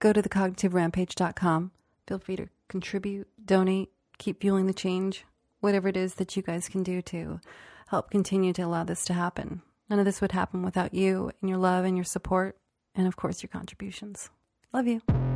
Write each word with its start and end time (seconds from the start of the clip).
go 0.00 0.12
to 0.12 0.22
thecognitiverampage.com. 0.22 1.70
Feel 2.08 2.18
free 2.18 2.36
to 2.36 2.48
contribute, 2.68 3.28
donate, 3.44 3.90
keep 4.18 4.40
fueling 4.40 4.66
the 4.66 4.74
change, 4.74 5.24
whatever 5.60 5.88
it 5.88 5.96
is 5.96 6.14
that 6.14 6.36
you 6.36 6.42
guys 6.42 6.68
can 6.68 6.82
do 6.82 7.00
to 7.02 7.40
help 7.88 8.10
continue 8.10 8.52
to 8.54 8.62
allow 8.62 8.82
this 8.84 9.04
to 9.04 9.12
happen. 9.12 9.62
None 9.88 9.98
of 9.98 10.04
this 10.04 10.20
would 10.20 10.32
happen 10.32 10.62
without 10.62 10.94
you 10.94 11.30
and 11.40 11.48
your 11.48 11.58
love 11.58 11.84
and 11.84 11.96
your 11.96 12.04
support, 12.04 12.56
and 12.94 13.06
of 13.06 13.16
course, 13.16 13.42
your 13.42 13.48
contributions. 13.48 14.30
Love 14.72 14.86
you. 14.86 15.29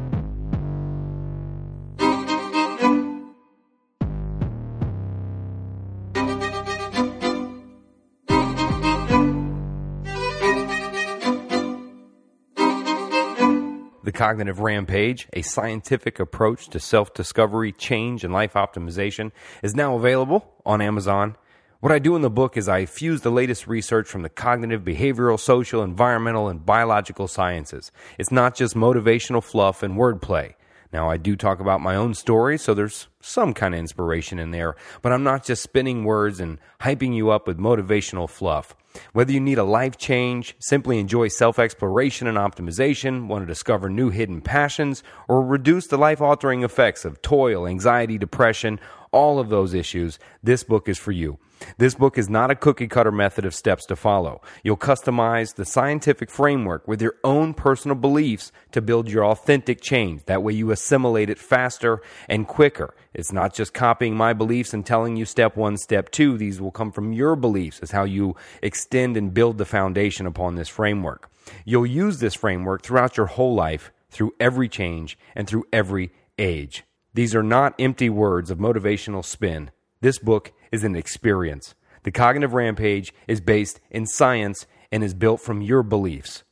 Cognitive 14.15 14.61
Rampage, 14.61 15.29
a 15.33 15.43
scientific 15.43 16.19
approach 16.19 16.69
to 16.69 16.81
self 16.81 17.13
discovery, 17.13 17.73
change, 17.73 18.25
and 18.25 18.33
life 18.33 18.55
optimization, 18.55 19.33
is 19.63 19.75
now 19.75 19.97
available 19.97 20.55
on 20.65 20.81
Amazon. 20.81 21.37
What 21.81 21.93
I 21.93 21.99
do 21.99 22.17
in 22.17 22.23
the 22.23 22.31
book 22.31 22.57
is 22.57 22.69
I 22.69 22.87
fuse 22.87 23.21
the 23.21 23.31
latest 23.31 23.67
research 23.67 24.09
from 24.09 24.23
the 24.23 24.31
cognitive, 24.31 24.83
behavioral, 24.83 25.39
social, 25.39 25.83
environmental, 25.83 26.49
and 26.49 26.65
biological 26.65 27.29
sciences. 27.29 27.93
It's 28.19 28.33
not 28.33 28.55
just 28.55 28.75
motivational 28.75 29.43
fluff 29.43 29.83
and 29.83 29.95
wordplay. 29.95 30.55
Now, 30.95 31.11
I 31.11 31.17
do 31.17 31.35
talk 31.37 31.61
about 31.61 31.81
my 31.81 31.97
own 31.97 32.15
story, 32.15 32.57
so 32.57 32.73
there's 32.73 33.09
some 33.21 33.53
kind 33.53 33.75
of 33.75 33.81
inspiration 33.81 34.39
in 34.39 34.53
there, 34.53 34.77
but 35.03 35.13
I'm 35.13 35.25
not 35.25 35.45
just 35.45 35.63
spinning 35.63 36.05
words 36.05 36.41
and 36.41 36.59
hyping 36.81 37.15
you 37.15 37.31
up 37.31 37.47
with 37.47 37.59
motivational 37.59 38.31
fluff. 38.31 38.77
Whether 39.13 39.33
you 39.33 39.41
need 39.41 39.59
a 39.59 39.65
life 39.65 39.97
change, 39.97 40.55
simply 40.59 40.99
enjoy 40.99 41.29
self 41.29 41.59
exploration 41.59 42.27
and 42.27 42.39
optimization, 42.39 43.27
want 43.27 43.43
to 43.43 43.47
discover 43.47 43.89
new 43.89 44.11
hidden 44.11 44.41
passions, 44.41 45.03
or 45.29 45.45
reduce 45.45 45.87
the 45.87 45.99
life 45.99 46.21
altering 46.21 46.63
effects 46.63 47.05
of 47.05 47.21
toil, 47.23 47.67
anxiety, 47.67 48.19
depression, 48.19 48.79
all 49.15 49.39
of 49.39 49.49
those 49.49 49.75
issues, 49.75 50.19
this 50.43 50.65
book 50.65 50.89
is 50.89 50.99
for 50.99 51.13
you. 51.13 51.39
This 51.79 51.95
book 51.95 52.19
is 52.19 52.29
not 52.29 52.51
a 52.51 52.57
cookie 52.57 52.89
cutter 52.89 53.13
method 53.13 53.45
of 53.45 53.55
steps 53.55 53.87
to 53.87 53.95
follow. 53.97 54.43
You'll 54.65 54.77
customize 54.77 55.55
the 55.55 55.65
scientific 55.65 56.33
framework 56.33 56.89
with 56.89 57.01
your 57.01 57.15
own 57.23 57.55
personal 57.55 57.97
beliefs 57.97 58.51
to 58.73 58.83
build 58.83 59.09
your 59.09 59.25
authentic 59.25 59.81
change. 59.81 60.25
That 60.25 60.43
way 60.43 60.53
you 60.53 60.73
assimilate 60.73 61.31
it 61.31 61.39
faster 61.39 62.03
and 62.29 62.49
quicker. 62.49 62.95
It's 63.15 63.33
not 63.33 63.55
just 63.55 63.73
copying 63.73 64.17
my 64.17 64.33
beliefs 64.33 64.75
and 64.75 64.85
telling 64.85 65.17
you 65.17 65.25
step 65.25 65.57
one, 65.57 65.77
step 65.77 66.11
two. 66.11 66.37
These 66.37 66.61
will 66.61 66.73
come 66.73 66.91
from 66.91 67.13
your 67.13 67.37
beliefs 67.37 67.79
as 67.81 67.93
how 67.93 68.03
you 68.03 68.35
extend 68.63 69.17
and 69.17 69.33
build 69.33 69.59
the 69.59 69.65
foundation 69.65 70.27
upon 70.27 70.57
this 70.57 70.69
framework. 70.69 71.31
You'll 71.65 71.87
use 71.87 72.19
this 72.19 72.35
framework 72.35 72.83
throughout 72.83 73.17
your 73.17 73.27
whole 73.27 73.55
life, 73.55 73.93
through 74.11 74.35
every 74.41 74.69
change, 74.69 75.17
and 75.37 75.47
through 75.47 75.67
every 75.73 76.13
age. 76.37 76.85
These 77.15 77.37
are 77.37 77.45
not 77.45 77.77
empty 77.79 78.11
words 78.11 78.51
of 78.51 78.59
motivational 78.59 79.25
spin. 79.25 79.71
This 80.01 80.19
book 80.19 80.53
is 80.73 80.83
an 80.83 80.97
experience. 80.97 81.77
The 82.03 82.11
Cognitive 82.11 82.55
Rampage 82.55 83.15
is 83.29 83.41
based 83.41 83.79
in 83.89 84.05
science 84.07 84.67
and 84.91 85.05
is 85.05 85.15
built 85.15 85.41
from 85.41 85.63
your 85.63 85.85
beliefs. 85.85 86.43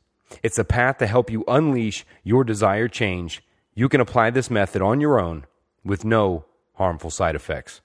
It's 0.41 0.57
a 0.57 0.63
path 0.63 0.99
to 0.99 1.07
help 1.07 1.29
you 1.29 1.43
unleash 1.49 2.05
your 2.23 2.45
desired 2.45 2.93
change. 2.93 3.43
You 3.75 3.89
can 3.89 3.99
apply 3.99 4.29
this 4.29 4.49
method 4.49 4.81
on 4.81 5.01
your 5.01 5.19
own 5.19 5.45
with 5.83 6.05
no 6.05 6.45
harmful 6.75 7.09
side 7.09 7.35
effects. 7.35 7.81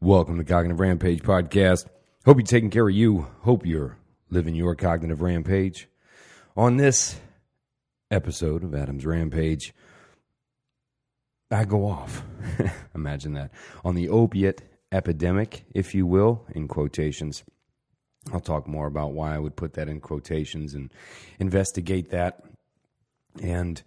Welcome 0.00 0.38
to 0.38 0.44
Cognitive 0.44 0.80
Rampage 0.80 1.22
Podcast. 1.22 1.86
Hope 2.26 2.38
you're 2.38 2.46
taking 2.46 2.70
care 2.70 2.88
of 2.88 2.94
you. 2.96 3.28
Hope 3.42 3.64
you're 3.64 3.96
living 4.28 4.56
your 4.56 4.74
cognitive 4.74 5.20
rampage. 5.20 5.88
On 6.56 6.78
this 6.78 7.20
episode 8.10 8.64
of 8.64 8.74
Adam's 8.74 9.06
Rampage, 9.06 9.72
I 11.50 11.64
go 11.64 11.86
off. 11.86 12.22
Imagine 12.94 13.34
that. 13.34 13.50
On 13.84 13.94
the 13.94 14.08
opiate 14.08 14.62
epidemic, 14.92 15.64
if 15.74 15.94
you 15.94 16.06
will, 16.06 16.44
in 16.54 16.68
quotations. 16.68 17.44
I'll 18.32 18.40
talk 18.40 18.68
more 18.68 18.86
about 18.86 19.12
why 19.12 19.34
I 19.34 19.38
would 19.38 19.56
put 19.56 19.74
that 19.74 19.88
in 19.88 20.00
quotations 20.00 20.74
and 20.74 20.92
investigate 21.38 22.10
that. 22.10 22.44
And 23.42 23.82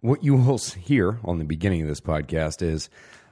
what 0.00 0.22
you 0.22 0.34
will 0.34 0.58
hear 0.58 1.18
on 1.24 1.38
the 1.38 1.44
beginning 1.44 1.82
of 1.82 1.88
this 1.88 2.00
podcast 2.00 2.62
is 2.62 2.90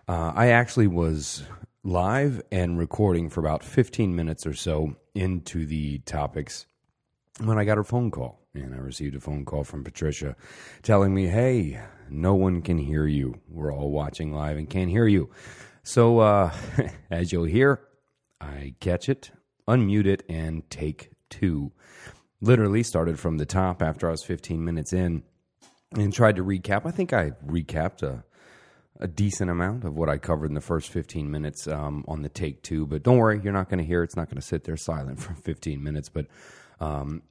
uh, 0.08 0.32
I 0.34 0.48
actually 0.48 0.86
was 0.86 1.44
live 1.84 2.42
and 2.50 2.78
recording 2.78 3.28
for 3.30 3.40
about 3.40 3.62
15 3.62 4.14
minutes 4.14 4.46
or 4.46 4.54
so 4.54 4.96
into 5.14 5.66
the 5.66 5.98
topics 6.00 6.66
when 7.42 7.58
I 7.58 7.64
got 7.64 7.78
a 7.78 7.84
phone 7.84 8.10
call. 8.10 8.40
And 8.54 8.74
I 8.74 8.78
received 8.78 9.14
a 9.14 9.20
phone 9.20 9.44
call 9.44 9.64
from 9.64 9.84
Patricia 9.84 10.34
telling 10.82 11.14
me, 11.14 11.26
hey, 11.26 11.80
no 12.10 12.34
one 12.34 12.62
can 12.62 12.78
hear 12.78 13.06
you. 13.06 13.40
We're 13.48 13.72
all 13.72 13.90
watching 13.90 14.32
live 14.32 14.56
and 14.56 14.68
can't 14.68 14.90
hear 14.90 15.06
you. 15.06 15.30
So, 15.82 16.18
uh, 16.18 16.52
as 17.10 17.32
you'll 17.32 17.44
hear, 17.44 17.80
I 18.40 18.74
catch 18.80 19.08
it, 19.08 19.30
unmute 19.66 20.06
it, 20.06 20.22
and 20.28 20.68
take 20.70 21.10
two. 21.30 21.72
Literally 22.40 22.82
started 22.82 23.18
from 23.18 23.38
the 23.38 23.46
top 23.46 23.82
after 23.82 24.08
I 24.08 24.12
was 24.12 24.22
15 24.22 24.64
minutes 24.64 24.92
in 24.92 25.22
and 25.96 26.12
tried 26.12 26.36
to 26.36 26.44
recap. 26.44 26.86
I 26.86 26.90
think 26.90 27.12
I 27.12 27.32
recapped 27.44 28.02
a, 28.02 28.24
a 29.00 29.08
decent 29.08 29.50
amount 29.50 29.84
of 29.84 29.94
what 29.94 30.08
I 30.08 30.18
covered 30.18 30.50
in 30.50 30.54
the 30.54 30.60
first 30.60 30.90
15 30.90 31.30
minutes 31.30 31.66
um, 31.66 32.04
on 32.06 32.22
the 32.22 32.28
take 32.28 32.62
two. 32.62 32.86
But 32.86 33.02
don't 33.02 33.18
worry, 33.18 33.40
you're 33.42 33.52
not 33.52 33.68
going 33.68 33.78
to 33.78 33.84
hear 33.84 34.02
it. 34.02 34.06
It's 34.06 34.16
not 34.16 34.28
going 34.28 34.40
to 34.40 34.46
sit 34.46 34.64
there 34.64 34.76
silent 34.76 35.20
for 35.22 35.34
15 35.34 35.82
minutes. 35.82 36.08
But, 36.08 36.26
um, 36.80 37.22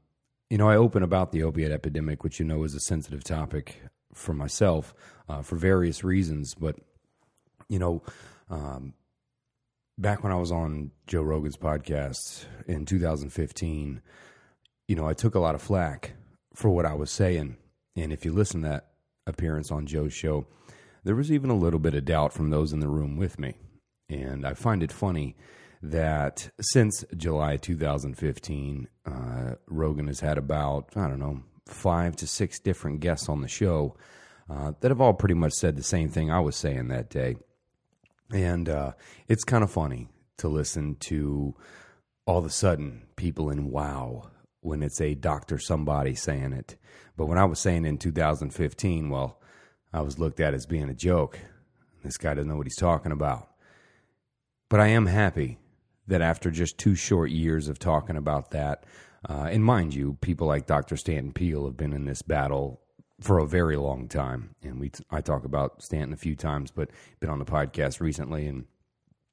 you 0.49 0.57
know, 0.57 0.69
I 0.69 0.75
open 0.75 1.03
about 1.03 1.31
the 1.31 1.43
opiate 1.43 1.71
epidemic, 1.71 2.23
which 2.23 2.39
you 2.39 2.45
know 2.45 2.63
is 2.63 2.73
a 2.73 2.79
sensitive 2.79 3.23
topic 3.23 3.81
for 4.17 4.33
myself 4.33 4.93
uh, 5.29 5.41
for 5.41 5.55
various 5.55 6.03
reasons. 6.03 6.55
But, 6.55 6.77
you 7.69 7.79
know, 7.79 8.03
um, 8.49 8.93
back 9.97 10.23
when 10.23 10.31
I 10.31 10.37
was 10.37 10.51
on 10.51 10.91
Joe 11.05 11.21
Rogan's 11.21 11.57
podcast 11.57 12.45
in 12.67 12.85
2015, 12.85 14.01
you 14.87 14.95
know, 14.95 15.07
I 15.07 15.13
took 15.13 15.35
a 15.35 15.39
lot 15.39 15.55
of 15.55 15.61
flack 15.61 16.13
for 16.53 16.69
what 16.69 16.85
I 16.85 16.93
was 16.93 17.11
saying. 17.11 17.57
And 17.95 18.13
if 18.13 18.25
you 18.25 18.31
listen 18.31 18.61
to 18.61 18.69
that 18.69 18.87
appearance 19.25 19.71
on 19.71 19.85
Joe's 19.85 20.13
show, 20.13 20.47
there 21.03 21.15
was 21.15 21.31
even 21.31 21.49
a 21.49 21.55
little 21.55 21.79
bit 21.79 21.93
of 21.93 22.05
doubt 22.05 22.33
from 22.33 22.49
those 22.49 22.73
in 22.73 22.79
the 22.79 22.87
room 22.87 23.17
with 23.17 23.39
me. 23.39 23.55
And 24.09 24.45
I 24.45 24.53
find 24.53 24.83
it 24.83 24.91
funny 24.91 25.35
that 25.81 26.49
since 26.59 27.03
July 27.15 27.57
2015, 27.57 28.87
uh, 29.05 29.55
Rogan 29.67 30.07
has 30.07 30.21
had 30.21 30.37
about, 30.37 30.89
I 30.95 31.07
don't 31.07 31.19
know, 31.19 31.41
five 31.71 32.15
to 32.17 32.27
six 32.27 32.59
different 32.59 32.99
guests 32.99 33.29
on 33.29 33.41
the 33.41 33.47
show 33.47 33.95
uh, 34.49 34.73
that 34.79 34.91
have 34.91 35.01
all 35.01 35.13
pretty 35.13 35.35
much 35.35 35.53
said 35.53 35.75
the 35.75 35.83
same 35.83 36.09
thing 36.09 36.31
I 36.31 36.39
was 36.39 36.55
saying 36.55 36.87
that 36.87 37.09
day. 37.09 37.35
And 38.31 38.67
uh, 38.67 38.93
it's 39.27 39.43
kind 39.43 39.63
of 39.63 39.71
funny 39.71 40.07
to 40.37 40.47
listen 40.47 40.95
to 40.95 41.55
all 42.25 42.39
of 42.39 42.45
a 42.45 42.49
sudden 42.49 43.03
people 43.15 43.49
in 43.49 43.71
wow 43.71 44.29
when 44.61 44.83
it's 44.83 45.01
a 45.01 45.15
doctor 45.15 45.57
somebody 45.57 46.13
saying 46.13 46.53
it. 46.53 46.75
But 47.15 47.25
when 47.25 47.37
I 47.37 47.45
was 47.45 47.59
saying 47.59 47.85
in 47.85 47.97
2015, 47.97 49.09
well, 49.09 49.39
I 49.93 50.01
was 50.01 50.19
looked 50.19 50.39
at 50.39 50.53
as 50.53 50.65
being 50.65 50.89
a 50.89 50.93
joke. 50.93 51.39
This 52.03 52.17
guy 52.17 52.33
doesn't 52.33 52.49
know 52.49 52.57
what 52.57 52.67
he's 52.67 52.75
talking 52.75 53.11
about. 53.11 53.49
But 54.69 54.81
I 54.81 54.87
am 54.87 55.05
happy 55.05 55.57
that 56.07 56.21
after 56.21 56.51
just 56.51 56.77
two 56.77 56.95
short 56.95 57.31
years 57.31 57.67
of 57.67 57.79
talking 57.79 58.17
about 58.17 58.51
that, 58.51 58.83
uh, 59.29 59.49
and 59.51 59.63
mind 59.63 59.93
you, 59.93 60.17
people 60.21 60.47
like 60.47 60.65
Dr. 60.65 60.95
Stanton 60.97 61.33
Peele 61.33 61.65
have 61.65 61.77
been 61.77 61.93
in 61.93 62.05
this 62.05 62.21
battle 62.21 62.81
for 63.19 63.39
a 63.39 63.47
very 63.47 63.77
long 63.77 64.07
time, 64.07 64.55
and 64.63 64.79
we 64.79 64.91
I 65.09 65.21
talk 65.21 65.43
about 65.43 65.81
Stanton 65.81 66.13
a 66.13 66.17
few 66.17 66.35
times, 66.35 66.71
but 66.71 66.89
been 67.19 67.29
on 67.29 67.39
the 67.39 67.45
podcast 67.45 67.99
recently, 67.99 68.45
and 68.47 68.65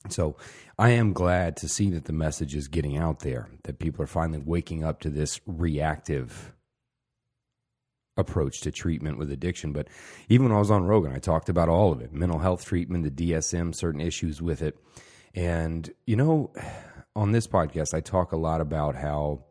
so 0.09 0.37
I 0.79 0.91
am 0.91 1.13
glad 1.13 1.57
to 1.59 1.69
see 1.69 1.91
that 1.91 2.05
the 2.05 2.13
message 2.13 2.55
is 2.55 2.69
getting 2.69 2.97
out 2.97 3.21
there, 3.21 3.49
that 3.65 3.79
people 3.79 4.03
are 4.03 4.09
finally 4.09 4.39
waking 4.39 4.85
up 4.85 5.01
to 5.01 5.11
this 5.11 5.41
reactive 5.47 6.53
approach 8.17 8.61
to 8.61 8.71
treatment 8.71 9.19
with 9.19 9.31
addiction. 9.31 9.73
But 9.73 9.89
even 10.29 10.49
when 10.49 10.57
I 10.57 10.59
was 10.59 10.71
on 10.71 10.85
Rogan, 10.85 11.13
I 11.13 11.19
talked 11.19 11.49
about 11.49 11.69
all 11.69 11.93
of 11.93 12.01
it 12.01 12.13
mental 12.13 12.39
health 12.39 12.65
treatment, 12.65 13.05
the 13.05 13.33
DSM, 13.33 13.75
certain 13.75 14.01
issues 14.01 14.43
with 14.43 14.63
it. 14.63 14.77
And, 15.35 15.91
you 16.07 16.17
know, 16.17 16.53
on 17.17 17.33
this 17.33 17.47
podcast, 17.47 17.95
I 17.95 18.01
talk 18.01 18.33
a 18.33 18.37
lot 18.37 18.61
about 18.61 18.95
how 18.97 19.45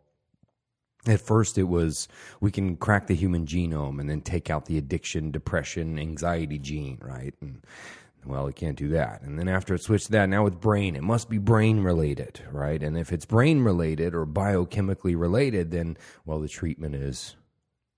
at 1.07 1.21
first 1.21 1.57
it 1.57 1.63
was 1.63 2.07
we 2.39 2.51
can 2.51 2.77
crack 2.77 3.07
the 3.07 3.15
human 3.15 3.45
genome 3.45 3.99
and 3.99 4.09
then 4.09 4.21
take 4.21 4.49
out 4.49 4.65
the 4.65 4.77
addiction 4.77 5.31
depression 5.31 5.99
anxiety 5.99 6.59
gene 6.59 6.97
right? 7.01 7.33
And 7.41 7.63
well 8.25 8.47
it 8.47 8.55
can't 8.55 8.77
do 8.77 8.89
that. 8.89 9.21
And 9.21 9.37
then 9.37 9.47
after 9.47 9.73
it 9.73 9.83
switched 9.83 10.07
to 10.07 10.11
that 10.13 10.29
now 10.29 10.43
with 10.43 10.61
brain. 10.61 10.95
It 10.95 11.03
must 11.03 11.29
be 11.29 11.37
brain 11.37 11.81
related 11.81 12.41
right? 12.51 12.81
And 12.81 12.97
if 12.97 13.11
it's 13.11 13.25
brain 13.25 13.63
related 13.63 14.13
or 14.13 14.25
biochemically 14.25 15.19
related 15.19 15.71
then 15.71 15.97
well 16.25 16.39
the 16.39 16.47
treatment 16.47 16.95
is 16.95 17.35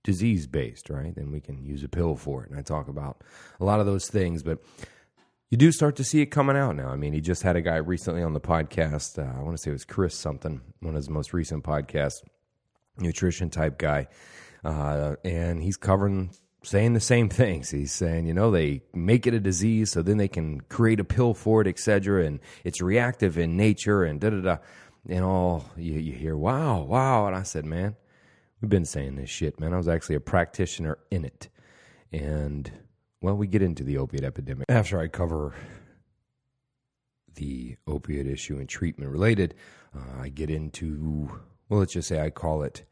disease 0.03 0.47
based 0.47 0.89
right? 0.89 1.13
Then 1.15 1.31
we 1.31 1.41
can 1.41 1.63
use 1.63 1.83
a 1.83 1.89
pill 1.89 2.15
for 2.15 2.43
it. 2.43 2.49
And 2.49 2.59
i 2.59 2.61
talk 2.61 2.87
about 2.87 3.21
a 3.59 3.65
lot 3.65 3.79
of 3.79 3.85
those 3.85 4.07
things 4.07 4.41
but 4.41 4.59
you 5.51 5.59
do 5.59 5.71
start 5.71 5.95
to 5.97 6.03
see 6.03 6.21
it 6.21 6.27
coming 6.27 6.57
out 6.57 6.75
now. 6.75 6.89
I 6.89 6.95
mean, 6.95 7.13
he 7.13 7.21
just 7.21 7.43
had 7.43 7.55
a 7.55 7.61
guy 7.61 7.75
recently 7.75 8.23
on 8.23 8.33
the 8.33 8.41
podcast. 8.41 9.19
Uh, 9.19 9.39
I 9.39 9.43
want 9.43 9.55
to 9.55 9.61
say 9.61 9.69
it 9.69 9.73
was 9.73 9.85
Chris 9.85 10.15
something, 10.15 10.59
one 10.79 10.95
of 10.95 10.97
his 10.97 11.09
most 11.09 11.33
recent 11.33 11.63
podcasts 11.63 12.23
nutrition 12.97 13.49
type 13.49 13.77
guy, 13.77 14.07
uh, 14.63 15.15
and 15.23 15.61
he's 15.61 15.77
covering 15.77 16.31
saying 16.65 16.93
the 16.93 16.99
same 16.99 17.29
things. 17.41 17.69
He's 17.69 17.91
saying, 17.91 18.25
you 18.25 18.33
know, 18.33 18.51
they 18.51 18.81
make 18.93 19.27
it 19.27 19.33
a 19.33 19.39
disease 19.39 19.91
so 19.91 20.01
then 20.01 20.17
they 20.17 20.27
can 20.27 20.61
create 20.61 20.99
a 20.99 21.03
pill 21.03 21.33
for 21.33 21.61
it, 21.61 21.67
etc. 21.67 22.25
And 22.25 22.39
it's 22.63 22.81
reactive 22.81 23.37
in 23.37 23.55
nature 23.55 24.03
and 24.03 24.19
da 24.19 24.29
da 24.29 24.41
da. 24.41 24.57
And 25.07 25.23
all 25.23 25.65
you, 25.77 25.93
you 25.93 26.13
hear, 26.13 26.35
wow, 26.35 26.81
wow. 26.81 27.27
And 27.27 27.35
I 27.35 27.43
said, 27.43 27.65
man, 27.65 27.95
we've 28.59 28.69
been 28.69 28.85
saying 28.85 29.15
this 29.15 29.29
shit, 29.29 29.59
man. 29.59 29.73
I 29.73 29.77
was 29.77 29.87
actually 29.87 30.15
a 30.15 30.21
practitioner 30.21 30.97
in 31.11 31.25
it. 31.25 31.49
And, 32.11 32.71
well, 33.21 33.35
we 33.35 33.45
get 33.45 33.61
into 33.61 33.83
the 33.83 33.97
opiate 33.97 34.23
epidemic 34.23 34.65
after 34.69 34.99
I 34.99 35.07
cover 35.07 35.53
the 37.35 37.75
opiate 37.85 38.25
issue 38.25 38.57
and 38.57 38.67
treatment 38.67 39.11
related. 39.11 39.53
Uh, 39.95 40.21
I 40.21 40.29
get 40.29 40.49
into, 40.49 41.29
well, 41.69 41.79
let's 41.79 41.93
just 41.93 42.07
say 42.07 42.19
I 42.19 42.29
call 42.29 42.63
it 42.63 42.85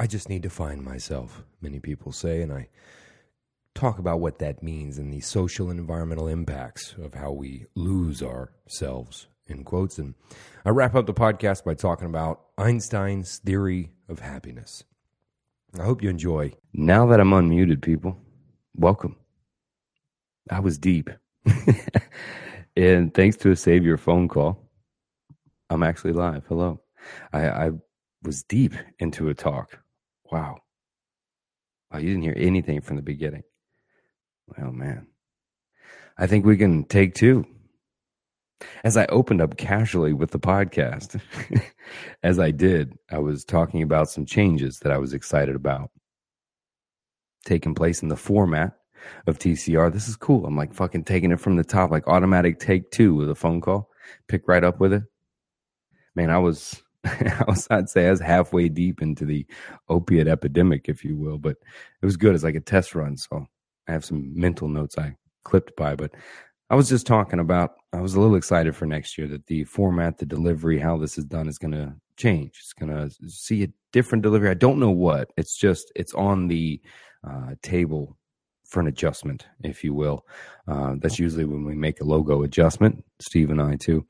I 0.00 0.06
just 0.06 0.30
need 0.30 0.44
to 0.44 0.48
find 0.50 0.82
myself, 0.82 1.44
many 1.60 1.78
people 1.78 2.10
say, 2.10 2.40
and 2.40 2.50
I 2.50 2.68
talk 3.74 3.98
about 3.98 4.18
what 4.20 4.38
that 4.38 4.62
means 4.62 4.96
and 4.96 5.12
the 5.12 5.20
social 5.20 5.68
and 5.68 5.78
environmental 5.78 6.26
impacts 6.26 6.94
of 7.02 7.12
how 7.12 7.32
we 7.32 7.66
lose 7.74 8.22
ourselves, 8.22 9.26
in 9.46 9.62
quotes. 9.62 9.98
And 9.98 10.14
I 10.64 10.70
wrap 10.70 10.94
up 10.94 11.04
the 11.04 11.12
podcast 11.12 11.64
by 11.64 11.74
talking 11.74 12.06
about 12.06 12.40
Einstein's 12.56 13.40
theory 13.44 13.90
of 14.08 14.20
happiness. 14.20 14.84
I 15.78 15.82
hope 15.84 16.02
you 16.02 16.08
enjoy. 16.08 16.54
Now 16.72 17.04
that 17.08 17.20
I'm 17.20 17.32
unmuted, 17.32 17.82
people, 17.82 18.16
welcome. 18.74 19.16
I 20.50 20.60
was 20.60 20.78
deep. 20.78 21.10
and 22.74 23.12
thanks 23.12 23.36
to 23.36 23.50
a 23.50 23.56
Savior 23.56 23.98
phone 23.98 24.28
call, 24.28 24.66
I'm 25.68 25.82
actually 25.82 26.12
live. 26.12 26.44
Hello. 26.48 26.80
I, 27.34 27.48
I 27.48 27.70
was 28.22 28.42
deep 28.42 28.74
into 28.98 29.28
a 29.28 29.34
talk 29.34 29.78
Wow. 30.30 30.58
Oh, 31.92 31.98
you 31.98 32.08
didn't 32.08 32.22
hear 32.22 32.34
anything 32.36 32.80
from 32.80 32.96
the 32.96 33.02
beginning. 33.02 33.42
Well, 34.46 34.72
man. 34.72 35.08
I 36.16 36.26
think 36.26 36.44
we 36.44 36.56
can 36.56 36.84
take 36.84 37.14
two. 37.14 37.46
As 38.84 38.96
I 38.96 39.06
opened 39.06 39.40
up 39.40 39.56
casually 39.56 40.12
with 40.12 40.30
the 40.30 40.38
podcast, 40.38 41.20
as 42.22 42.38
I 42.38 42.50
did, 42.50 42.96
I 43.10 43.18
was 43.18 43.44
talking 43.44 43.82
about 43.82 44.10
some 44.10 44.26
changes 44.26 44.78
that 44.80 44.92
I 44.92 44.98
was 44.98 45.14
excited 45.14 45.56
about 45.56 45.90
taking 47.44 47.74
place 47.74 48.02
in 48.02 48.08
the 48.08 48.16
format 48.16 48.74
of 49.26 49.38
TCR. 49.38 49.92
This 49.92 50.08
is 50.08 50.16
cool. 50.16 50.44
I'm 50.44 50.56
like 50.56 50.74
fucking 50.74 51.04
taking 51.04 51.32
it 51.32 51.40
from 51.40 51.56
the 51.56 51.64
top, 51.64 51.90
like 51.90 52.06
automatic 52.06 52.60
take 52.60 52.90
two 52.90 53.14
with 53.14 53.30
a 53.30 53.34
phone 53.34 53.62
call, 53.62 53.88
pick 54.28 54.46
right 54.46 54.62
up 54.62 54.78
with 54.78 54.92
it. 54.92 55.04
Man, 56.14 56.28
I 56.28 56.38
was 56.38 56.82
I 57.04 57.44
was, 57.46 57.66
I'd 57.70 57.88
say 57.88 58.06
I 58.06 58.10
was 58.10 58.20
halfway 58.20 58.68
deep 58.68 59.02
into 59.02 59.24
the 59.24 59.46
opiate 59.88 60.28
epidemic, 60.28 60.88
if 60.88 61.04
you 61.04 61.16
will, 61.16 61.38
but 61.38 61.56
it 62.02 62.06
was 62.06 62.16
good 62.16 62.34
as 62.34 62.44
like 62.44 62.54
a 62.54 62.60
test 62.60 62.94
run. 62.94 63.16
So 63.16 63.46
I 63.88 63.92
have 63.92 64.04
some 64.04 64.32
mental 64.38 64.68
notes 64.68 64.98
I 64.98 65.16
clipped 65.44 65.76
by, 65.76 65.94
but 65.94 66.12
I 66.68 66.76
was 66.76 66.88
just 66.88 67.06
talking 67.06 67.40
about, 67.40 67.74
I 67.92 68.00
was 68.00 68.14
a 68.14 68.20
little 68.20 68.36
excited 68.36 68.76
for 68.76 68.86
next 68.86 69.18
year 69.18 69.26
that 69.28 69.46
the 69.46 69.64
format, 69.64 70.18
the 70.18 70.26
delivery, 70.26 70.78
how 70.78 70.96
this 70.98 71.18
is 71.18 71.24
done 71.24 71.48
is 71.48 71.58
going 71.58 71.72
to 71.72 71.94
change. 72.16 72.58
It's 72.60 72.72
going 72.72 72.92
to 72.92 73.10
see 73.28 73.64
a 73.64 73.68
different 73.92 74.22
delivery. 74.22 74.50
I 74.50 74.54
don't 74.54 74.78
know 74.78 74.90
what. 74.90 75.32
It's 75.36 75.56
just, 75.56 75.90
it's 75.96 76.14
on 76.14 76.46
the 76.46 76.80
uh, 77.28 77.54
table 77.62 78.16
for 78.70 78.78
an 78.78 78.86
adjustment, 78.86 79.46
if 79.64 79.82
you 79.82 79.92
will. 79.92 80.24
Uh, 80.68 80.94
that's 81.00 81.18
usually 81.18 81.44
when 81.44 81.64
we 81.64 81.74
make 81.74 82.00
a 82.00 82.04
logo 82.04 82.44
adjustment, 82.44 83.04
Steve 83.18 83.50
and 83.50 83.60
I 83.60 83.74
too. 83.74 84.06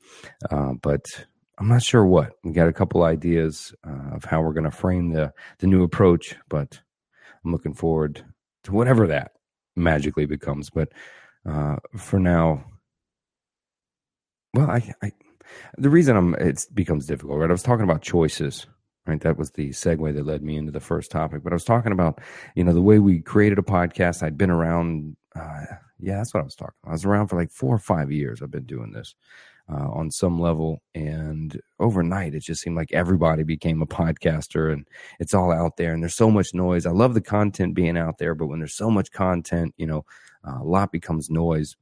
Uh, 0.51 0.73
but 0.83 1.03
I'm 1.61 1.67
not 1.67 1.83
sure 1.83 2.03
what. 2.03 2.33
We 2.43 2.53
got 2.53 2.67
a 2.67 2.73
couple 2.73 3.03
ideas 3.03 3.71
uh, 3.87 4.15
of 4.15 4.25
how 4.25 4.41
we're 4.41 4.53
going 4.53 4.63
to 4.63 4.71
frame 4.71 5.13
the 5.13 5.31
the 5.59 5.67
new 5.67 5.83
approach, 5.83 6.35
but 6.49 6.81
I'm 7.45 7.51
looking 7.51 7.75
forward 7.75 8.25
to 8.63 8.71
whatever 8.71 9.05
that 9.05 9.33
magically 9.75 10.25
becomes. 10.25 10.71
But 10.71 10.91
uh, 11.47 11.75
for 11.95 12.19
now, 12.19 12.65
well, 14.55 14.71
I, 14.71 14.91
I 15.03 15.11
the 15.77 15.91
reason 15.91 16.17
I'm 16.17 16.33
it 16.33 16.65
becomes 16.73 17.05
difficult, 17.05 17.37
right? 17.37 17.49
I 17.49 17.53
was 17.53 17.61
talking 17.61 17.83
about 17.83 18.01
choices, 18.01 18.65
right? 19.05 19.21
That 19.21 19.37
was 19.37 19.51
the 19.51 19.69
segue 19.69 20.15
that 20.15 20.25
led 20.25 20.41
me 20.41 20.57
into 20.57 20.71
the 20.71 20.79
first 20.79 21.11
topic. 21.11 21.43
But 21.43 21.53
I 21.53 21.55
was 21.55 21.63
talking 21.63 21.91
about, 21.91 22.21
you 22.55 22.63
know, 22.63 22.73
the 22.73 22.81
way 22.81 22.97
we 22.97 23.21
created 23.21 23.59
a 23.59 23.61
podcast. 23.61 24.23
I'd 24.23 24.35
been 24.35 24.49
around. 24.49 25.15
Uh, 25.35 25.65
yeah, 25.99 26.17
that's 26.17 26.33
what 26.33 26.41
I 26.41 26.43
was 26.43 26.55
talking. 26.55 26.73
About. 26.81 26.89
I 26.89 26.93
was 26.93 27.05
around 27.05 27.27
for 27.27 27.35
like 27.35 27.51
four 27.51 27.75
or 27.75 27.79
five 27.79 28.11
years. 28.11 28.41
I've 28.41 28.49
been 28.49 28.65
doing 28.65 28.93
this, 28.93 29.13
uh, 29.71 29.89
on 29.89 30.11
some 30.11 30.39
level. 30.39 30.81
And 30.95 31.59
overnight, 31.79 32.35
it 32.35 32.43
just 32.43 32.61
seemed 32.61 32.75
like 32.75 32.91
everybody 32.91 33.43
became 33.43 33.81
a 33.81 33.87
podcaster 33.87 34.71
and 34.73 34.87
it's 35.19 35.33
all 35.33 35.51
out 35.51 35.77
there. 35.77 35.93
And 35.93 36.03
there's 36.03 36.15
so 36.15 36.31
much 36.31 36.53
noise. 36.53 36.85
I 36.85 36.91
love 36.91 37.13
the 37.13 37.21
content 37.21 37.75
being 37.75 37.97
out 37.97 38.17
there, 38.17 38.35
but 38.35 38.47
when 38.47 38.59
there's 38.59 38.75
so 38.75 38.89
much 38.89 39.11
content, 39.11 39.73
you 39.77 39.87
know, 39.87 40.05
uh, 40.47 40.59
a 40.61 40.63
lot 40.63 40.91
becomes 40.91 41.29
noise. 41.29 41.75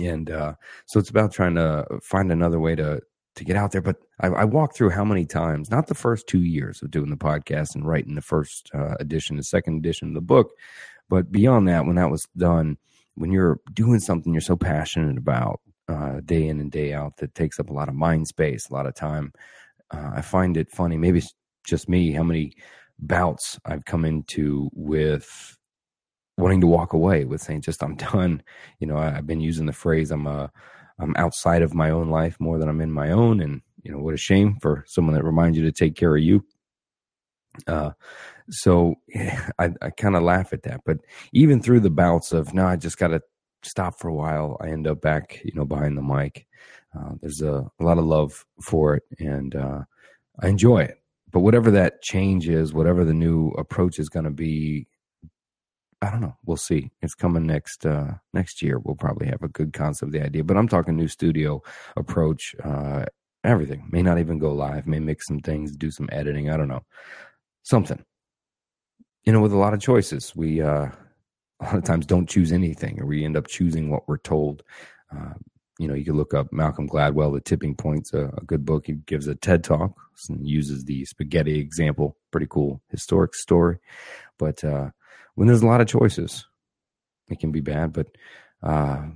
And 0.00 0.30
uh, 0.30 0.54
so 0.86 1.00
it's 1.00 1.10
about 1.10 1.32
trying 1.32 1.56
to 1.56 1.86
find 2.02 2.30
another 2.30 2.60
way 2.60 2.74
to 2.76 3.00
to 3.36 3.44
get 3.44 3.56
out 3.56 3.70
there. 3.70 3.80
But 3.80 3.96
I, 4.20 4.26
I 4.26 4.44
walked 4.44 4.76
through 4.76 4.90
how 4.90 5.04
many 5.04 5.24
times, 5.24 5.70
not 5.70 5.86
the 5.86 5.94
first 5.94 6.26
two 6.26 6.42
years 6.42 6.82
of 6.82 6.90
doing 6.90 7.10
the 7.10 7.16
podcast 7.16 7.74
and 7.74 7.86
writing 7.86 8.16
the 8.16 8.22
first 8.22 8.70
uh, 8.74 8.96
edition, 8.98 9.36
the 9.36 9.44
second 9.44 9.78
edition 9.78 10.08
of 10.08 10.14
the 10.14 10.20
book, 10.20 10.50
but 11.10 11.30
beyond 11.32 11.68
that, 11.68 11.84
when 11.86 11.96
that 11.96 12.10
was 12.10 12.26
done, 12.36 12.78
when 13.16 13.32
you're 13.32 13.60
doing 13.72 13.98
something 13.98 14.32
you're 14.32 14.40
so 14.40 14.56
passionate 14.56 15.18
about, 15.18 15.60
uh, 15.90 16.20
day 16.24 16.46
in 16.46 16.60
and 16.60 16.70
day 16.70 16.92
out 16.92 17.16
that 17.16 17.34
takes 17.34 17.58
up 17.58 17.70
a 17.70 17.72
lot 17.72 17.88
of 17.88 17.94
mind 17.94 18.28
space, 18.28 18.68
a 18.68 18.72
lot 18.72 18.86
of 18.86 18.94
time. 18.94 19.32
Uh, 19.90 20.10
I 20.14 20.20
find 20.20 20.56
it 20.56 20.70
funny. 20.70 20.96
Maybe 20.96 21.18
it's 21.18 21.34
just 21.66 21.88
me 21.88 22.12
how 22.12 22.22
many 22.22 22.54
bouts 22.98 23.58
I've 23.64 23.84
come 23.84 24.04
into 24.04 24.70
with 24.72 25.56
wanting 26.36 26.60
to 26.60 26.66
walk 26.66 26.92
away 26.92 27.24
with 27.24 27.40
saying 27.40 27.62
just 27.62 27.82
I'm 27.82 27.96
done. 28.12 28.42
You 28.78 28.86
know, 28.86 28.96
I, 28.96 29.10
have 29.10 29.26
been 29.26 29.40
using 29.40 29.66
the 29.66 29.72
phrase 29.72 30.10
I'm 30.10 30.26
uh, 30.26 30.48
I'm 30.98 31.14
outside 31.16 31.62
of 31.62 31.74
my 31.74 31.90
own 31.90 32.10
life 32.10 32.36
more 32.38 32.58
than 32.58 32.68
I'm 32.68 32.80
in 32.80 32.92
my 32.92 33.10
own, 33.10 33.40
and 33.40 33.60
you 33.82 33.90
know 33.90 33.98
what 33.98 34.14
a 34.14 34.18
shame 34.18 34.58
for 34.60 34.84
someone 34.86 35.14
that 35.14 35.24
reminds 35.24 35.58
you 35.58 35.64
to 35.64 35.72
take 35.72 35.96
care 35.96 36.16
of 36.16 36.22
you. 36.22 36.44
Uh, 37.66 37.90
so 38.50 38.94
I, 39.58 39.70
I 39.82 39.90
kind 39.90 40.14
of 40.14 40.22
laugh 40.22 40.52
at 40.52 40.62
that, 40.62 40.82
but 40.84 40.98
even 41.32 41.60
through 41.60 41.80
the 41.80 41.90
bouts 41.90 42.32
of 42.32 42.54
no, 42.54 42.66
I 42.66 42.76
just 42.76 42.98
got 42.98 43.08
to 43.08 43.22
stop 43.62 43.98
for 43.98 44.08
a 44.08 44.14
while, 44.14 44.56
I 44.60 44.68
end 44.68 44.86
up 44.86 45.00
back, 45.00 45.40
you 45.44 45.52
know, 45.54 45.64
behind 45.64 45.96
the 45.96 46.02
mic. 46.02 46.46
Uh, 46.96 47.14
there's 47.20 47.42
a, 47.42 47.70
a, 47.78 47.84
lot 47.84 47.98
of 47.98 48.04
love 48.04 48.44
for 48.60 48.96
it, 48.96 49.04
and 49.18 49.54
uh, 49.54 49.80
I 50.40 50.48
enjoy 50.48 50.82
it. 50.82 51.00
But 51.30 51.40
whatever 51.40 51.70
that 51.72 52.02
change 52.02 52.48
is, 52.48 52.72
whatever 52.72 53.04
the 53.04 53.14
new 53.14 53.50
approach 53.50 53.98
is 53.98 54.08
going 54.08 54.24
to 54.24 54.30
be, 54.30 54.88
I 56.02 56.10
don't 56.10 56.20
know. 56.20 56.36
We'll 56.44 56.56
see. 56.56 56.90
It's 57.02 57.14
coming 57.14 57.46
next 57.46 57.86
uh, 57.86 58.14
next 58.32 58.62
year. 58.62 58.78
We'll 58.78 58.96
probably 58.96 59.28
have 59.28 59.42
a 59.42 59.48
good 59.48 59.72
concept 59.72 60.08
of 60.08 60.12
the 60.12 60.24
idea. 60.24 60.42
But 60.42 60.56
I'm 60.56 60.66
talking 60.66 60.96
new 60.96 61.08
studio 61.08 61.62
approach. 61.96 62.56
Uh, 62.64 63.04
everything 63.44 63.86
may 63.92 64.02
not 64.02 64.18
even 64.18 64.38
go 64.38 64.52
live. 64.52 64.86
May 64.86 64.98
mix 64.98 65.28
some 65.28 65.40
things, 65.40 65.76
do 65.76 65.90
some 65.90 66.08
editing. 66.10 66.50
I 66.50 66.56
don't 66.56 66.68
know. 66.68 66.84
Something. 67.62 68.02
You 69.24 69.32
know, 69.32 69.40
with 69.40 69.52
a 69.52 69.58
lot 69.58 69.74
of 69.74 69.80
choices. 69.80 70.34
We 70.34 70.62
uh, 70.62 70.88
a 71.60 71.64
lot 71.64 71.76
of 71.76 71.84
times 71.84 72.06
don't 72.06 72.28
choose 72.28 72.52
anything, 72.52 73.00
or 73.00 73.06
we 73.06 73.24
end 73.24 73.36
up 73.36 73.46
choosing 73.46 73.90
what 73.90 74.08
we're 74.08 74.18
told. 74.18 74.62
Uh, 75.14 75.34
you 75.78 75.88
know, 75.88 75.94
you 75.94 76.04
can 76.04 76.16
look 76.16 76.34
up 76.34 76.52
Malcolm 76.52 76.88
Gladwell, 76.88 77.32
The 77.32 77.40
Tipping 77.40 77.74
Point's 77.74 78.12
a, 78.12 78.30
a 78.36 78.44
good 78.44 78.64
book. 78.64 78.86
He 78.86 78.94
gives 78.94 79.26
a 79.26 79.34
TED 79.34 79.64
talk 79.64 79.92
and 80.28 80.46
uses 80.46 80.84
the 80.84 81.04
spaghetti 81.06 81.58
example. 81.58 82.16
Pretty 82.30 82.46
cool 82.48 82.82
historic 82.90 83.34
story. 83.34 83.78
But 84.38 84.62
uh, 84.62 84.90
when 85.34 85.48
there's 85.48 85.62
a 85.62 85.66
lot 85.66 85.80
of 85.80 85.86
choices, 85.86 86.46
it 87.30 87.40
can 87.40 87.52
be 87.52 87.60
bad, 87.60 87.92
but 87.92 88.08
uh, 88.62 89.06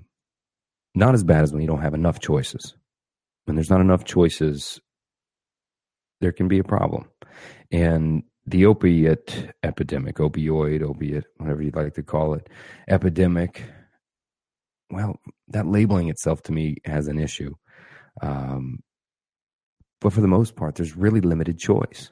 not 0.95 1.15
as 1.15 1.25
bad 1.25 1.43
as 1.43 1.53
when 1.53 1.61
you 1.61 1.69
don't 1.69 1.83
have 1.83 1.95
enough 1.95 2.21
choices. 2.21 2.75
When 3.45 3.57
there's 3.57 3.71
not 3.71 3.83
enough 3.83 4.05
choices, 4.05 4.81
there 6.21 6.33
can 6.33 6.49
be 6.49 6.59
a 6.59 6.65
problem. 6.65 7.11
And 7.71 8.23
the 8.47 8.67
opiate 8.67 9.53
epidemic, 9.63 10.17
opioid, 10.17 10.83
opiate, 10.83 11.25
whatever 11.39 11.63
you'd 11.63 11.77
like 11.77 11.95
to 11.95 12.03
call 12.03 12.35
it, 12.35 12.49
epidemic. 12.89 13.65
Well, 14.91 15.19
that 15.49 15.67
labeling 15.67 16.09
itself 16.09 16.43
to 16.45 16.53
me 16.53 16.77
has 16.85 17.09
an 17.09 17.19
issue. 17.19 17.55
Um, 18.23 18.81
but 20.01 20.13
for 20.13 20.21
the 20.21 20.29
most 20.29 20.57
part, 20.57 20.75
there's 20.75 20.97
really 20.97 21.21
limited 21.21 21.59
choice 21.59 22.11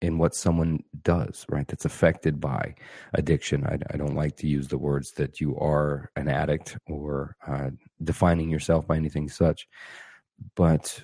in 0.00 0.16
what 0.16 0.34
someone 0.34 0.80
does, 1.02 1.44
right? 1.48 1.66
That's 1.66 1.84
affected 1.84 2.40
by 2.40 2.74
addiction. 3.12 3.66
I, 3.66 3.78
I 3.92 3.96
don't 3.96 4.14
like 4.14 4.36
to 4.36 4.46
use 4.46 4.68
the 4.68 4.78
words 4.78 5.12
that 5.16 5.40
you 5.40 5.58
are 5.58 6.10
an 6.16 6.28
addict 6.28 6.78
or 6.86 7.36
uh, 7.46 7.70
defining 8.02 8.48
yourself 8.48 8.86
by 8.86 8.96
anything 8.96 9.28
such. 9.28 9.66
But 10.56 11.02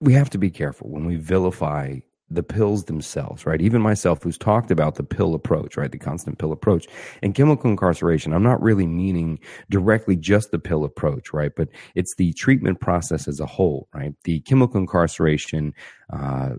we 0.00 0.12
have 0.14 0.30
to 0.30 0.38
be 0.38 0.50
careful 0.50 0.88
when 0.88 1.04
we 1.04 1.16
vilify 1.16 1.98
the 2.30 2.42
pills 2.42 2.84
themselves, 2.84 3.44
right? 3.44 3.60
Even 3.60 3.82
myself, 3.82 4.22
who's 4.22 4.38
talked 4.38 4.70
about 4.70 4.94
the 4.94 5.02
pill 5.02 5.34
approach, 5.34 5.76
right? 5.76 5.90
The 5.90 5.98
constant 5.98 6.38
pill 6.38 6.52
approach 6.52 6.86
and 7.22 7.34
chemical 7.34 7.70
incarceration. 7.70 8.32
I'm 8.32 8.44
not 8.44 8.62
really 8.62 8.86
meaning 8.86 9.40
directly 9.68 10.14
just 10.14 10.52
the 10.52 10.60
pill 10.60 10.84
approach, 10.84 11.32
right? 11.32 11.50
But 11.54 11.68
it's 11.96 12.14
the 12.14 12.32
treatment 12.34 12.80
process 12.80 13.26
as 13.26 13.40
a 13.40 13.46
whole, 13.46 13.88
right? 13.92 14.14
The 14.24 14.40
chemical 14.40 14.80
incarceration, 14.80 15.74
uh, 16.12 16.50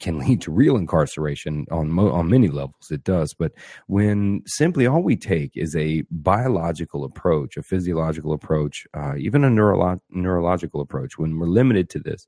can 0.00 0.18
lead 0.18 0.40
to 0.40 0.50
real 0.50 0.76
incarceration 0.76 1.64
on 1.70 1.90
mo- 1.90 2.10
on 2.10 2.28
many 2.28 2.48
levels. 2.48 2.90
It 2.90 3.04
does, 3.04 3.34
but 3.34 3.52
when 3.86 4.42
simply 4.46 4.86
all 4.86 5.02
we 5.02 5.16
take 5.16 5.56
is 5.56 5.76
a 5.76 6.02
biological 6.10 7.04
approach, 7.04 7.56
a 7.56 7.62
physiological 7.62 8.32
approach, 8.32 8.86
uh, 8.94 9.14
even 9.16 9.44
a 9.44 9.50
neuro- 9.50 10.00
neurological 10.10 10.80
approach, 10.80 11.18
when 11.18 11.38
we're 11.38 11.46
limited 11.46 11.88
to 11.90 12.00
this, 12.00 12.26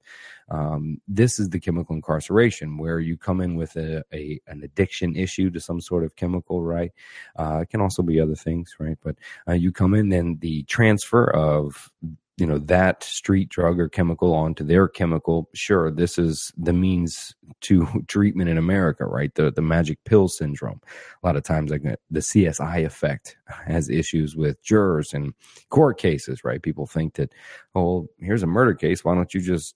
um, 0.51 1.01
this 1.09 1.41
is 1.41 1.49
the 1.51 1.59
chemical 1.61 1.97
incarceration 1.97 2.79
where 2.79 3.01
you 3.01 3.17
come 3.17 3.41
in 3.41 3.57
with 3.57 3.77
a, 3.77 4.05
a 4.13 4.41
an 4.47 4.63
addiction 4.63 5.17
issue 5.17 5.51
to 5.51 5.61
some 5.61 5.81
sort 5.81 6.05
of 6.05 6.15
chemical, 6.15 6.63
right? 6.63 6.93
Uh, 7.37 7.61
it 7.63 7.71
can 7.71 7.81
also 7.81 8.03
be 8.03 8.21
other 8.21 8.37
things, 8.37 8.77
right? 8.79 8.99
But 9.03 9.17
uh, 9.49 9.55
you 9.55 9.73
come 9.73 9.95
in, 9.95 10.11
then 10.11 10.39
the 10.41 10.63
transfer 10.65 11.25
of 11.25 11.91
you 12.39 12.47
know 12.47 12.59
that 12.59 13.03
street 13.03 13.49
drug 13.49 13.81
or 13.81 13.89
chemical 13.89 14.33
onto 14.33 14.65
their 14.65 14.87
chemical 14.87 15.49
sure 15.55 15.91
this 15.91 16.19
is 16.19 16.53
the 16.57 16.73
means 16.73 17.35
to 17.61 17.87
treatment 18.09 18.49
in 18.49 18.57
america 18.57 19.05
right? 19.05 19.35
The 19.35 19.51
the 19.51 19.63
magic 19.63 19.99
pill 20.05 20.29
syndrome. 20.29 20.81
A 21.23 21.27
lot 21.27 21.37
of 21.37 21.43
times 21.43 21.71
like 21.71 21.83
the 21.83 22.21
csi 22.21 22.87
effect 22.87 23.37
has 23.67 23.91
issues 23.91 24.37
with 24.37 24.63
jurors 24.63 25.13
and 25.13 25.35
court 25.69 25.99
cases 25.99 26.45
right? 26.45 26.63
People 26.63 26.87
think 26.87 27.15
that 27.15 27.33
oh 27.75 28.09
here's 28.19 28.45
a 28.45 28.47
murder 28.47 28.75
case. 28.75 29.05
Why 29.05 29.15
don't 29.15 29.35
you 29.35 29.41
just 29.41 29.75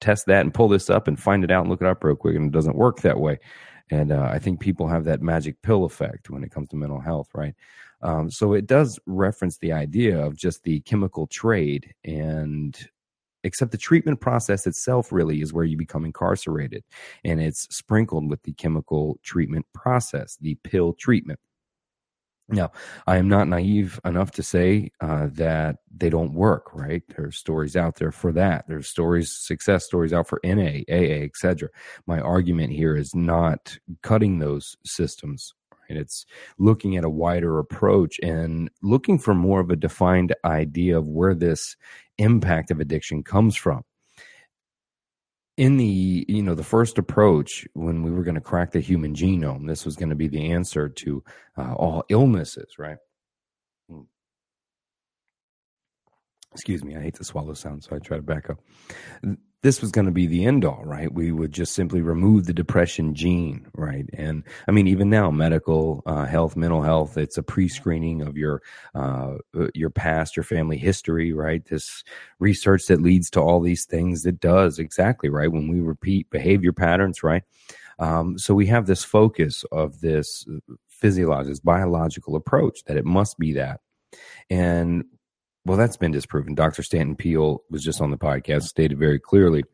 test 0.00 0.26
that 0.26 0.40
and 0.40 0.52
pull 0.52 0.68
this 0.68 0.90
up 0.90 1.06
and 1.06 1.18
find 1.18 1.44
it 1.44 1.50
out 1.50 1.62
and 1.62 1.70
look 1.70 1.80
it 1.80 1.86
up 1.86 2.02
real 2.02 2.16
quick? 2.16 2.34
And 2.34 2.46
it 2.46 2.52
doesn't 2.52 2.76
work 2.76 3.00
that 3.02 3.20
way. 3.20 3.38
And 3.90 4.10
uh, 4.12 4.28
i 4.32 4.38
think 4.38 4.60
people 4.60 4.88
have 4.88 5.04
that 5.04 5.22
magic 5.22 5.62
pill 5.62 5.84
effect 5.84 6.30
when 6.30 6.42
it 6.42 6.50
comes 6.50 6.70
to 6.70 6.76
mental 6.76 7.00
health 7.00 7.28
right 7.34 7.54
um, 8.04 8.30
so 8.30 8.52
it 8.52 8.66
does 8.66 9.00
reference 9.06 9.58
the 9.58 9.72
idea 9.72 10.24
of 10.24 10.36
just 10.36 10.62
the 10.62 10.80
chemical 10.80 11.26
trade 11.26 11.92
and 12.04 12.88
except 13.42 13.72
the 13.72 13.78
treatment 13.78 14.20
process 14.20 14.66
itself 14.66 15.10
really 15.10 15.40
is 15.40 15.52
where 15.52 15.64
you 15.64 15.76
become 15.76 16.04
incarcerated 16.04 16.84
and 17.24 17.40
it's 17.40 17.66
sprinkled 17.74 18.28
with 18.28 18.42
the 18.42 18.52
chemical 18.52 19.18
treatment 19.22 19.66
process 19.72 20.36
the 20.40 20.54
pill 20.64 20.92
treatment. 20.92 21.40
Now 22.46 22.72
i 23.06 23.16
am 23.16 23.26
not 23.26 23.48
naive 23.48 23.98
enough 24.04 24.32
to 24.32 24.42
say 24.42 24.90
uh, 25.00 25.28
that 25.32 25.76
they 25.90 26.10
don't 26.10 26.34
work 26.34 26.74
right? 26.74 27.02
There's 27.16 27.38
stories 27.38 27.74
out 27.74 27.96
there 27.96 28.12
for 28.12 28.32
that. 28.32 28.66
There's 28.68 28.86
stories 28.86 29.32
success 29.32 29.86
stories 29.86 30.12
out 30.12 30.28
for 30.28 30.40
na 30.44 30.80
aa 30.90 31.24
etc 31.24 31.70
my 32.06 32.20
argument 32.20 32.74
here 32.74 32.96
is 32.96 33.14
not 33.14 33.78
cutting 34.02 34.40
those 34.40 34.76
systems 34.84 35.54
and 35.88 35.98
it's 35.98 36.26
looking 36.58 36.96
at 36.96 37.04
a 37.04 37.10
wider 37.10 37.58
approach 37.58 38.18
and 38.22 38.70
looking 38.82 39.18
for 39.18 39.34
more 39.34 39.60
of 39.60 39.70
a 39.70 39.76
defined 39.76 40.34
idea 40.44 40.98
of 40.98 41.06
where 41.06 41.34
this 41.34 41.76
impact 42.18 42.70
of 42.70 42.80
addiction 42.80 43.22
comes 43.22 43.56
from. 43.56 43.84
In 45.56 45.76
the 45.76 46.24
you 46.28 46.42
know 46.42 46.56
the 46.56 46.64
first 46.64 46.98
approach 46.98 47.66
when 47.74 48.02
we 48.02 48.10
were 48.10 48.24
going 48.24 48.34
to 48.34 48.40
crack 48.40 48.72
the 48.72 48.80
human 48.80 49.14
genome 49.14 49.68
this 49.68 49.84
was 49.84 49.94
going 49.94 50.08
to 50.08 50.16
be 50.16 50.26
the 50.26 50.50
answer 50.50 50.88
to 50.88 51.22
uh, 51.56 51.74
all 51.74 52.02
illnesses 52.08 52.74
right? 52.76 52.96
Hmm. 53.88 54.00
excuse 56.52 56.82
me 56.82 56.96
i 56.96 57.00
hate 57.00 57.14
to 57.14 57.22
swallow 57.22 57.54
sound 57.54 57.84
so 57.84 57.94
i 57.94 58.00
try 58.00 58.16
to 58.16 58.22
back 58.24 58.50
up 58.50 58.58
this 59.64 59.80
was 59.80 59.90
going 59.90 60.04
to 60.04 60.12
be 60.12 60.26
the 60.26 60.44
end 60.44 60.62
all, 60.62 60.82
right? 60.84 61.10
We 61.10 61.32
would 61.32 61.50
just 61.50 61.72
simply 61.72 62.02
remove 62.02 62.44
the 62.44 62.52
depression 62.52 63.14
gene, 63.14 63.66
right? 63.72 64.04
And 64.12 64.44
I 64.68 64.72
mean, 64.72 64.86
even 64.86 65.08
now, 65.08 65.30
medical 65.30 66.02
uh, 66.04 66.26
health, 66.26 66.54
mental 66.54 66.82
health, 66.82 67.16
it's 67.16 67.38
a 67.38 67.42
pre-screening 67.42 68.20
of 68.20 68.36
your 68.36 68.60
uh, 68.94 69.36
uh, 69.58 69.68
your 69.72 69.88
past, 69.88 70.36
your 70.36 70.44
family 70.44 70.76
history, 70.76 71.32
right? 71.32 71.64
This 71.64 72.04
research 72.38 72.84
that 72.88 73.00
leads 73.00 73.30
to 73.30 73.40
all 73.40 73.58
these 73.58 73.86
things, 73.86 74.26
it 74.26 74.38
does 74.38 74.78
exactly 74.78 75.30
right 75.30 75.50
when 75.50 75.66
we 75.66 75.80
repeat 75.80 76.28
behavior 76.28 76.74
patterns, 76.74 77.22
right? 77.22 77.42
Um, 77.98 78.36
so 78.38 78.52
we 78.52 78.66
have 78.66 78.84
this 78.84 79.02
focus 79.02 79.64
of 79.72 80.02
this 80.02 80.44
physiological, 80.88 81.60
biological 81.64 82.36
approach 82.36 82.84
that 82.84 82.98
it 82.98 83.06
must 83.06 83.38
be 83.38 83.54
that. 83.54 83.80
And 84.50 85.04
well, 85.64 85.78
that's 85.78 85.96
been 85.96 86.12
disproven. 86.12 86.54
Dr. 86.54 86.82
Stanton 86.82 87.16
Peele 87.16 87.62
was 87.70 87.82
just 87.82 88.00
on 88.00 88.10
the 88.10 88.18
podcast, 88.18 88.64
stated 88.64 88.98
very 88.98 89.18
clearly 89.18 89.64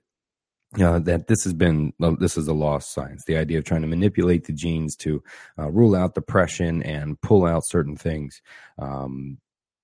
uh, 0.81 1.01
that 1.01 1.27
this 1.27 1.43
has 1.43 1.53
been 1.53 1.93
this 2.19 2.37
is 2.37 2.47
a 2.47 2.53
lost 2.53 2.93
science. 2.93 3.25
The 3.27 3.37
idea 3.37 3.59
of 3.59 3.65
trying 3.65 3.83
to 3.83 3.89
manipulate 3.89 4.45
the 4.45 4.53
genes 4.53 4.95
to 4.97 5.23
uh, 5.59 5.71
rule 5.71 5.97
out 5.97 6.15
depression 6.15 6.83
and 6.83 7.21
pull 7.21 7.45
out 7.45 7.67
certain 7.67 7.97
things 7.97 8.41
um, 8.79 9.39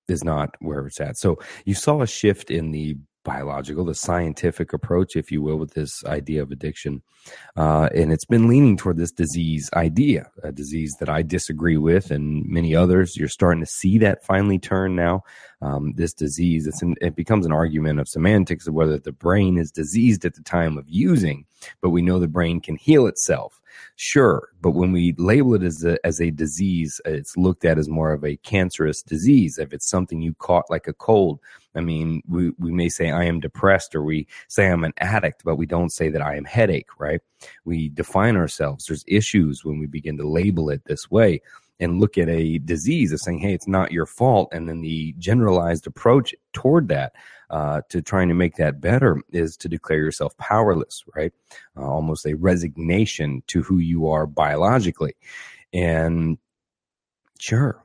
is 0.07 0.23
not 0.23 0.55
where 0.59 0.87
it's 0.87 1.01
at. 1.01 1.17
So 1.17 1.39
you 1.65 1.75
saw 1.75 2.01
a 2.01 2.07
shift 2.07 2.49
in 2.49 2.71
the 2.71 2.97
biological, 3.27 3.83
the 3.83 3.93
scientific 3.93 4.71
approach, 4.71 5.17
if 5.17 5.33
you 5.33 5.41
will, 5.41 5.57
with 5.57 5.73
this 5.73 6.03
idea 6.05 6.41
of 6.41 6.49
addiction. 6.49 7.03
Uh, 7.57 7.89
and 7.93 8.13
it's 8.13 8.23
been 8.23 8.47
leaning 8.47 8.77
toward 8.77 8.95
this 8.95 9.11
disease 9.11 9.69
idea, 9.75 10.31
a 10.43 10.51
disease 10.53 10.95
that 11.01 11.09
I 11.09 11.23
disagree 11.23 11.75
with, 11.75 12.09
and 12.09 12.45
many 12.47 12.73
others. 12.73 13.17
You're 13.17 13.27
starting 13.27 13.59
to 13.59 13.69
see 13.69 13.97
that 13.97 14.23
finally 14.23 14.57
turn 14.57 14.95
now. 14.95 15.23
Um, 15.61 15.91
this 15.97 16.13
disease, 16.13 16.67
an, 16.81 16.95
it 17.01 17.17
becomes 17.17 17.45
an 17.45 17.51
argument 17.51 17.99
of 17.99 18.07
semantics 18.07 18.65
of 18.65 18.73
whether 18.73 18.97
the 18.97 19.11
brain 19.11 19.57
is 19.57 19.71
diseased 19.71 20.23
at 20.23 20.35
the 20.35 20.43
time 20.43 20.77
of 20.77 20.85
using, 20.87 21.45
but 21.81 21.89
we 21.89 22.01
know 22.01 22.19
the 22.19 22.27
brain 22.27 22.59
can 22.59 22.75
heal 22.75 23.07
itself. 23.07 23.61
Sure, 23.95 24.49
but 24.61 24.71
when 24.71 24.91
we 24.91 25.13
label 25.17 25.55
it 25.55 25.63
as 25.63 25.83
a, 25.83 26.03
as 26.05 26.19
a 26.21 26.31
disease, 26.31 26.99
it's 27.05 27.37
looked 27.37 27.65
at 27.65 27.77
as 27.77 27.89
more 27.89 28.11
of 28.11 28.23
a 28.23 28.37
cancerous 28.37 29.01
disease. 29.01 29.57
If 29.57 29.73
it's 29.73 29.89
something 29.89 30.21
you 30.21 30.33
caught 30.35 30.69
like 30.69 30.87
a 30.87 30.93
cold, 30.93 31.39
I 31.75 31.81
mean, 31.81 32.21
we, 32.27 32.51
we 32.57 32.71
may 32.71 32.89
say 32.89 33.11
I 33.11 33.25
am 33.25 33.39
depressed 33.39 33.95
or 33.95 34.03
we 34.03 34.27
say 34.47 34.67
I'm 34.67 34.83
an 34.83 34.93
addict, 34.97 35.43
but 35.43 35.57
we 35.57 35.65
don't 35.65 35.91
say 35.91 36.09
that 36.09 36.21
I 36.21 36.35
am 36.35 36.45
headache, 36.45 36.89
right? 36.99 37.21
We 37.65 37.89
define 37.89 38.35
ourselves. 38.35 38.85
There's 38.85 39.05
issues 39.07 39.63
when 39.63 39.79
we 39.79 39.85
begin 39.85 40.17
to 40.17 40.27
label 40.27 40.69
it 40.69 40.85
this 40.85 41.09
way 41.11 41.41
and 41.79 41.99
look 41.99 42.17
at 42.17 42.29
a 42.29 42.57
disease 42.59 43.13
as 43.13 43.23
saying, 43.23 43.39
hey, 43.39 43.53
it's 43.53 43.67
not 43.67 43.91
your 43.91 44.05
fault. 44.05 44.49
And 44.51 44.67
then 44.67 44.81
the 44.81 45.13
generalized 45.17 45.87
approach 45.87 46.33
toward 46.53 46.87
that 46.89 47.13
uh, 47.49 47.81
to 47.89 48.01
trying 48.01 48.27
to 48.29 48.33
make 48.33 48.55
that 48.55 48.81
better 48.81 49.21
is 49.31 49.55
to 49.57 49.69
declare 49.69 49.99
yourself 49.99 50.35
powerless, 50.37 51.03
right? 51.15 51.31
Uh, 51.77 51.85
almost 51.85 52.25
a 52.25 52.33
resignation 52.35 53.43
to 53.47 53.61
who 53.61 53.77
you 53.77 54.07
are 54.07 54.25
biologically. 54.25 55.15
And 55.73 56.37
sure, 57.39 57.83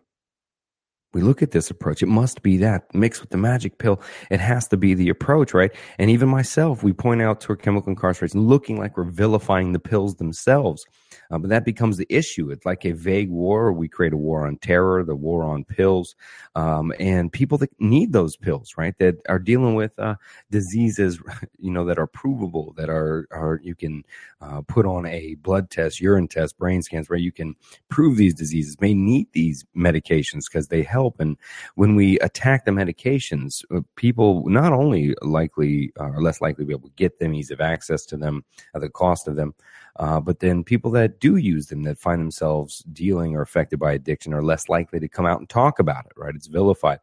we 1.12 1.21
look 1.21 1.42
at 1.42 1.50
this 1.50 1.71
approach. 1.71 2.02
It 2.02 2.07
must 2.07 2.42
be 2.42 2.57
that 2.59 2.95
mixed 2.95 3.21
with 3.21 3.31
the 3.31 3.37
magic 3.37 3.78
pill. 3.78 4.00
It 4.31 4.40
has 4.40 4.69
to 4.69 4.76
be 4.76 4.95
the 4.95 5.09
approach, 5.09 5.52
right? 5.54 5.71
And 5.99 6.11
even 6.11 6.28
myself, 6.28 6.83
we 6.83 6.92
point 6.92 7.23
out 7.23 7.40
to 7.42 7.50
our 7.50 7.57
chemical 7.57 7.90
incarceration 7.90 8.40
looking 8.40 8.78
like 8.78 8.97
we're 8.97 9.04
vilifying 9.04 9.73
the 9.73 9.78
pills 9.78 10.16
themselves. 10.16 10.87
Uh, 11.31 11.38
but 11.38 11.50
that 11.50 11.64
becomes 11.64 11.97
the 11.97 12.07
issue. 12.09 12.50
It's 12.50 12.66
like 12.66 12.85
a 12.85 12.92
vague 12.92 13.31
war. 13.31 13.73
We 13.73 13.88
create 13.88 14.12
a 14.12 14.16
war 14.19 14.47
on 14.47 14.59
terror, 14.59 15.02
the 15.02 15.16
war 15.16 15.45
on 15.45 15.64
pills, 15.64 16.14
um, 16.54 16.92
and 16.99 17.33
people 17.33 17.59
that 17.59 17.71
need 17.81 18.12
those 18.12 18.37
pills, 18.37 18.75
right? 18.76 18.97
That 18.99 19.16
are 19.28 19.38
dealing 19.38 19.75
with 19.75 19.99
uh, 19.99 20.16
diseases, 20.50 21.21
you 21.59 21.71
know, 21.71 21.85
that 21.87 21.99
are 21.99 22.07
provable, 22.07 22.75
that 22.76 22.90
are 22.90 23.26
are 23.31 23.61
you 23.62 23.75
can 23.75 24.04
uh, 24.40 24.62
put 24.62 24.87
on 24.87 25.07
a 25.07 25.35
blood 25.37 25.71
test, 25.71 26.00
urine 26.00 26.28
test, 26.28 26.59
brain 26.59 26.83
scans, 26.83 27.09
where 27.09 27.19
you 27.19 27.33
can 27.33 27.54
prove 27.88 28.16
these 28.16 28.35
diseases 28.35 28.81
may 28.81 28.95
need 28.95 29.28
these 29.33 29.64
medications 29.76 30.45
because 30.50 30.69
they 30.69 30.83
help. 30.83 31.01
And 31.18 31.37
when 31.75 31.94
we 31.97 32.18
attack 32.21 32.64
the 32.64 32.71
medications, 32.71 33.64
uh, 33.75 33.80
people 33.97 34.49
not 34.49 34.73
only 34.73 35.14
likely 35.23 35.92
uh, 35.99 36.04
are 36.04 36.23
less 36.23 36.40
likely 36.40 36.64
to 36.64 36.68
be 36.68 36.75
able 36.75 36.88
to 36.88 36.94
get 36.97 37.18
them, 37.18 37.35
ease 37.35 37.50
of 37.50 37.61
access 37.61 38.04
to 38.06 38.16
them, 38.16 38.44
at 38.75 38.80
the 38.80 38.88
cost 38.88 39.28
of 39.28 39.37
them. 39.37 39.54
Uh, 39.97 40.21
but 40.21 40.40
then 40.40 40.64
people 40.64 40.90
that 40.92 41.21
do 41.21 41.37
use 41.37 41.66
them 41.66 41.82
that 41.82 41.99
find 41.99 42.21
themselves 42.21 42.78
dealing 42.92 43.35
or 43.35 43.42
affected 43.42 43.78
by 43.78 43.92
addiction 43.92 44.32
are 44.32 44.42
less 44.42 44.68
likely 44.68 44.99
to 44.99 45.09
come 45.09 45.26
out 45.26 45.38
and 45.38 45.49
talk 45.49 45.78
about 45.78 46.06
it, 46.06 46.12
right? 46.16 46.35
It's 46.35 46.47
vilified. 46.47 46.99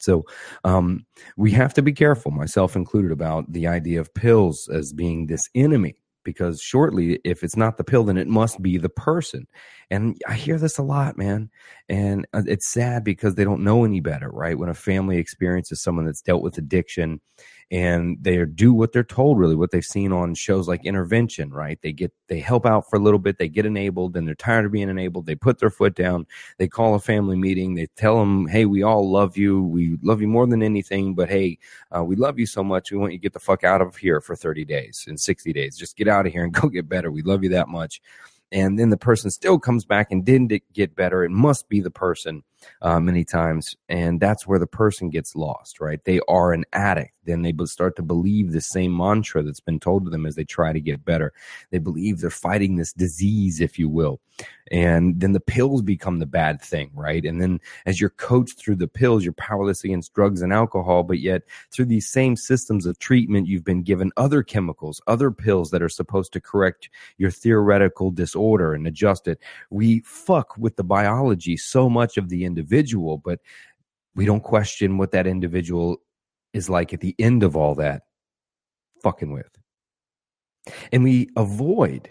So 0.00 0.24
um, 0.64 1.06
we 1.36 1.50
have 1.52 1.74
to 1.74 1.82
be 1.82 1.92
careful, 1.92 2.30
myself 2.30 2.76
included, 2.76 3.10
about 3.10 3.50
the 3.52 3.66
idea 3.66 4.00
of 4.00 4.12
pills 4.14 4.68
as 4.68 4.92
being 4.92 5.26
this 5.26 5.48
enemy 5.54 5.96
because 6.28 6.60
shortly, 6.60 7.20
if 7.24 7.42
it's 7.42 7.56
not 7.56 7.78
the 7.78 7.84
pill, 7.84 8.04
then 8.04 8.18
it 8.18 8.28
must 8.28 8.60
be 8.60 8.76
the 8.76 8.90
person. 8.90 9.46
And 9.90 10.20
I 10.28 10.34
hear 10.34 10.58
this 10.58 10.76
a 10.76 10.82
lot, 10.82 11.16
man. 11.16 11.48
And 11.88 12.26
uh, 12.34 12.42
it's 12.46 12.70
sad 12.70 13.02
because 13.02 13.34
they 13.34 13.44
don't 13.44 13.64
know 13.64 13.86
any 13.86 14.00
better, 14.00 14.28
right? 14.28 14.58
When 14.58 14.68
a 14.68 14.74
family 14.74 15.16
experiences 15.16 15.80
someone 15.82 16.04
that's 16.04 16.20
dealt 16.20 16.42
with 16.42 16.58
addiction 16.58 17.22
and 17.70 18.16
they 18.22 18.44
do 18.46 18.72
what 18.72 18.92
they're 18.92 19.04
told 19.04 19.38
really 19.38 19.54
what 19.54 19.70
they've 19.70 19.84
seen 19.84 20.12
on 20.12 20.34
shows 20.34 20.68
like 20.68 20.84
intervention 20.84 21.50
right? 21.50 21.78
They 21.82 21.92
get 21.92 22.12
they 22.28 22.40
help 22.40 22.64
out 22.64 22.88
for 22.88 22.96
a 22.96 23.02
little 23.02 23.18
bit 23.18 23.38
they 23.38 23.48
get 23.48 23.66
enabled 23.66 24.16
and 24.16 24.26
they're 24.26 24.34
tired 24.34 24.64
of 24.64 24.72
being 24.72 24.88
enabled 24.88 25.26
they 25.26 25.34
put 25.34 25.58
their 25.58 25.70
foot 25.70 25.94
down 25.94 26.26
they 26.58 26.68
call 26.68 26.94
a 26.94 27.00
family 27.00 27.36
meeting 27.36 27.74
they 27.74 27.86
tell 27.96 28.18
them 28.18 28.46
hey 28.46 28.64
we 28.64 28.82
all 28.82 29.10
love 29.10 29.36
you 29.36 29.62
we 29.62 29.98
love 30.02 30.20
you 30.20 30.28
more 30.28 30.46
than 30.46 30.62
anything 30.62 31.14
but 31.14 31.28
hey 31.28 31.58
uh, 31.94 32.02
we 32.02 32.16
love 32.16 32.38
you 32.38 32.46
so 32.46 32.62
much 32.62 32.90
we 32.90 32.98
want 32.98 33.12
you 33.12 33.18
to 33.18 33.22
get 33.22 33.32
the 33.32 33.40
fuck 33.40 33.64
out 33.64 33.80
of 33.80 33.96
here 33.96 34.20
for 34.20 34.36
30 34.36 34.64
days 34.64 35.04
and 35.06 35.20
60 35.20 35.52
days. 35.52 35.76
Just 35.76 35.96
get 35.96 36.08
out 36.08 36.26
of 36.26 36.32
here 36.32 36.44
and 36.44 36.52
go 36.60 36.68
get 36.68 36.88
better 36.88 37.10
we 37.10 37.22
love 37.22 37.42
you 37.42 37.50
that 37.50 37.68
much. 37.68 38.00
And 38.50 38.78
then 38.78 38.88
the 38.88 38.96
person 38.96 39.30
still 39.30 39.58
comes 39.58 39.84
back 39.84 40.10
and 40.10 40.24
didn't 40.24 40.52
get 40.72 40.96
better 40.96 41.22
it 41.22 41.30
must 41.30 41.68
be 41.68 41.80
the 41.80 41.90
person 41.90 42.42
uh, 42.82 43.00
many 43.00 43.24
times. 43.24 43.76
And 43.88 44.20
that's 44.20 44.46
where 44.46 44.58
the 44.58 44.66
person 44.66 45.10
gets 45.10 45.36
lost, 45.36 45.80
right? 45.80 46.02
They 46.04 46.20
are 46.28 46.52
an 46.52 46.64
addict. 46.72 47.12
Then 47.24 47.42
they 47.42 47.52
start 47.66 47.94
to 47.96 48.02
believe 48.02 48.52
the 48.52 48.60
same 48.60 48.96
mantra 48.96 49.42
that's 49.42 49.60
been 49.60 49.80
told 49.80 50.04
to 50.04 50.10
them 50.10 50.24
as 50.24 50.34
they 50.34 50.44
try 50.44 50.72
to 50.72 50.80
get 50.80 51.04
better. 51.04 51.32
They 51.70 51.78
believe 51.78 52.20
they're 52.20 52.30
fighting 52.30 52.76
this 52.76 52.92
disease, 52.92 53.60
if 53.60 53.78
you 53.78 53.88
will. 53.88 54.20
And 54.70 55.20
then 55.20 55.32
the 55.32 55.40
pills 55.40 55.82
become 55.82 56.18
the 56.18 56.26
bad 56.26 56.60
thing, 56.60 56.90
right? 56.94 57.24
And 57.24 57.40
then 57.40 57.60
as 57.86 58.00
you're 58.00 58.10
coached 58.10 58.58
through 58.58 58.76
the 58.76 58.88
pills, 58.88 59.24
you're 59.24 59.32
powerless 59.32 59.84
against 59.84 60.14
drugs 60.14 60.42
and 60.42 60.52
alcohol. 60.52 61.02
But 61.02 61.20
yet, 61.20 61.42
through 61.70 61.86
these 61.86 62.08
same 62.08 62.36
systems 62.36 62.86
of 62.86 62.98
treatment, 62.98 63.46
you've 63.46 63.64
been 63.64 63.82
given 63.82 64.12
other 64.16 64.42
chemicals, 64.42 65.00
other 65.06 65.30
pills 65.30 65.70
that 65.70 65.82
are 65.82 65.88
supposed 65.88 66.32
to 66.34 66.40
correct 66.40 66.88
your 67.16 67.30
theoretical 67.30 68.10
disorder 68.10 68.74
and 68.74 68.86
adjust 68.86 69.26
it. 69.26 69.38
We 69.70 70.00
fuck 70.00 70.56
with 70.56 70.76
the 70.76 70.84
biology 70.84 71.56
so 71.56 71.88
much 71.88 72.16
of 72.16 72.28
the 72.28 72.44
individual, 72.48 73.18
but 73.18 73.38
we 74.16 74.26
don't 74.26 74.42
question 74.42 74.98
what 74.98 75.12
that 75.12 75.28
individual 75.28 75.98
is 76.52 76.68
like 76.68 76.92
at 76.92 77.00
the 77.00 77.14
end 77.20 77.44
of 77.44 77.56
all 77.56 77.76
that 77.76 78.02
fucking 79.02 79.32
with. 79.32 79.50
And 80.92 81.04
we 81.04 81.28
avoid 81.36 82.10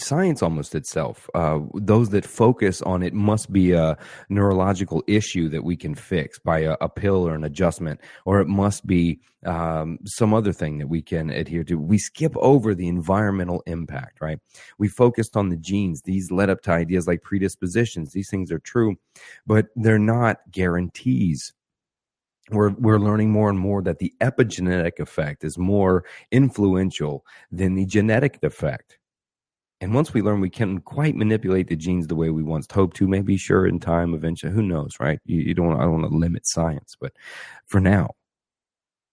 science 0.00 0.42
almost 0.42 0.74
itself. 0.74 1.28
Uh, 1.34 1.60
those 1.74 2.10
that 2.10 2.24
focus 2.24 2.82
on 2.82 3.02
it 3.02 3.14
must 3.14 3.52
be 3.52 3.72
a 3.72 3.96
neurological 4.28 5.02
issue 5.06 5.48
that 5.48 5.64
we 5.64 5.76
can 5.76 5.94
fix 5.94 6.38
by 6.38 6.60
a, 6.60 6.76
a 6.80 6.88
pill 6.88 7.26
or 7.26 7.34
an 7.34 7.44
adjustment, 7.44 8.00
or 8.24 8.40
it 8.40 8.48
must 8.48 8.86
be 8.86 9.20
um, 9.46 9.98
some 10.04 10.34
other 10.34 10.52
thing 10.52 10.78
that 10.78 10.88
we 10.88 11.02
can 11.02 11.30
adhere 11.30 11.64
to. 11.64 11.78
We 11.78 11.98
skip 11.98 12.36
over 12.36 12.74
the 12.74 12.88
environmental 12.88 13.62
impact, 13.66 14.20
right? 14.20 14.38
We 14.78 14.88
focused 14.88 15.36
on 15.36 15.48
the 15.48 15.56
genes. 15.56 16.02
These 16.02 16.30
led 16.30 16.50
up 16.50 16.62
to 16.62 16.72
ideas 16.72 17.06
like 17.06 17.22
predispositions. 17.22 18.12
These 18.12 18.30
things 18.30 18.50
are 18.50 18.58
true, 18.58 18.96
but 19.46 19.66
they're 19.76 19.98
not 19.98 20.38
guarantees 20.50 21.52
we're 22.50 22.70
we're 22.70 22.98
learning 22.98 23.30
more 23.30 23.48
and 23.48 23.58
more 23.58 23.82
that 23.82 23.98
the 23.98 24.12
epigenetic 24.20 24.98
effect 24.98 25.44
is 25.44 25.56
more 25.58 26.04
influential 26.30 27.24
than 27.50 27.74
the 27.74 27.86
genetic 27.86 28.38
effect. 28.42 28.98
And 29.80 29.94
once 29.94 30.12
we 30.12 30.20
learn 30.20 30.40
we 30.40 30.50
can 30.50 30.80
quite 30.80 31.16
manipulate 31.16 31.68
the 31.68 31.76
genes 31.76 32.06
the 32.06 32.14
way 32.14 32.30
we 32.30 32.42
once 32.42 32.66
hoped 32.70 32.96
to, 32.98 33.08
maybe 33.08 33.36
sure 33.38 33.66
in 33.66 33.80
time 33.80 34.12
eventually, 34.14 34.52
who 34.52 34.62
knows, 34.62 34.92
right? 35.00 35.18
You, 35.24 35.40
you 35.40 35.54
don't 35.54 35.74
I 35.80 35.84
don't 35.84 36.02
want 36.02 36.12
to 36.12 36.18
limit 36.18 36.46
science, 36.46 36.96
but 37.00 37.12
for 37.66 37.80
now, 37.80 38.10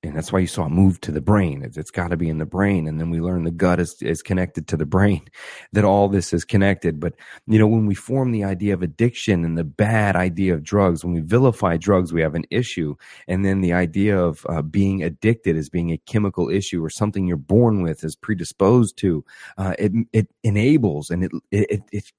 and 0.03 0.15
that's 0.15 0.31
why 0.31 0.39
you 0.39 0.47
saw 0.47 0.65
it 0.65 0.69
move 0.69 1.01
to 1.01 1.11
the 1.11 1.21
brain. 1.21 1.63
it's, 1.63 1.75
it's 1.75 1.89
got 1.89 2.09
to 2.09 2.17
be 2.17 2.29
in 2.29 2.37
the 2.37 2.45
brain. 2.45 2.87
And 2.87 2.99
then 2.99 3.09
we 3.09 3.19
learn 3.19 3.43
the 3.43 3.51
gut 3.51 3.79
is, 3.79 3.99
is 4.01 4.21
connected 4.21 4.67
to 4.67 4.77
the 4.77 4.85
brain, 4.85 5.27
that 5.73 5.83
all 5.85 6.07
this 6.07 6.33
is 6.33 6.45
connected. 6.45 6.99
But, 6.99 7.15
you 7.47 7.57
know, 7.57 7.67
when 7.67 7.87
we 7.87 7.95
form 7.95 8.31
the 8.31 8.43
idea 8.43 8.75
of 8.75 8.83
addiction 8.83 9.43
and 9.43 9.57
the 9.57 9.63
bad 9.63 10.15
idea 10.15 10.53
of 10.53 10.63
drugs, 10.63 11.03
when 11.03 11.13
we 11.13 11.21
vilify 11.21 11.77
drugs, 11.77 12.13
we 12.13 12.21
have 12.21 12.35
an 12.35 12.45
issue. 12.51 12.95
And 13.27 13.43
then 13.43 13.61
the 13.61 13.73
idea 13.73 14.19
of 14.19 14.45
uh, 14.47 14.61
being 14.61 15.01
addicted 15.01 15.57
as 15.57 15.67
being 15.67 15.91
a 15.91 15.97
chemical 15.97 16.49
issue 16.49 16.83
or 16.83 16.91
something 16.91 17.25
you're 17.25 17.37
born 17.37 17.81
with 17.81 18.03
is 18.03 18.15
predisposed 18.15 18.97
to, 18.99 19.25
uh, 19.57 19.73
it, 19.79 19.91
it 20.13 20.27
enables 20.43 21.09
and 21.09 21.23
it, 21.23 21.31
it, 21.51 21.81
it 21.91 22.11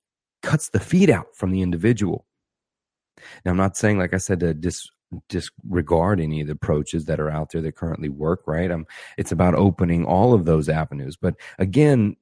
cuts 0.42 0.70
the 0.70 0.80
feet 0.80 1.10
out 1.10 1.36
from 1.36 1.52
the 1.52 1.62
individual. 1.62 2.26
Now, 3.44 3.52
I'm 3.52 3.56
not 3.56 3.76
saying, 3.76 3.98
like 3.98 4.14
I 4.14 4.18
said, 4.18 4.40
to 4.40 4.54
dis, 4.54 4.88
disregard 5.28 6.20
any 6.20 6.40
of 6.40 6.46
the 6.46 6.52
approaches 6.52 7.06
that 7.06 7.20
are 7.20 7.30
out 7.30 7.52
there 7.52 7.62
that 7.62 7.76
currently 7.76 8.08
work, 8.08 8.42
right? 8.46 8.70
Um, 8.70 8.86
it's 9.16 9.32
about 9.32 9.54
opening 9.54 10.04
all 10.04 10.34
of 10.34 10.44
those 10.44 10.68
avenues. 10.68 11.16
But 11.16 11.34
again, 11.58 12.16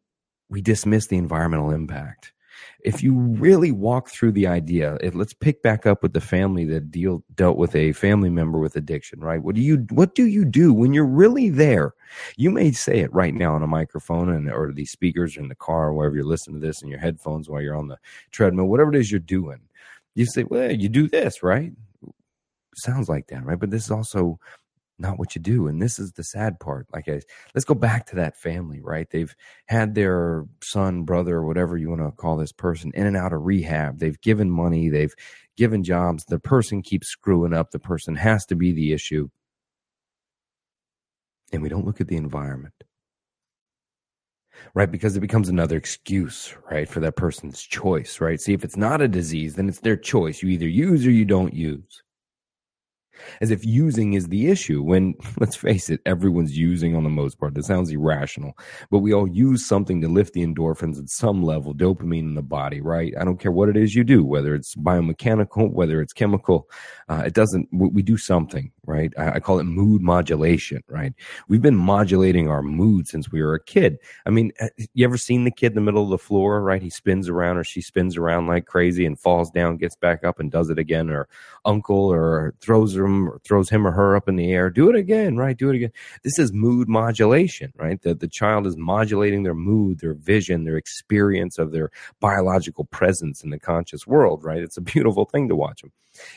we 0.48 0.60
dismiss 0.60 1.08
the 1.08 1.16
environmental 1.16 1.70
impact. 1.70 2.32
If 2.80 3.02
you 3.02 3.14
really 3.14 3.70
walk 3.70 4.08
through 4.08 4.32
the 4.32 4.46
idea, 4.46 4.96
if, 5.02 5.14
let's 5.14 5.34
pick 5.34 5.62
back 5.62 5.84
up 5.84 6.02
with 6.02 6.14
the 6.14 6.20
family 6.20 6.64
that 6.66 6.90
deal 6.90 7.22
dealt 7.34 7.58
with 7.58 7.74
a 7.74 7.92
family 7.92 8.30
member 8.30 8.58
with 8.58 8.76
addiction, 8.76 9.20
right? 9.20 9.42
What 9.42 9.54
do 9.56 9.60
you 9.60 9.86
what 9.90 10.14
do 10.14 10.24
you 10.24 10.44
do 10.44 10.72
when 10.72 10.94
you're 10.94 11.04
really 11.04 11.50
there? 11.50 11.92
You 12.36 12.50
may 12.50 12.72
say 12.72 13.00
it 13.00 13.12
right 13.12 13.34
now 13.34 13.54
on 13.54 13.62
a 13.62 13.66
microphone 13.66 14.30
and 14.30 14.50
or 14.50 14.72
these 14.72 14.90
speakers 14.90 15.36
in 15.36 15.48
the 15.48 15.54
car, 15.54 15.88
or 15.88 15.94
wherever 15.94 16.14
you're 16.14 16.24
listening 16.24 16.60
to 16.60 16.66
this, 16.66 16.80
in 16.80 16.88
your 16.88 17.00
headphones 17.00 17.48
while 17.48 17.60
you're 17.60 17.76
on 17.76 17.88
the 17.88 17.98
treadmill, 18.30 18.66
whatever 18.66 18.90
it 18.90 19.00
is 19.00 19.10
you're 19.10 19.20
doing. 19.20 19.60
You 20.14 20.24
say, 20.24 20.44
well, 20.44 20.72
you 20.72 20.88
do 20.88 21.08
this, 21.08 21.42
right? 21.42 21.72
Sounds 22.78 23.08
like 23.08 23.28
that, 23.28 23.44
right? 23.44 23.58
But 23.58 23.70
this 23.70 23.84
is 23.84 23.90
also 23.90 24.38
not 24.98 25.18
what 25.18 25.34
you 25.34 25.40
do. 25.40 25.66
And 25.66 25.80
this 25.80 25.98
is 25.98 26.12
the 26.12 26.24
sad 26.24 26.58
part. 26.58 26.86
Like, 26.92 27.08
I, 27.08 27.20
let's 27.54 27.64
go 27.64 27.74
back 27.74 28.06
to 28.06 28.16
that 28.16 28.36
family, 28.36 28.80
right? 28.80 29.08
They've 29.10 29.34
had 29.66 29.94
their 29.94 30.44
son, 30.62 31.02
brother, 31.02 31.42
whatever 31.42 31.76
you 31.76 31.90
want 31.90 32.00
to 32.00 32.10
call 32.12 32.36
this 32.36 32.52
person, 32.52 32.92
in 32.94 33.06
and 33.06 33.16
out 33.16 33.32
of 33.32 33.44
rehab. 33.44 33.98
They've 33.98 34.20
given 34.20 34.50
money, 34.50 34.88
they've 34.88 35.14
given 35.56 35.84
jobs. 35.84 36.24
The 36.24 36.38
person 36.38 36.82
keeps 36.82 37.08
screwing 37.08 37.52
up. 37.52 37.70
The 37.70 37.78
person 37.78 38.14
has 38.16 38.46
to 38.46 38.56
be 38.56 38.72
the 38.72 38.92
issue. 38.92 39.28
And 41.52 41.62
we 41.62 41.68
don't 41.68 41.86
look 41.86 42.00
at 42.00 42.08
the 42.08 42.16
environment. 42.16 42.74
Right, 44.72 44.90
because 44.90 45.14
it 45.16 45.20
becomes 45.20 45.50
another 45.50 45.76
excuse, 45.76 46.54
right, 46.70 46.88
for 46.88 47.00
that 47.00 47.16
person's 47.16 47.60
choice, 47.60 48.22
right? 48.22 48.40
See, 48.40 48.54
if 48.54 48.64
it's 48.64 48.76
not 48.76 49.02
a 49.02 49.08
disease, 49.08 49.54
then 49.54 49.68
it's 49.68 49.80
their 49.80 49.98
choice. 49.98 50.42
You 50.42 50.48
either 50.48 50.66
use 50.66 51.06
or 51.06 51.10
you 51.10 51.26
don't 51.26 51.52
use 51.52 52.02
as 53.40 53.50
if 53.50 53.64
using 53.64 54.14
is 54.14 54.28
the 54.28 54.48
issue 54.48 54.82
when 54.82 55.14
let's 55.40 55.56
face 55.56 55.90
it 55.90 56.00
everyone's 56.06 56.56
using 56.56 56.96
on 56.96 57.04
the 57.04 57.10
most 57.10 57.38
part. 57.38 57.54
That 57.54 57.64
sounds 57.64 57.90
irrational 57.90 58.56
but 58.90 58.98
we 58.98 59.12
all 59.12 59.28
use 59.28 59.66
something 59.66 60.00
to 60.00 60.08
lift 60.08 60.32
the 60.34 60.46
endorphins 60.46 60.98
at 60.98 61.08
some 61.08 61.42
level 61.42 61.74
dopamine 61.74 62.20
in 62.20 62.34
the 62.34 62.42
body 62.42 62.80
right? 62.80 63.12
I 63.18 63.24
don't 63.24 63.40
care 63.40 63.52
what 63.52 63.68
it 63.68 63.76
is 63.76 63.94
you 63.94 64.04
do 64.04 64.24
whether 64.24 64.54
it's 64.54 64.74
biomechanical 64.74 65.72
whether 65.72 66.00
it's 66.00 66.12
chemical 66.12 66.68
uh, 67.08 67.22
it 67.26 67.34
doesn't 67.34 67.68
we 67.72 68.02
do 68.02 68.16
something 68.16 68.72
right 68.86 69.12
I, 69.18 69.32
I 69.32 69.40
call 69.40 69.58
it 69.58 69.64
mood 69.64 70.02
modulation 70.02 70.82
right 70.88 71.12
we've 71.48 71.62
been 71.62 71.76
modulating 71.76 72.48
our 72.48 72.62
mood 72.62 73.08
since 73.08 73.30
we 73.30 73.42
were 73.42 73.54
a 73.54 73.62
kid 73.62 73.98
i 74.26 74.30
mean 74.30 74.52
uh, 74.60 74.68
you 74.94 75.04
ever 75.04 75.18
seen 75.18 75.44
the 75.44 75.50
kid 75.50 75.72
in 75.72 75.74
the 75.74 75.80
middle 75.80 76.04
of 76.04 76.10
the 76.10 76.18
floor 76.18 76.62
right 76.62 76.82
he 76.82 76.90
spins 76.90 77.28
around 77.28 77.56
or 77.56 77.64
she 77.64 77.80
spins 77.80 78.16
around 78.16 78.46
like 78.46 78.66
crazy 78.66 79.04
and 79.06 79.18
falls 79.18 79.50
down 79.50 79.76
gets 79.76 79.96
back 79.96 80.24
up 80.24 80.38
and 80.40 80.50
does 80.50 80.70
it 80.70 80.78
again 80.78 81.10
or 81.10 81.28
uncle 81.64 82.12
or 82.12 82.54
throws 82.60 82.96
him 82.96 83.28
or 83.28 83.40
throws 83.44 83.68
him 83.68 83.86
or 83.86 83.90
her 83.90 84.16
up 84.16 84.28
in 84.28 84.36
the 84.36 84.52
air. 84.52 84.70
Do 84.70 84.88
it 84.88 84.96
again, 84.96 85.36
right? 85.36 85.56
Do 85.56 85.70
it 85.70 85.76
again. 85.76 85.92
This 86.22 86.38
is 86.38 86.52
mood 86.52 86.88
modulation, 86.88 87.72
right? 87.76 88.00
The, 88.00 88.14
the 88.14 88.28
child 88.28 88.66
is 88.66 88.76
modulating 88.76 89.42
their 89.42 89.54
mood, 89.54 90.00
their 90.00 90.14
vision, 90.14 90.64
their 90.64 90.76
experience 90.76 91.58
of 91.58 91.72
their 91.72 91.90
biological 92.20 92.84
presence 92.84 93.42
in 93.42 93.50
the 93.50 93.58
conscious 93.58 94.06
world, 94.06 94.44
right? 94.44 94.62
It's 94.62 94.76
a 94.76 94.80
beautiful 94.82 95.24
thing 95.24 95.48
to 95.48 95.56
watch 95.56 95.82
them. 95.82 95.92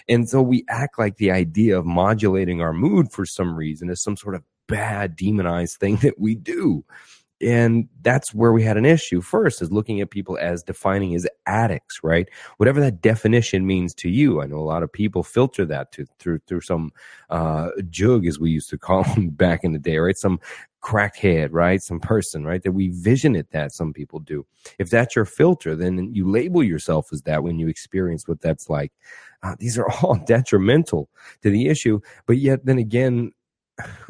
And 0.08 0.28
so 0.28 0.42
we 0.42 0.66
act 0.70 1.00
like 1.00 1.18
the 1.18 1.32
idea 1.32 1.78
of 1.78 1.86
modulating 1.86 2.62
our 2.62 2.74
mood 2.74 3.12
for 3.12 3.26
some 3.26 3.56
reason 3.56 3.90
is 3.90 4.02
some 4.02 4.18
sort 4.18 4.36
of 4.36 4.44
bad, 4.68 5.16
demonized 5.16 5.78
thing 5.78 5.98
that 5.98 6.20
we 6.20 6.36
do. 6.36 6.84
And 7.42 7.88
that's 8.02 8.34
where 8.34 8.52
we 8.52 8.64
had 8.64 8.76
an 8.76 8.86
issue 8.86 9.22
first 9.22 9.62
is 9.62 9.72
looking 9.72 10.02
at 10.02 10.10
people 10.10 10.38
as 10.42 10.62
defining 10.62 11.16
as 11.16 11.26
addicts 11.46 12.02
right? 12.04 12.28
Whatever 12.58 12.82
that 12.82 13.02
definition 13.02 13.66
means 13.66 13.94
to 13.96 14.10
you. 14.10 14.42
I 14.42 14.46
know 14.46 14.58
a 14.58 14.60
lot 14.60 14.84
of 14.84 14.92
people 14.92 15.24
filter 15.24 15.66
that 15.68 15.94
to, 15.94 16.06
through 16.20 16.40
through 16.48 16.62
some 16.62 16.92
uh 17.30 17.70
jug 17.90 18.26
as 18.26 18.40
we 18.40 18.52
used 18.52 18.70
to 18.72 18.78
call 18.78 19.04
them 19.16 19.30
back 19.30 19.64
in 19.64 19.72
the 19.72 19.80
day 19.80 19.98
right? 19.98 20.18
Some 20.18 20.40
crackhead 20.82 21.50
right 21.52 21.82
some 21.82 22.00
person 22.00 22.46
right 22.46 22.64
that 22.64 22.72
we 22.72 22.90
vision 22.90 23.36
it 23.36 23.52
that 23.52 23.74
some 23.74 23.92
people 23.92 24.20
do 24.20 24.46
if 24.78 24.90
that's 24.90 25.16
your 25.16 25.26
filter 25.26 25.76
then 25.76 26.14
you 26.14 26.30
label 26.30 26.64
yourself 26.64 27.12
as 27.12 27.22
that 27.24 27.44
when 27.44 27.60
you 27.60 27.68
experience 27.68 28.28
what 28.28 28.40
that's 28.42 28.70
like 28.70 28.92
uh, 29.44 29.56
these 29.60 29.78
are 29.78 29.90
all 30.02 30.16
detrimental 30.28 31.10
to 31.42 31.50
the 31.50 31.68
issue 31.68 32.00
but 32.26 32.38
yet 32.38 32.66
then 32.66 32.78
again 32.78 33.32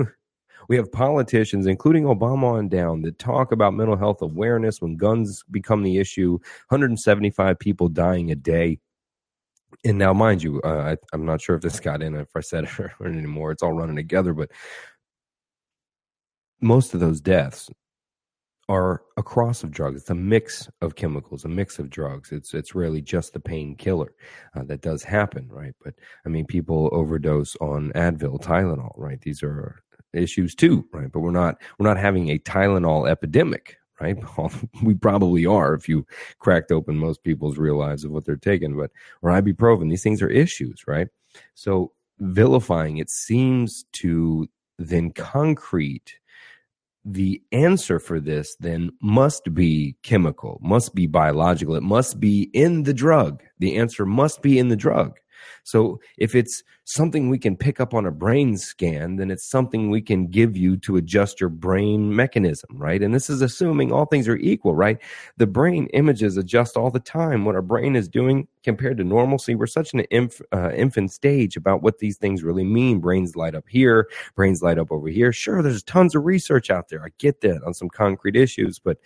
We 0.69 0.75
have 0.75 0.91
politicians, 0.91 1.65
including 1.65 2.03
Obama 2.03 2.53
on 2.53 2.69
down, 2.69 3.01
that 3.01 3.17
talk 3.17 3.51
about 3.51 3.73
mental 3.73 3.97
health 3.97 4.21
awareness 4.21 4.79
when 4.79 4.97
guns 4.97 5.43
become 5.49 5.81
the 5.81 5.97
issue. 5.97 6.33
175 6.67 7.57
people 7.57 7.89
dying 7.89 8.29
a 8.29 8.35
day. 8.35 8.77
And 9.83 9.97
now, 9.97 10.13
mind 10.13 10.43
you, 10.43 10.61
uh, 10.61 10.95
I, 11.11 11.15
am 11.15 11.25
not 11.25 11.41
sure 11.41 11.55
if 11.55 11.63
this 11.63 11.79
got 11.79 12.03
in, 12.03 12.15
if 12.15 12.35
I 12.35 12.41
said 12.41 12.65
it 12.79 12.91
or 12.99 13.07
anymore. 13.07 13.51
It's 13.51 13.63
all 13.63 13.73
running 13.73 13.95
together, 13.95 14.33
but 14.35 14.51
most 16.61 16.93
of 16.93 16.99
those 16.99 17.21
deaths 17.21 17.69
are 18.69 19.01
a 19.17 19.23
cross 19.23 19.63
of 19.63 19.71
drugs. 19.71 20.01
It's 20.01 20.11
a 20.11 20.15
mix 20.15 20.69
of 20.81 20.95
chemicals, 20.95 21.43
a 21.43 21.47
mix 21.49 21.79
of 21.79 21.89
drugs. 21.89 22.31
It's 22.31 22.53
it's 22.53 22.75
rarely 22.75 23.01
just 23.01 23.33
the 23.33 23.39
painkiller 23.39 24.13
uh, 24.55 24.63
that 24.65 24.81
does 24.81 25.03
happen, 25.03 25.49
right? 25.49 25.73
But 25.83 25.95
I 26.25 26.29
mean, 26.29 26.45
people 26.45 26.87
overdose 26.91 27.55
on 27.57 27.91
Advil, 27.95 28.39
Tylenol, 28.39 28.93
right? 28.95 29.19
These 29.19 29.41
are 29.41 29.81
issues 30.13 30.53
too, 30.53 30.87
right? 30.93 31.11
But 31.11 31.21
we're 31.21 31.31
not 31.31 31.57
we're 31.79 31.87
not 31.87 31.97
having 31.97 32.29
a 32.29 32.37
Tylenol 32.37 33.09
epidemic, 33.09 33.77
right? 33.99 34.17
we 34.83 34.93
probably 34.93 35.47
are 35.47 35.73
if 35.73 35.89
you 35.89 36.05
cracked 36.37 36.71
open 36.71 36.95
most 36.95 37.23
people's 37.23 37.57
real 37.57 37.77
lives 37.77 38.03
of 38.03 38.11
what 38.11 38.25
they're 38.25 38.35
taking, 38.35 38.77
but 38.77 38.91
or 39.23 39.31
ibuprofen. 39.31 39.89
These 39.89 40.03
things 40.03 40.21
are 40.21 40.29
issues, 40.29 40.83
right? 40.87 41.07
So 41.55 41.93
vilifying 42.19 42.97
it 42.97 43.09
seems 43.09 43.85
to 43.93 44.47
then 44.77 45.11
concrete 45.11 46.18
the 47.05 47.41
answer 47.51 47.99
for 47.99 48.19
this 48.19 48.55
then 48.59 48.91
must 49.01 49.53
be 49.53 49.95
chemical, 50.03 50.59
must 50.61 50.93
be 50.93 51.07
biological. 51.07 51.75
It 51.75 51.83
must 51.83 52.19
be 52.19 52.49
in 52.53 52.83
the 52.83 52.93
drug. 52.93 53.41
The 53.59 53.77
answer 53.77 54.05
must 54.05 54.41
be 54.41 54.59
in 54.59 54.69
the 54.69 54.75
drug. 54.75 55.17
So 55.69 55.99
if 56.17 56.33
it's 56.33 56.63
something 56.85 57.29
we 57.29 57.37
can 57.37 57.55
pick 57.55 57.79
up 57.79 57.93
on 57.93 58.07
a 58.07 58.11
brain 58.11 58.57
scan, 58.57 59.17
then 59.17 59.29
it's 59.29 59.47
something 59.47 59.91
we 59.91 60.01
can 60.01 60.25
give 60.25 60.57
you 60.57 60.75
to 60.77 60.97
adjust 60.97 61.39
your 61.39 61.49
brain 61.49 62.15
mechanism, 62.15 62.69
right? 62.73 63.03
And 63.03 63.13
this 63.13 63.29
is 63.29 63.43
assuming 63.43 63.91
all 63.91 64.05
things 64.05 64.27
are 64.27 64.37
equal, 64.37 64.73
right? 64.73 64.97
The 65.37 65.45
brain 65.45 65.87
images 65.93 66.37
adjust 66.37 66.75
all 66.75 66.89
the 66.89 66.99
time. 66.99 67.45
What 67.45 67.53
our 67.53 67.61
brain 67.61 67.95
is 67.95 68.07
doing 68.07 68.47
compared 68.63 68.97
to 68.97 69.03
normalcy, 69.03 69.53
we're 69.53 69.67
such 69.67 69.93
an 69.93 70.05
inf- 70.09 70.41
uh, 70.51 70.71
infant 70.71 71.11
stage 71.11 71.55
about 71.55 71.83
what 71.83 71.99
these 71.99 72.17
things 72.17 72.43
really 72.43 72.63
mean. 72.63 72.99
Brains 72.99 73.35
light 73.35 73.53
up 73.53 73.65
here, 73.69 74.09
brains 74.35 74.63
light 74.63 74.79
up 74.79 74.91
over 74.91 75.07
here. 75.07 75.31
Sure, 75.31 75.61
there's 75.61 75.83
tons 75.83 76.15
of 76.15 76.25
research 76.25 76.71
out 76.71 76.89
there. 76.89 77.03
I 77.03 77.09
get 77.19 77.41
that 77.41 77.61
on 77.63 77.75
some 77.75 77.89
concrete 77.89 78.35
issues, 78.35 78.79
but 78.79 78.97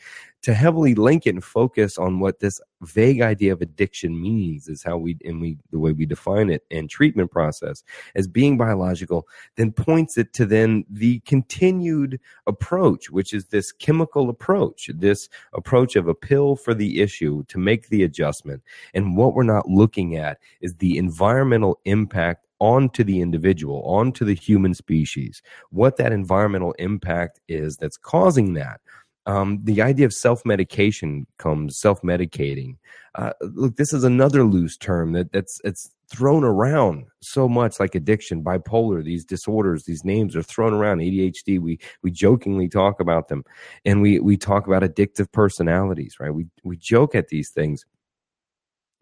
to 0.44 0.54
heavily 0.54 0.94
link 0.94 1.26
it 1.26 1.32
and 1.36 1.44
focus 1.44 1.98
on 1.98 2.20
what 2.20 2.40
this 2.40 2.60
vague 2.82 3.22
idea 3.22 3.54
of 3.54 3.62
addiction 3.62 4.22
means 4.22 4.68
is 4.68 4.84
how 4.84 4.98
we 4.98 5.18
and 5.24 5.40
we 5.40 5.58
the 5.72 5.80
way 5.80 5.94
we 5.94 6.06
define 6.06 6.50
it 6.50 6.53
and 6.72 6.90
treatment 6.90 7.32
process 7.32 7.84
as 8.16 8.28
being 8.28 8.58
biological 8.58 9.28
then 9.56 9.72
points 9.72 10.18
it 10.18 10.34
to 10.34 10.46
then 10.46 10.86
the 10.90 11.20
continued 11.22 12.20
approach 12.48 13.10
which 13.10 13.34
is 13.34 13.48
this 13.48 13.72
chemical 13.72 14.30
approach 14.30 14.90
this 14.94 15.30
approach 15.54 15.96
of 15.96 16.08
a 16.08 16.16
pill 16.16 16.56
for 16.56 16.74
the 16.74 17.02
issue 17.02 17.44
to 17.46 17.58
make 17.58 17.90
the 17.90 18.04
adjustment. 18.04 18.62
And 18.94 19.18
what 19.18 19.34
we're 19.34 19.44
not 19.44 19.70
looking 19.70 20.16
at 20.16 20.40
is 20.62 20.76
the 20.76 20.98
environmental 20.98 21.80
impact 21.86 22.46
onto 22.60 23.04
the 23.04 23.20
individual, 23.20 23.84
onto 23.86 24.24
the 24.24 24.36
human 24.36 24.74
species, 24.74 25.42
what 25.70 25.98
that 25.98 26.14
environmental 26.14 26.72
impact 26.74 27.42
is 27.50 27.76
that's 27.76 27.98
causing 27.98 28.54
that 28.54 28.80
um, 29.26 29.60
the 29.64 29.82
idea 29.82 30.06
of 30.06 30.14
self 30.14 30.46
medication 30.46 31.26
comes 31.38 31.80
self 31.80 32.02
medicating. 32.02 32.78
Uh, 33.16 33.32
look, 33.42 33.76
this 33.78 33.94
is 33.94 34.04
another 34.04 34.44
loose 34.44 34.76
term 34.78 35.14
that 35.14 35.32
that's 35.32 35.62
it's 35.64 35.92
thrown 36.10 36.44
around 36.44 37.06
so 37.22 37.48
much, 37.48 37.80
like 37.80 37.96
addiction, 37.96 38.44
bipolar, 38.44 39.04
these 39.04 39.26
disorders, 39.26 39.86
these 39.86 40.04
names 40.04 40.36
are 40.36 40.44
thrown 40.44 40.74
around. 40.74 41.00
ADHD, 41.00 41.60
we 41.60 41.80
we 42.02 42.12
jokingly 42.12 42.68
talk 42.68 43.00
about 43.00 43.30
them, 43.30 43.44
and 43.86 44.02
we 44.02 44.20
we 44.20 44.38
talk 44.38 44.68
about 44.68 44.84
addictive 44.84 45.32
personalities, 45.32 46.18
right? 46.20 46.34
We 46.34 46.48
we 46.64 46.78
joke 46.78 47.16
at 47.16 47.30
these 47.30 47.50
things 47.50 47.86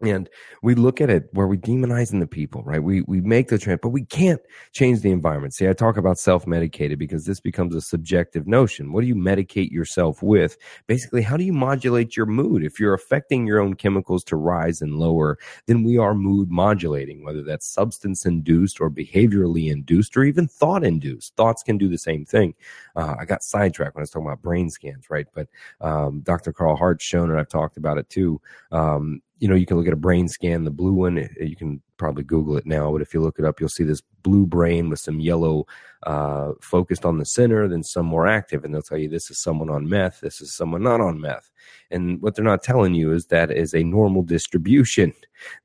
and 0.02 0.28
we 0.62 0.74
look 0.74 1.00
at 1.00 1.10
it 1.10 1.28
where 1.32 1.46
we 1.46 1.56
demonizing 1.56 2.20
the 2.20 2.26
people, 2.26 2.62
right? 2.64 2.82
We 2.82 3.02
we 3.02 3.20
make 3.20 3.48
the 3.48 3.58
trend, 3.58 3.80
but 3.80 3.90
we 3.90 4.04
can't 4.04 4.40
change 4.72 5.00
the 5.00 5.10
environment. 5.10 5.54
See, 5.54 5.68
I 5.68 5.72
talk 5.72 5.96
about 5.96 6.18
self-medicated 6.18 6.98
because 6.98 7.24
this 7.24 7.40
becomes 7.40 7.74
a 7.74 7.80
subjective 7.80 8.46
notion. 8.46 8.92
What 8.92 9.02
do 9.02 9.06
you 9.06 9.14
medicate 9.14 9.70
yourself 9.70 10.22
with? 10.22 10.56
Basically, 10.86 11.22
how 11.22 11.36
do 11.36 11.44
you 11.44 11.52
modulate 11.52 12.16
your 12.16 12.26
mood? 12.26 12.64
If 12.64 12.80
you're 12.80 12.94
affecting 12.94 13.46
your 13.46 13.60
own 13.60 13.74
chemicals 13.74 14.24
to 14.24 14.36
rise 14.36 14.82
and 14.82 14.98
lower, 14.98 15.38
then 15.66 15.84
we 15.84 15.98
are 15.98 16.14
mood 16.14 16.50
modulating, 16.50 17.24
whether 17.24 17.42
that's 17.42 17.66
substance 17.66 18.26
induced 18.26 18.80
or 18.80 18.90
behaviorally 18.90 19.70
induced 19.70 20.16
or 20.16 20.24
even 20.24 20.48
thought 20.48 20.84
induced. 20.84 21.36
Thoughts 21.36 21.62
can 21.62 21.78
do 21.78 21.88
the 21.88 21.98
same 21.98 22.24
thing. 22.24 22.54
Uh, 22.96 23.14
I 23.18 23.24
got 23.24 23.42
sidetracked 23.42 23.94
when 23.94 24.00
I 24.00 24.04
was 24.04 24.10
talking 24.10 24.26
about 24.26 24.42
brain 24.42 24.68
scans, 24.68 25.10
right? 25.10 25.26
But 25.32 25.48
um, 25.80 26.20
Dr. 26.20 26.52
Carl 26.52 26.76
Hart's 26.76 27.04
shown 27.04 27.30
it. 27.30 27.38
I've 27.38 27.48
talked 27.48 27.76
about 27.76 27.98
it 27.98 28.08
too. 28.08 28.40
Um, 28.70 29.22
you 29.42 29.48
know, 29.48 29.56
you 29.56 29.66
can 29.66 29.76
look 29.76 29.88
at 29.88 29.92
a 29.92 29.96
brain 29.96 30.28
scan, 30.28 30.62
the 30.62 30.70
blue 30.70 30.92
one, 30.92 31.18
eh, 31.18 31.26
you 31.40 31.56
can 31.56 31.82
probably 31.96 32.22
Google 32.22 32.56
it 32.56 32.64
now, 32.64 32.92
but 32.92 33.02
if 33.02 33.12
you 33.12 33.20
look 33.20 33.40
it 33.40 33.44
up, 33.44 33.58
you'll 33.58 33.68
see 33.68 33.82
this 33.82 34.00
blue 34.22 34.46
brain 34.46 34.90
with 34.90 35.00
some 35.00 35.20
yellow 35.20 35.66
uh, 36.04 36.52
focused 36.60 37.04
on 37.04 37.18
the 37.18 37.24
center, 37.24 37.68
then 37.68 37.82
some 37.82 38.06
more 38.06 38.26
active. 38.26 38.64
And 38.64 38.74
they'll 38.74 38.82
tell 38.82 38.98
you 38.98 39.08
this 39.08 39.30
is 39.30 39.38
someone 39.40 39.70
on 39.70 39.88
meth, 39.88 40.20
this 40.20 40.40
is 40.40 40.54
someone 40.54 40.82
not 40.82 41.00
on 41.00 41.20
meth. 41.20 41.50
And 41.90 42.20
what 42.20 42.34
they're 42.34 42.44
not 42.44 42.62
telling 42.62 42.94
you 42.94 43.12
is 43.12 43.26
that 43.26 43.50
is 43.50 43.74
a 43.74 43.84
normal 43.84 44.22
distribution. 44.22 45.12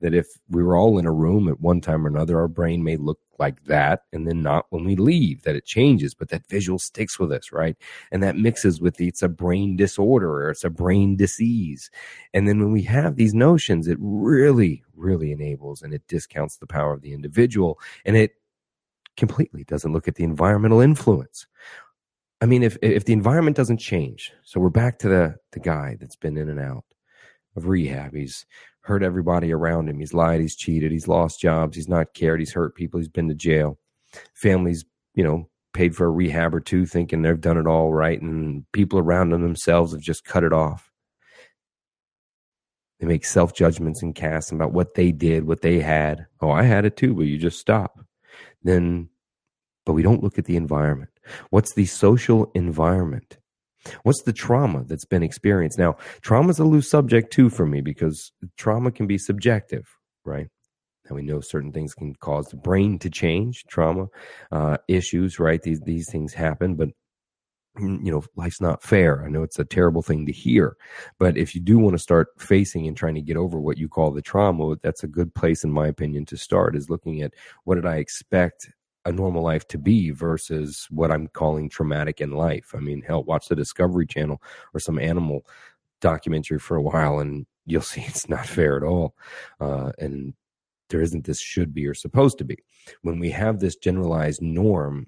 That 0.01 0.13
if 0.13 0.27
we 0.49 0.63
were 0.63 0.75
all 0.75 0.97
in 0.97 1.05
a 1.05 1.11
room 1.11 1.47
at 1.47 1.61
one 1.61 1.81
time 1.81 2.05
or 2.05 2.09
another, 2.09 2.39
our 2.39 2.47
brain 2.47 2.83
may 2.83 2.97
look 2.97 3.19
like 3.39 3.63
that 3.65 4.01
and 4.11 4.27
then 4.27 4.41
not 4.41 4.65
when 4.69 4.83
we 4.83 4.95
leave 4.95 5.43
that 5.43 5.55
it 5.55 5.65
changes 5.65 6.13
but 6.13 6.29
that 6.29 6.47
visual 6.47 6.79
sticks 6.79 7.19
with 7.19 7.31
us 7.31 7.51
right 7.51 7.77
and 8.11 8.23
that 8.23 8.35
mixes 8.35 8.81
with 8.81 8.95
the, 8.95 9.07
it's 9.07 9.21
a 9.21 9.29
brain 9.29 9.75
disorder 9.75 10.31
or 10.31 10.49
it's 10.49 10.63
a 10.63 10.69
brain 10.69 11.15
disease 11.15 11.89
and 12.33 12.47
then 12.47 12.59
when 12.59 12.71
we 12.71 12.83
have 12.83 13.15
these 13.15 13.33
notions 13.33 13.87
it 13.87 13.97
really 13.99 14.83
really 14.95 15.31
enables 15.31 15.81
and 15.81 15.93
it 15.93 16.07
discounts 16.07 16.57
the 16.57 16.67
power 16.67 16.93
of 16.93 17.01
the 17.01 17.13
individual 17.13 17.79
and 18.05 18.17
it 18.17 18.33
completely 19.17 19.63
doesn't 19.63 19.93
look 19.93 20.07
at 20.07 20.15
the 20.15 20.23
environmental 20.23 20.79
influence 20.79 21.47
i 22.41 22.45
mean 22.45 22.63
if 22.63 22.77
if 22.81 23.05
the 23.05 23.13
environment 23.13 23.57
doesn't 23.57 23.77
change 23.77 24.31
so 24.43 24.59
we're 24.59 24.69
back 24.69 24.99
to 24.99 25.09
the 25.09 25.35
the 25.51 25.59
guy 25.59 25.97
that's 25.99 26.15
been 26.15 26.37
in 26.37 26.49
and 26.49 26.59
out 26.59 26.85
of 27.55 27.67
rehab 27.67 28.13
he's 28.13 28.45
hurt 28.87 29.03
everybody 29.03 29.51
around 29.51 29.89
him. 29.89 29.99
He's 29.99 30.13
lied, 30.13 30.39
he's 30.39 30.55
cheated, 30.55 30.93
he's 30.93 31.09
lost 31.09 31.41
jobs, 31.41 31.75
he's 31.75 31.89
not 31.89 32.13
cared, 32.13 32.39
he's 32.39 32.53
hurt 32.53 32.73
people, 32.73 32.99
he's 32.99 33.09
been 33.09 33.27
to 33.27 33.35
jail. 33.35 33.77
Families, 34.33 34.85
you 35.13 35.25
know, 35.25 35.49
paid 35.73 35.93
for 35.93 36.05
a 36.05 36.09
rehab 36.09 36.55
or 36.55 36.61
two 36.61 36.85
thinking 36.85 37.21
they've 37.21 37.39
done 37.39 37.57
it 37.57 37.67
all 37.67 37.91
right, 37.91 38.21
and 38.21 38.65
people 38.71 38.97
around 38.97 39.29
them 39.29 39.41
themselves 39.41 39.91
have 39.91 40.01
just 40.01 40.23
cut 40.23 40.45
it 40.45 40.53
off. 40.53 40.89
They 42.99 43.07
make 43.07 43.25
self 43.25 43.53
judgments 43.53 44.01
and 44.01 44.15
casts 44.15 44.51
about 44.51 44.71
what 44.71 44.95
they 44.95 45.11
did, 45.11 45.45
what 45.45 45.61
they 45.61 45.81
had. 45.81 46.25
Oh, 46.41 46.49
I 46.49 46.63
had 46.63 46.85
it 46.85 46.95
too, 46.95 47.13
but 47.13 47.23
you 47.23 47.37
just 47.37 47.59
stop. 47.59 47.99
Then, 48.63 49.09
but 49.85 49.93
we 49.93 50.01
don't 50.01 50.23
look 50.23 50.37
at 50.37 50.45
the 50.45 50.57
environment. 50.57 51.11
What's 51.49 51.73
the 51.73 51.85
social 51.85 52.51
environment? 52.53 53.37
What's 54.03 54.23
the 54.23 54.33
trauma 54.33 54.83
that's 54.83 55.05
been 55.05 55.23
experienced? 55.23 55.77
Now, 55.77 55.95
trauma 56.21 56.49
is 56.49 56.59
a 56.59 56.65
loose 56.65 56.89
subject 56.89 57.31
too 57.31 57.49
for 57.49 57.65
me 57.65 57.81
because 57.81 58.31
trauma 58.57 58.91
can 58.91 59.07
be 59.07 59.17
subjective, 59.17 59.85
right? 60.25 60.47
And 61.07 61.15
we 61.15 61.21
know 61.21 61.39
certain 61.39 61.71
things 61.71 61.93
can 61.93 62.15
cause 62.15 62.47
the 62.47 62.57
brain 62.57 62.99
to 62.99 63.09
change, 63.09 63.63
trauma 63.69 64.07
uh, 64.51 64.77
issues, 64.89 65.39
right? 65.39 65.61
These 65.61 65.79
these 65.81 66.09
things 66.11 66.33
happen, 66.33 66.75
but 66.75 66.89
you 67.79 68.11
know, 68.11 68.23
life's 68.35 68.61
not 68.61 68.83
fair. 68.83 69.23
I 69.23 69.29
know 69.29 69.43
it's 69.43 69.59
a 69.59 69.65
terrible 69.65 70.01
thing 70.01 70.25
to 70.25 70.31
hear, 70.31 70.77
but 71.19 71.37
if 71.37 71.55
you 71.55 71.61
do 71.61 71.77
want 71.77 71.93
to 71.93 71.99
start 71.99 72.29
facing 72.37 72.87
and 72.87 72.95
trying 72.95 73.15
to 73.15 73.21
get 73.21 73.37
over 73.37 73.59
what 73.59 73.77
you 73.77 73.87
call 73.87 74.11
the 74.11 74.21
trauma, 74.21 74.75
that's 74.81 75.03
a 75.03 75.07
good 75.07 75.33
place, 75.33 75.63
in 75.63 75.71
my 75.71 75.87
opinion, 75.87 76.25
to 76.25 76.37
start. 76.37 76.75
Is 76.75 76.89
looking 76.89 77.21
at 77.21 77.33
what 77.63 77.75
did 77.75 77.85
I 77.85 77.97
expect 77.97 78.69
a 79.05 79.11
normal 79.11 79.41
life 79.41 79.65
to 79.69 79.77
be 79.77 80.11
versus 80.11 80.85
what 80.89 81.11
I'm 81.11 81.27
calling 81.27 81.69
traumatic 81.69 82.19
in 82.19 82.31
life. 82.31 82.73
I 82.75 82.79
mean, 82.79 83.01
hell, 83.01 83.23
watch 83.23 83.47
the 83.47 83.55
Discovery 83.55 84.05
Channel 84.05 84.41
or 84.73 84.81
some 84.81 84.99
animal 84.99 85.45
documentary 86.01 86.59
for 86.59 86.75
a 86.75 86.81
while, 86.81 87.19
and 87.19 87.45
you'll 87.65 87.81
see 87.81 88.01
it's 88.01 88.27
not 88.27 88.45
fair 88.45 88.75
at 88.75 88.83
all. 88.83 89.15
Uh, 89.61 89.91
and 89.97 90.33
there 90.89 91.01
isn't 91.01 91.25
this 91.25 91.39
should 91.39 91.73
be 91.73 91.87
or 91.87 91.93
supposed 91.93 92.37
to 92.39 92.45
be. 92.45 92.57
When 93.01 93.19
we 93.19 93.31
have 93.31 93.59
this 93.59 93.77
generalized 93.77 94.41
norm, 94.41 95.07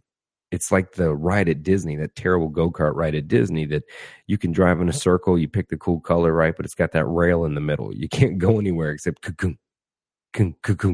it's 0.52 0.72
like 0.72 0.94
the 0.94 1.14
ride 1.14 1.50
at 1.50 1.64
Disney, 1.64 1.96
that 1.98 2.16
terrible 2.16 2.50
go 2.50 2.72
kart 2.72 2.96
ride 2.96 3.16
at 3.16 3.28
Disney 3.28 3.66
that 3.66 3.84
you 4.28 4.38
can 4.38 4.52
drive 4.52 4.82
in 4.82 4.90
a 4.90 4.94
circle, 4.94 5.38
you 5.38 5.48
pick 5.48 5.70
the 5.70 5.78
cool 5.78 6.00
color, 6.00 6.34
right? 6.34 6.56
But 6.56 6.66
it's 6.66 6.76
got 6.76 6.92
that 6.94 7.06
rail 7.06 7.46
in 7.46 7.56
the 7.56 7.62
middle. 7.62 7.94
You 7.94 8.10
can't 8.10 8.38
go 8.38 8.60
anywhere 8.60 8.92
except 8.92 9.22
cocoon, 9.22 9.58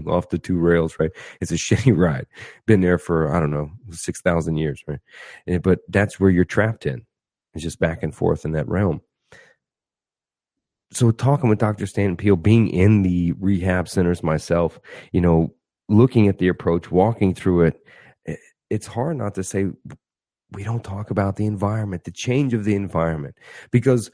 off 0.07 0.29
the 0.29 0.37
two 0.37 0.57
rails, 0.57 0.97
right? 0.99 1.11
It's 1.41 1.51
a 1.51 1.55
shitty 1.55 1.95
ride. 1.95 2.27
Been 2.65 2.81
there 2.81 2.97
for, 2.97 3.33
I 3.33 3.39
don't 3.39 3.51
know, 3.51 3.71
6,000 3.91 4.57
years, 4.57 4.83
right? 4.87 4.99
And, 5.47 5.61
but 5.61 5.79
that's 5.89 6.19
where 6.19 6.29
you're 6.29 6.45
trapped 6.45 6.85
in. 6.85 7.05
It's 7.53 7.63
just 7.63 7.79
back 7.79 8.03
and 8.03 8.13
forth 8.13 8.43
in 8.45 8.51
that 8.51 8.67
realm. 8.67 9.01
So 10.91 11.11
talking 11.11 11.49
with 11.49 11.59
Dr. 11.59 11.87
Stan 11.87 12.15
Peele, 12.15 12.35
being 12.35 12.69
in 12.69 13.01
the 13.01 13.33
rehab 13.33 13.89
centers 13.89 14.23
myself, 14.23 14.79
you 15.11 15.21
know, 15.21 15.53
looking 15.89 16.27
at 16.27 16.37
the 16.37 16.47
approach, 16.47 16.91
walking 16.91 17.33
through 17.33 17.63
it, 17.63 17.81
eh, 18.27 18.35
it's 18.69 18.87
hard 18.87 19.17
not 19.17 19.35
to 19.35 19.43
say 19.43 19.67
we 20.51 20.63
don't 20.63 20.83
talk 20.83 21.11
about 21.11 21.35
the 21.35 21.45
environment, 21.45 22.03
the 22.03 22.11
change 22.11 22.53
of 22.53 22.63
the 22.63 22.75
environment, 22.75 23.35
because 23.71 24.11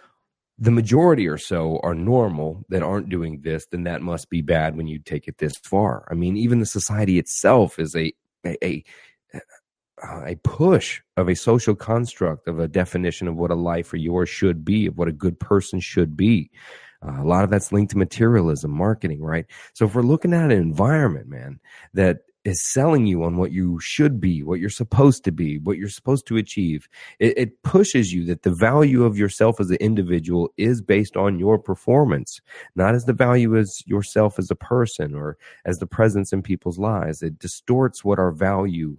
the 0.58 0.72
majority 0.72 1.28
or 1.28 1.38
so 1.38 1.80
are 1.84 1.96
normal 1.96 2.64
that 2.70 2.84
aren't 2.84 3.10
doing 3.10 3.42
this, 3.42 3.66
then 3.72 3.84
that 3.84 4.02
must 4.02 4.30
be 4.30 4.42
bad 4.42 4.78
when 4.78 4.88
you 4.88 5.00
take 5.00 5.28
it 5.28 5.40
this 5.40 5.58
far. 5.64 6.08
I 6.12 6.14
mean, 6.14 6.38
even 6.38 6.60
the 6.60 6.66
society 6.66 7.18
itself 7.18 7.80
is 7.80 7.96
a 7.96 8.14
a, 8.46 8.58
a, 8.64 8.84
a 10.04 10.36
push 10.44 11.02
of 11.18 11.30
a 11.30 11.36
social 11.36 11.76
construct 11.76 12.48
of 12.48 12.60
a 12.60 12.68
definition 12.68 13.28
of 13.28 13.36
what 13.36 13.52
a 13.52 13.56
life 13.56 13.94
or 13.94 13.98
yours 13.98 14.30
should 14.30 14.66
be, 14.66 14.88
of 14.88 14.98
what 14.98 15.08
a 15.08 15.14
good 15.14 15.40
person 15.40 15.80
should 15.80 16.18
be. 16.18 16.50
Uh, 17.06 17.22
a 17.22 17.26
lot 17.26 17.44
of 17.44 17.50
that's 17.50 17.72
linked 17.72 17.92
to 17.92 17.98
materialism, 17.98 18.72
marketing, 18.72 19.22
right? 19.22 19.46
So 19.74 19.86
if 19.86 19.96
we're 19.96 20.02
looking 20.02 20.34
at 20.34 20.46
an 20.46 20.52
environment, 20.52 21.28
man, 21.28 21.60
that 21.94 22.20
is 22.44 22.64
selling 22.72 23.06
you 23.06 23.24
on 23.24 23.38
what 23.38 23.52
you 23.52 23.80
should 23.80 24.20
be, 24.20 24.42
what 24.42 24.60
you're 24.60 24.70
supposed 24.70 25.24
to 25.24 25.32
be, 25.32 25.60
what 25.60 25.78
you're 25.78 25.90
supposed 25.90 26.26
to 26.28 26.38
achieve. 26.38 26.88
It, 27.20 27.38
it, 27.38 27.64
pushes 27.64 28.12
you 28.12 28.26
that 28.26 28.42
the 28.42 28.54
value 28.54 29.04
of 29.04 29.18
yourself 29.18 29.60
as 29.60 29.70
an 29.70 29.78
individual 29.78 30.50
is 30.58 30.82
based 30.82 31.16
on 31.16 31.38
your 31.38 31.60
performance, 31.60 32.42
not 32.76 32.96
as 32.96 33.06
the 33.06 33.14
value 33.14 33.56
as 33.58 33.84
yourself 33.86 34.40
as 34.40 34.50
a 34.50 34.56
person 34.56 35.14
or 35.14 35.38
as 35.66 35.78
the 35.78 35.86
presence 35.86 36.34
in 36.34 36.42
people's 36.42 36.80
lives. 36.80 37.22
It 37.22 37.38
distorts 37.38 38.04
what 38.04 38.20
our 38.20 38.32
value 38.32 38.98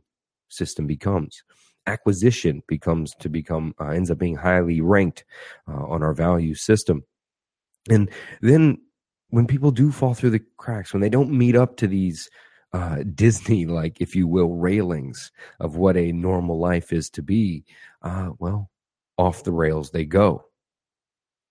system 0.49 0.87
becomes. 0.87 1.43
Acquisition 1.87 2.63
becomes 2.69 3.13
to 3.19 3.29
become 3.29 3.75
uh, 3.81 3.89
ends 3.89 4.11
up 4.11 4.19
being 4.19 4.37
highly 4.37 4.81
ranked 4.81 5.25
uh, 5.69 5.85
on 5.87 6.03
our 6.03 6.15
value 6.15 6.55
system, 6.55 7.03
and 7.91 8.09
then 8.41 8.79
when 9.31 9.49
people 9.49 9.73
do 9.73 9.91
fall 9.91 10.15
through 10.15 10.31
the 10.31 10.45
cracks, 10.59 10.93
when 10.93 11.01
they 11.01 11.09
don't 11.09 11.33
meet 11.33 11.57
up 11.57 11.77
to 11.79 11.89
these 11.89 12.31
uh, 12.73 13.03
Disney 13.15 13.67
like, 13.67 14.01
if 14.01 14.15
you 14.15 14.27
will, 14.27 14.57
railings 14.57 15.31
of 15.61 15.77
what 15.77 15.97
a 15.97 16.13
normal 16.13 16.59
life 16.59 16.93
is 16.93 17.09
to 17.11 17.23
be, 17.23 17.65
uh, 18.03 18.31
well, 18.39 18.71
off 19.19 19.45
the 19.45 19.53
rails 19.53 19.91
they 19.91 20.05
go. 20.05 20.45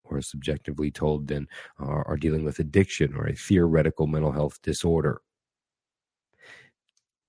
Or 0.04 0.22
subjectively 0.22 0.92
told, 0.92 1.28
then 1.28 1.48
are, 1.80 2.06
are 2.08 2.18
dealing 2.18 2.44
with 2.44 2.60
addiction 2.60 3.16
or 3.16 3.28
a 3.28 3.36
theoretical 3.36 4.08
mental 4.08 4.34
health 4.34 4.62
disorder. 4.62 5.22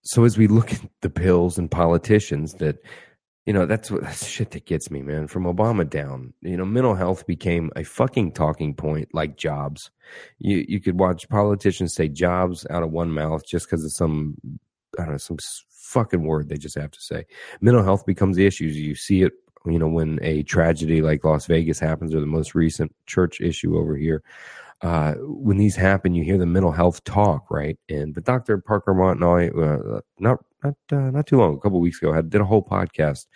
So 0.04 0.24
as 0.24 0.36
we 0.36 0.48
look 0.48 0.72
at 0.72 0.80
the 1.00 1.10
pills 1.10 1.58
and 1.58 1.70
politicians 1.70 2.54
that 2.54 2.78
you 3.46 3.52
know 3.52 3.66
that's 3.66 3.90
what 3.90 4.02
that's 4.02 4.26
shit 4.26 4.50
that 4.52 4.66
gets 4.66 4.90
me 4.90 5.02
man 5.02 5.26
from 5.26 5.44
obama 5.44 5.88
down 5.88 6.32
you 6.42 6.56
know 6.56 6.64
mental 6.64 6.94
health 6.94 7.26
became 7.26 7.70
a 7.76 7.84
fucking 7.84 8.32
talking 8.32 8.74
point 8.74 9.08
like 9.12 9.36
jobs 9.36 9.90
you 10.38 10.64
you 10.68 10.80
could 10.80 10.98
watch 10.98 11.28
politicians 11.28 11.94
say 11.94 12.08
jobs 12.08 12.66
out 12.70 12.82
of 12.82 12.90
one 12.90 13.10
mouth 13.10 13.44
just 13.46 13.66
because 13.66 13.84
of 13.84 13.92
some 13.92 14.36
i 14.98 15.02
don't 15.02 15.12
know 15.12 15.18
some 15.18 15.38
fucking 15.70 16.22
word 16.22 16.48
they 16.48 16.56
just 16.56 16.78
have 16.78 16.90
to 16.90 17.00
say 17.00 17.24
mental 17.60 17.82
health 17.82 18.06
becomes 18.06 18.36
the 18.36 18.46
issue 18.46 18.64
you 18.64 18.94
see 18.94 19.22
it 19.22 19.32
you 19.66 19.78
know 19.78 19.88
when 19.88 20.18
a 20.22 20.42
tragedy 20.44 21.02
like 21.02 21.24
las 21.24 21.46
vegas 21.46 21.78
happens 21.78 22.14
or 22.14 22.20
the 22.20 22.26
most 22.26 22.54
recent 22.54 22.94
church 23.06 23.40
issue 23.40 23.76
over 23.76 23.96
here 23.96 24.22
uh, 24.82 25.14
when 25.20 25.58
these 25.58 25.76
happen, 25.76 26.12
you 26.12 26.24
hear 26.24 26.38
the 26.38 26.44
mental 26.44 26.72
health 26.72 27.04
talk, 27.04 27.48
right? 27.52 27.78
And 27.88 28.12
but 28.12 28.24
Dr. 28.24 28.58
Parker 28.58 28.92
Montnoy, 28.92 29.50
uh, 29.56 30.00
not 30.18 30.40
not 30.62 30.74
uh, 30.90 31.10
not 31.10 31.26
too 31.26 31.38
long, 31.38 31.54
a 31.54 31.58
couple 31.58 31.80
weeks 31.80 31.98
ago, 31.98 32.12
I 32.12 32.20
did 32.22 32.40
a 32.40 32.44
whole 32.44 32.64
podcast 32.64 33.26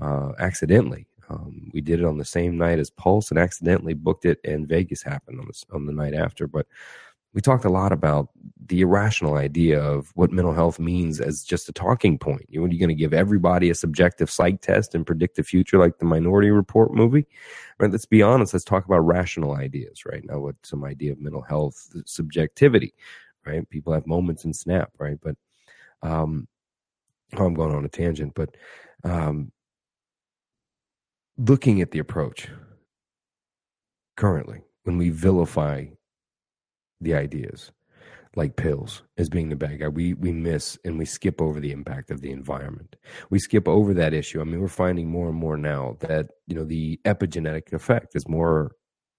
uh, 0.00 0.32
accidentally. 0.38 1.06
Um, 1.28 1.70
we 1.74 1.80
did 1.80 2.00
it 2.00 2.06
on 2.06 2.18
the 2.18 2.24
same 2.24 2.56
night 2.56 2.78
as 2.78 2.90
Pulse, 2.90 3.30
and 3.30 3.38
accidentally 3.38 3.94
booked 3.94 4.24
it, 4.24 4.38
and 4.44 4.68
Vegas 4.68 5.02
happened 5.02 5.40
on 5.40 5.46
the, 5.46 5.74
on 5.74 5.86
the 5.86 5.92
night 5.92 6.14
after. 6.14 6.46
But 6.46 6.66
we 7.36 7.42
talked 7.42 7.66
a 7.66 7.70
lot 7.70 7.92
about 7.92 8.30
the 8.64 8.80
irrational 8.80 9.34
idea 9.34 9.78
of 9.78 10.10
what 10.14 10.32
mental 10.32 10.54
health 10.54 10.78
means 10.78 11.20
as 11.20 11.44
just 11.44 11.68
a 11.68 11.72
talking 11.72 12.16
point. 12.16 12.46
You 12.48 12.60
know, 12.60 12.66
are 12.66 12.70
you 12.70 12.78
going 12.78 12.88
to 12.88 12.94
give 12.94 13.12
everybody 13.12 13.68
a 13.68 13.74
subjective 13.74 14.30
psych 14.30 14.62
test 14.62 14.94
and 14.94 15.06
predict 15.06 15.36
the 15.36 15.42
future 15.42 15.78
like 15.78 15.98
the 15.98 16.06
Minority 16.06 16.50
Report 16.50 16.94
movie? 16.94 17.26
Right? 17.78 17.90
Let's 17.90 18.06
be 18.06 18.22
honest. 18.22 18.54
Let's 18.54 18.64
talk 18.64 18.86
about 18.86 19.00
rational 19.00 19.54
ideas 19.54 20.06
right 20.06 20.24
now. 20.24 20.38
What 20.38 20.56
some 20.62 20.82
idea 20.82 21.12
of 21.12 21.20
mental 21.20 21.42
health 21.42 21.92
subjectivity, 22.06 22.94
right? 23.44 23.68
People 23.68 23.92
have 23.92 24.06
moments 24.06 24.46
in 24.46 24.54
snap, 24.54 24.92
right? 24.98 25.18
But 25.22 25.36
um, 26.02 26.48
oh, 27.34 27.46
I'm 27.46 27.54
going 27.54 27.74
on 27.74 27.84
a 27.84 27.88
tangent, 27.88 28.32
but 28.34 28.56
um, 29.04 29.52
looking 31.36 31.80
at 31.80 31.90
the 31.90 31.98
approach 31.98 32.48
currently 34.16 34.62
when 34.84 34.96
we 34.98 35.10
vilify 35.10 35.84
the 37.00 37.14
ideas 37.14 37.72
like 38.36 38.54
pills 38.56 39.02
as 39.16 39.30
being 39.30 39.48
the 39.48 39.56
bad 39.56 39.80
guy. 39.80 39.88
We 39.88 40.14
we 40.14 40.30
miss 40.30 40.78
and 40.84 40.98
we 40.98 41.06
skip 41.06 41.40
over 41.40 41.58
the 41.58 41.72
impact 41.72 42.10
of 42.10 42.20
the 42.20 42.30
environment. 42.30 42.94
We 43.30 43.38
skip 43.38 43.66
over 43.66 43.94
that 43.94 44.14
issue. 44.14 44.40
I 44.40 44.44
mean, 44.44 44.60
we're 44.60 44.68
finding 44.68 45.10
more 45.10 45.28
and 45.28 45.36
more 45.36 45.56
now 45.56 45.96
that 46.00 46.28
you 46.46 46.54
know 46.54 46.64
the 46.64 47.00
epigenetic 47.04 47.72
effect 47.72 48.14
is 48.14 48.28
more 48.28 48.72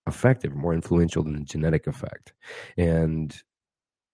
effective, 0.05 0.55
more 0.55 0.73
influential 0.73 1.23
than 1.23 1.33
the 1.33 1.43
genetic 1.43 1.87
effect, 1.87 2.33
and 2.77 3.35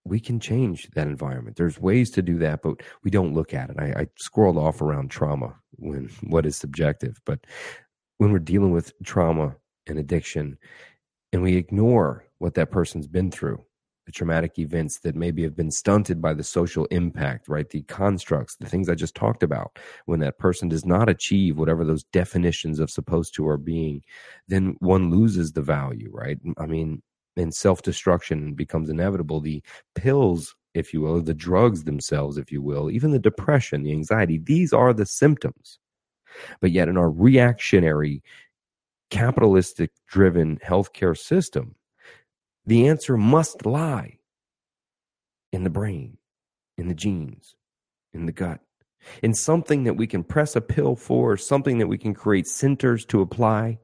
we 0.05 0.19
can 0.19 0.39
change 0.39 0.89
that 0.95 1.07
environment. 1.07 1.55
There's 1.55 1.79
ways 1.79 2.11
to 2.11 2.21
do 2.21 2.37
that, 2.39 2.61
but 2.61 2.81
we 3.03 3.11
don't 3.11 3.33
look 3.33 3.53
at 3.53 3.69
it. 3.69 3.77
I, 3.79 4.01
I 4.01 4.07
squirreled 4.21 4.57
off 4.57 4.81
around 4.81 5.09
trauma 5.09 5.55
when 5.71 6.09
what 6.23 6.45
is 6.45 6.57
subjective, 6.57 7.19
but 7.25 7.39
when 8.17 8.31
we're 8.31 8.39
dealing 8.39 8.71
with 8.71 8.93
trauma 9.03 9.55
and 9.87 9.99
addiction, 9.99 10.57
and 11.31 11.41
we 11.41 11.55
ignore 11.55 12.25
what 12.37 12.53
that 12.55 12.71
person's 12.71 13.07
been 13.07 13.31
through 13.31 13.63
the 14.05 14.11
traumatic 14.11 14.59
events 14.59 14.99
that 14.99 15.15
maybe 15.15 15.43
have 15.43 15.55
been 15.55 15.71
stunted 15.71 16.21
by 16.21 16.33
the 16.33 16.43
social 16.43 16.85
impact, 16.87 17.47
right? 17.47 17.69
The 17.69 17.83
constructs, 17.83 18.55
the 18.55 18.67
things 18.67 18.89
I 18.89 18.95
just 18.95 19.15
talked 19.15 19.43
about. 19.43 19.79
When 20.05 20.19
that 20.19 20.37
person 20.37 20.67
does 20.67 20.85
not 20.85 21.09
achieve 21.09 21.57
whatever 21.57 21.85
those 21.85 22.03
definitions 22.05 22.79
of 22.79 22.91
supposed 22.91 23.33
to 23.35 23.47
are 23.47 23.57
being, 23.57 24.01
then 24.47 24.75
one 24.79 25.09
loses 25.09 25.53
the 25.53 25.61
value, 25.61 26.09
right? 26.13 26.37
I 26.57 26.65
mean, 26.65 27.01
and 27.35 27.53
self 27.53 27.81
destruction 27.81 28.53
becomes 28.53 28.89
inevitable. 28.89 29.41
The 29.41 29.63
pills, 29.95 30.55
if 30.73 30.93
you 30.93 31.01
will, 31.01 31.21
the 31.21 31.33
drugs 31.33 31.83
themselves, 31.83 32.37
if 32.37 32.51
you 32.51 32.61
will, 32.61 32.91
even 32.91 33.11
the 33.11 33.19
depression, 33.19 33.83
the 33.83 33.91
anxiety, 33.91 34.37
these 34.37 34.73
are 34.73 34.93
the 34.93 35.05
symptoms. 35.05 35.79
But 36.61 36.71
yet, 36.71 36.89
in 36.89 36.97
our 36.97 37.09
reactionary, 37.09 38.23
capitalistic 39.09 39.91
driven 40.07 40.57
healthcare 40.57 41.17
system, 41.17 41.75
the 42.65 42.87
answer 42.87 43.17
must 43.17 43.65
lie 43.65 44.17
in 45.51 45.63
the 45.63 45.69
brain, 45.69 46.17
in 46.77 46.87
the 46.87 46.95
genes, 46.95 47.55
in 48.13 48.25
the 48.25 48.31
gut, 48.31 48.61
in 49.21 49.33
something 49.33 49.83
that 49.83 49.95
we 49.95 50.07
can 50.07 50.23
press 50.23 50.55
a 50.55 50.61
pill 50.61 50.95
for, 50.95 51.37
something 51.37 51.77
that 51.77 51.87
we 51.87 51.97
can 51.97 52.13
create 52.13 52.47
centers 52.47 53.05
to 53.05 53.21
apply, 53.21 53.79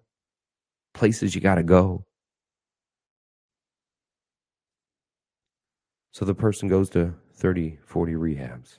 places 0.94 1.36
you 1.36 1.42
got 1.42 1.56
to 1.56 1.64
go. 1.64 2.06
So 6.12 6.26
the 6.26 6.36
person 6.36 6.68
goes 6.68 6.90
to 6.92 7.14
30, 7.36 7.80
40 7.86 8.14
rehabs. 8.14 8.78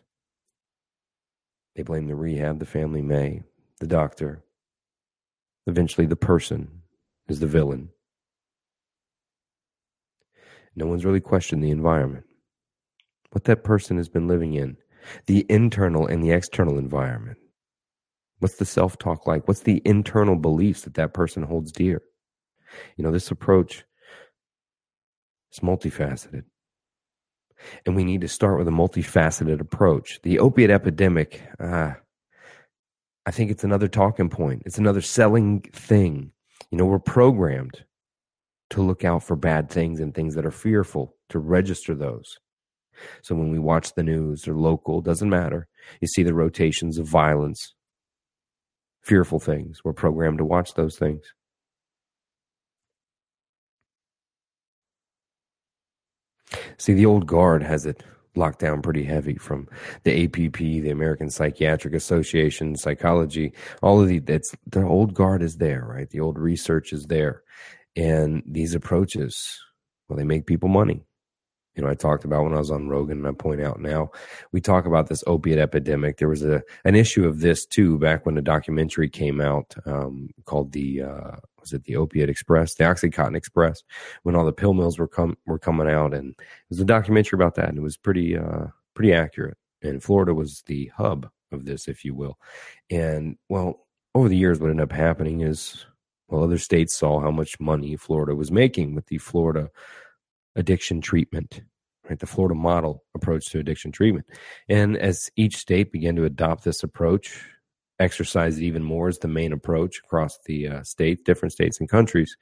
They 1.76 1.82
blame 1.82 2.06
the 2.06 2.16
rehab, 2.16 2.58
the 2.58 2.66
family 2.66 3.02
may, 3.02 3.42
the 3.78 3.86
doctor. 3.86 4.42
Eventually, 5.66 6.06
the 6.06 6.16
person 6.16 6.82
is 7.28 7.40
the 7.40 7.46
villain. 7.46 7.90
No 10.74 10.86
one's 10.86 11.04
really 11.04 11.20
questioned 11.20 11.62
the 11.62 11.70
environment, 11.70 12.24
what 13.30 13.44
that 13.44 13.64
person 13.64 13.96
has 13.96 14.08
been 14.08 14.28
living 14.28 14.54
in, 14.54 14.76
the 15.26 15.46
internal 15.48 16.06
and 16.06 16.22
the 16.22 16.32
external 16.32 16.78
environment. 16.78 17.38
What's 18.38 18.56
the 18.56 18.64
self 18.64 18.98
talk 18.98 19.26
like? 19.26 19.46
What's 19.46 19.60
the 19.60 19.82
internal 19.84 20.36
beliefs 20.36 20.82
that 20.82 20.94
that 20.94 21.14
person 21.14 21.42
holds 21.42 21.72
dear? 21.72 22.02
You 22.96 23.04
know, 23.04 23.10
this 23.10 23.30
approach 23.30 23.84
is 25.52 25.60
multifaceted. 25.60 26.44
And 27.84 27.94
we 27.94 28.04
need 28.04 28.20
to 28.22 28.28
start 28.28 28.58
with 28.58 28.68
a 28.68 28.72
multifaceted 28.72 29.60
approach. 29.60 30.20
The 30.22 30.38
opiate 30.38 30.70
epidemic, 30.70 31.42
uh, 31.58 31.92
I 33.26 33.30
think 33.30 33.50
it's 33.50 33.64
another 33.64 33.88
talking 33.88 34.28
point. 34.28 34.62
It's 34.66 34.78
another 34.78 35.02
selling 35.02 35.60
thing. 35.72 36.32
You 36.70 36.78
know, 36.78 36.86
we're 36.86 36.98
programmed 36.98 37.84
to 38.70 38.82
look 38.82 39.04
out 39.04 39.22
for 39.22 39.36
bad 39.36 39.68
things 39.68 40.00
and 40.00 40.14
things 40.14 40.34
that 40.34 40.46
are 40.46 40.50
fearful, 40.50 41.16
to 41.28 41.38
register 41.38 41.94
those. 41.94 42.38
So 43.22 43.34
when 43.34 43.50
we 43.50 43.58
watch 43.58 43.94
the 43.94 44.02
news 44.02 44.46
or 44.46 44.54
local, 44.54 45.00
doesn't 45.00 45.28
matter, 45.28 45.66
you 46.00 46.08
see 46.08 46.22
the 46.22 46.34
rotations 46.34 46.98
of 46.98 47.06
violence, 47.06 47.74
fearful 49.02 49.40
things. 49.40 49.78
We're 49.84 49.92
programmed 49.92 50.38
to 50.38 50.44
watch 50.44 50.74
those 50.74 50.96
things. 50.96 51.22
See, 56.80 56.94
the 56.94 57.04
old 57.04 57.26
guard 57.26 57.62
has 57.62 57.84
it 57.84 58.02
locked 58.34 58.60
down 58.60 58.80
pretty 58.80 59.04
heavy 59.04 59.34
from 59.34 59.68
the 60.04 60.24
APP, 60.24 60.56
the 60.56 60.88
American 60.88 61.28
Psychiatric 61.28 61.92
Association, 61.92 62.74
psychology, 62.74 63.52
all 63.82 64.00
of 64.00 64.08
the, 64.08 64.18
that's 64.18 64.56
the 64.66 64.82
old 64.82 65.12
guard 65.12 65.42
is 65.42 65.58
there, 65.58 65.84
right? 65.86 66.08
The 66.08 66.20
old 66.20 66.38
research 66.38 66.94
is 66.94 67.04
there. 67.04 67.42
And 67.96 68.42
these 68.46 68.74
approaches, 68.74 69.60
well, 70.08 70.16
they 70.16 70.24
make 70.24 70.46
people 70.46 70.70
money. 70.70 71.04
You 71.74 71.82
know, 71.82 71.90
I 71.90 71.94
talked 71.94 72.24
about 72.24 72.44
when 72.44 72.54
I 72.54 72.58
was 72.58 72.70
on 72.70 72.88
Rogan, 72.88 73.18
and 73.18 73.26
I 73.26 73.32
point 73.32 73.60
out 73.60 73.78
now, 73.78 74.10
we 74.50 74.62
talk 74.62 74.86
about 74.86 75.08
this 75.08 75.22
opiate 75.26 75.58
epidemic. 75.58 76.16
There 76.16 76.28
was 76.28 76.44
a 76.44 76.62
an 76.84 76.96
issue 76.96 77.26
of 77.26 77.40
this 77.40 77.64
too 77.64 77.98
back 77.98 78.26
when 78.26 78.34
the 78.34 78.42
documentary 78.42 79.08
came 79.08 79.40
out 79.40 79.74
um, 79.86 80.30
called 80.46 80.72
the 80.72 81.02
uh, 81.02 81.36
was 81.60 81.72
it 81.72 81.84
the 81.84 81.96
Opiate 81.96 82.28
Express, 82.28 82.74
the 82.74 82.84
OxyContin 82.84 83.36
Express, 83.36 83.82
when 84.22 84.34
all 84.34 84.44
the 84.44 84.52
pill 84.52 84.74
mills 84.74 84.98
were 84.98 85.08
come 85.08 85.36
were 85.46 85.58
coming 85.58 85.88
out, 85.88 86.14
and 86.14 86.30
it 86.30 86.70
was 86.70 86.80
a 86.80 86.84
documentary 86.84 87.36
about 87.36 87.54
that, 87.56 87.68
and 87.68 87.78
it 87.78 87.82
was 87.82 87.96
pretty 87.96 88.36
uh, 88.36 88.66
pretty 88.94 89.12
accurate. 89.12 89.56
And 89.82 90.02
Florida 90.02 90.34
was 90.34 90.62
the 90.66 90.90
hub 90.96 91.28
of 91.52 91.64
this, 91.64 91.88
if 91.88 92.04
you 92.04 92.14
will. 92.14 92.38
And 92.90 93.36
well, 93.48 93.86
over 94.14 94.28
the 94.28 94.36
years, 94.36 94.60
what 94.60 94.70
ended 94.70 94.84
up 94.84 94.92
happening 94.92 95.40
is 95.40 95.86
well, 96.28 96.44
other 96.44 96.58
states 96.58 96.96
saw 96.96 97.20
how 97.20 97.30
much 97.30 97.58
money 97.58 97.96
Florida 97.96 98.34
was 98.34 98.52
making 98.52 98.94
with 98.94 99.06
the 99.06 99.18
Florida 99.18 99.68
addiction 100.54 101.00
treatment, 101.00 101.62
right? 102.08 102.18
The 102.18 102.26
Florida 102.26 102.54
model 102.54 103.04
approach 103.14 103.46
to 103.50 103.58
addiction 103.58 103.90
treatment. 103.90 104.26
And 104.68 104.96
as 104.96 105.28
each 105.36 105.56
state 105.56 105.90
began 105.92 106.16
to 106.16 106.24
adopt 106.24 106.64
this 106.64 106.82
approach, 106.82 107.44
exercise 108.00 108.58
it 108.58 108.64
even 108.64 108.82
more 108.82 109.08
as 109.08 109.18
the 109.18 109.28
main 109.28 109.52
approach 109.52 109.98
across 109.98 110.38
the 110.46 110.68
uh, 110.68 110.82
state, 110.82 111.24
different 111.24 111.52
states 111.52 111.78
and 111.78 111.88
countries, 111.88 112.36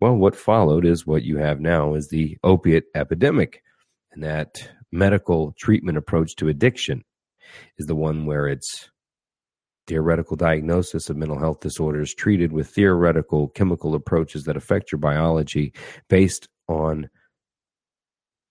well, 0.00 0.14
what 0.14 0.36
followed 0.36 0.84
is 0.84 1.06
what 1.06 1.22
you 1.22 1.38
have 1.38 1.60
now 1.60 1.94
is 1.94 2.08
the 2.08 2.36
opiate 2.42 2.84
epidemic. 2.94 3.62
And 4.12 4.22
that 4.22 4.68
medical 4.92 5.52
treatment 5.58 5.98
approach 5.98 6.36
to 6.36 6.48
addiction 6.48 7.04
is 7.78 7.86
the 7.86 7.94
one 7.94 8.26
where 8.26 8.48
it's 8.48 8.90
theoretical 9.86 10.36
diagnosis 10.36 11.10
of 11.10 11.16
mental 11.16 11.38
health 11.38 11.60
disorders 11.60 12.14
treated 12.14 12.52
with 12.52 12.68
theoretical 12.68 13.48
chemical 13.48 13.94
approaches 13.94 14.44
that 14.44 14.56
affect 14.56 14.90
your 14.90 14.98
biology 14.98 15.72
based 16.08 16.48
on 16.68 17.08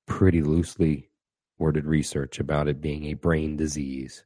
pretty 0.05 0.41
loosely 0.41 1.09
worded 1.57 1.85
research 1.85 2.39
about 2.39 2.67
it 2.67 2.81
being 2.81 3.05
a 3.05 3.13
brain 3.13 3.57
disease. 3.57 4.25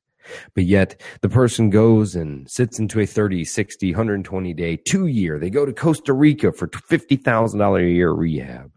But 0.53 0.65
yet 0.65 1.01
the 1.21 1.29
person 1.29 1.69
goes 1.69 2.15
and 2.15 2.49
sits 2.49 2.79
into 2.79 2.99
a 2.99 3.05
30, 3.05 3.45
60, 3.45 3.91
120 3.91 4.53
day, 4.53 4.77
two 4.87 5.07
year. 5.07 5.39
They 5.39 5.49
go 5.49 5.65
to 5.65 5.73
Costa 5.73 6.13
Rica 6.13 6.51
for 6.51 6.67
$50,000 6.67 7.79
a 7.79 7.89
year 7.89 8.11
rehab. 8.11 8.71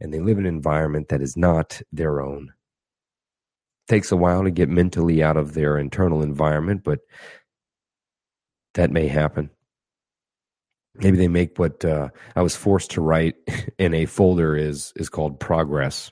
And 0.00 0.12
they 0.12 0.20
live 0.20 0.38
in 0.38 0.46
an 0.46 0.54
environment 0.54 1.08
that 1.08 1.22
is 1.22 1.36
not 1.36 1.80
their 1.92 2.20
own. 2.20 2.52
It 3.86 3.90
Takes 3.90 4.12
a 4.12 4.16
while 4.16 4.44
to 4.44 4.50
get 4.50 4.68
mentally 4.68 5.22
out 5.22 5.36
of 5.36 5.54
their 5.54 5.78
internal 5.78 6.22
environment, 6.22 6.82
but 6.84 7.00
that 8.74 8.90
may 8.90 9.06
happen. 9.06 9.50
Maybe 10.94 11.16
they 11.16 11.28
make 11.28 11.58
what 11.58 11.84
uh, 11.84 12.08
I 12.36 12.42
was 12.42 12.54
forced 12.54 12.92
to 12.92 13.00
write 13.00 13.36
in 13.78 13.94
a 13.94 14.06
folder 14.06 14.56
is 14.56 14.92
is 14.96 15.08
called 15.08 15.40
progress. 15.40 16.10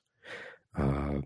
Uh, 0.77 1.21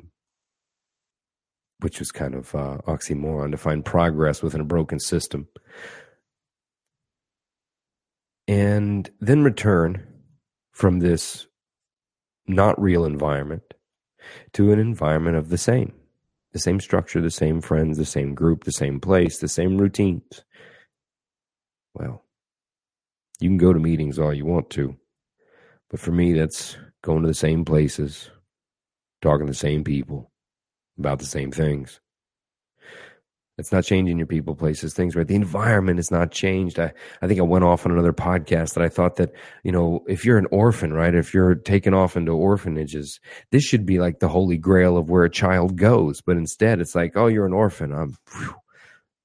which 1.81 1.99
was 1.99 2.11
kind 2.11 2.35
of 2.35 2.55
uh, 2.55 2.79
oxymoron 2.87 3.51
to 3.51 3.57
find 3.57 3.85
progress 3.85 4.43
within 4.43 4.61
a 4.61 4.65
broken 4.65 4.99
system. 4.99 5.49
And 8.47 9.11
then 9.21 9.43
return 9.43 10.07
from 10.73 10.99
this 10.99 11.47
not 12.47 12.81
real 12.81 13.05
environment 13.05 13.63
to 14.53 14.73
an 14.73 14.79
environment 14.79 15.37
of 15.37 15.49
the 15.49 15.59
same, 15.59 15.93
the 16.53 16.59
same 16.59 16.81
structure, 16.81 17.21
the 17.21 17.31
same 17.31 17.61
friends, 17.61 17.97
the 17.97 18.05
same 18.05 18.35
group, 18.35 18.65
the 18.65 18.73
same 18.73 19.01
place, 19.01 19.39
the 19.39 19.49
same 19.49 19.79
routines. 19.79 20.45
Well, 21.95 22.25
you 23.41 23.49
can 23.49 23.59
go 23.59 23.73
to 23.73 23.79
meetings 23.79 24.19
all 24.19 24.33
you 24.33 24.45
want 24.45 24.71
to, 24.71 24.97
but 25.91 26.01
for 26.01 26.13
me, 26.13 26.33
that's 26.33 26.77
going 27.03 27.23
to 27.23 27.29
the 27.29 27.35
same 27.35 27.65
places, 27.65 28.31
talking 29.23 29.47
to 29.47 29.53
the 29.53 29.59
same 29.59 29.85
people, 29.85 30.31
about 30.99 31.19
the 31.19 31.27
same 31.27 31.51
things. 31.51 32.01
It's 33.57 33.71
not 33.71 33.85
changing 33.85 34.19
your 34.19 34.27
people, 34.27 34.57
places, 34.57 34.95
things, 34.95 35.15
right? 35.15 35.29
The 35.29 35.37
environment 35.37 36.01
is 36.01 36.11
not 36.11 36.33
changed. 36.33 36.81
I, 36.81 36.93
I 37.23 37.29
think 37.29 37.39
I 37.39 37.45
went 37.45 37.65
off 37.65 37.87
on 37.87 37.93
another 37.93 38.13
podcast 38.13 38.75
that 38.75 38.83
I 38.83 38.89
thought 38.89 39.15
that, 39.17 39.31
you 39.63 39.71
know, 39.71 40.03
if 40.09 40.25
you're 40.25 40.39
an 40.39 40.49
orphan, 40.51 40.93
right? 40.93 41.15
If 41.15 41.33
you're 41.33 41.55
taken 41.55 41.95
off 41.95 42.17
into 42.17 42.33
orphanages, 42.33 43.21
this 43.53 43.63
should 43.63 43.87
be 43.87 44.01
like 44.01 44.19
the 44.19 44.29
holy 44.29 44.59
grail 44.59 44.97
of 44.97 45.09
where 45.09 45.23
a 45.23 45.31
child 45.31 45.77
goes. 45.77 46.21
But 46.21 46.37
instead, 46.37 46.81
it's 46.81 46.97
like, 46.97 47.13
oh, 47.17 47.29
you're 47.29 47.47
an 47.47 47.53
orphan. 47.53 47.93
I'm, 47.93 48.17
whew, 48.33 48.57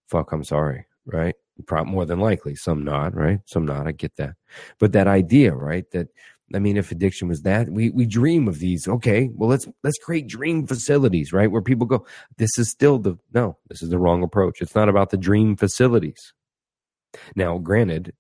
fuck, 0.08 0.32
I'm 0.32 0.44
sorry, 0.44 0.86
right? 1.08 1.34
Probably 1.66 1.92
more 1.92 2.06
than 2.06 2.20
likely. 2.20 2.54
Some 2.54 2.84
not, 2.84 3.16
right? 3.16 3.40
Some 3.46 3.66
not. 3.66 3.88
I 3.88 3.94
get 3.94 4.16
that. 4.18 4.36
But 4.80 4.92
that 4.94 5.08
idea, 5.08 5.56
right? 5.56 5.90
That 5.90 6.10
I 6.54 6.60
mean, 6.60 6.78
if 6.78 6.92
addiction 6.92 7.28
was 7.28 7.42
that, 7.42 7.70
we 7.70 7.90
we 7.92 8.06
dream 8.06 8.48
of 8.48 8.60
these. 8.60 8.88
Okay, 8.88 9.30
well 9.34 9.50
let's 9.50 9.68
let's 9.84 9.98
create 10.00 10.28
dream 10.28 10.66
facilities, 10.68 11.32
right? 11.32 11.52
Where 11.52 11.62
people 11.62 11.86
go, 11.86 12.06
this 12.38 12.58
is 12.58 12.70
still 12.70 13.00
the 13.00 13.18
no, 13.34 13.58
this 13.70 13.82
is 13.82 13.90
the 13.90 14.00
wrong 14.00 14.24
approach. 14.24 14.62
It's 14.62 14.76
not 14.76 14.90
about 14.90 15.10
the 15.10 15.18
dream 15.18 15.56
facilities. 15.56 16.34
Now, 17.36 17.58
granted, 17.58 18.14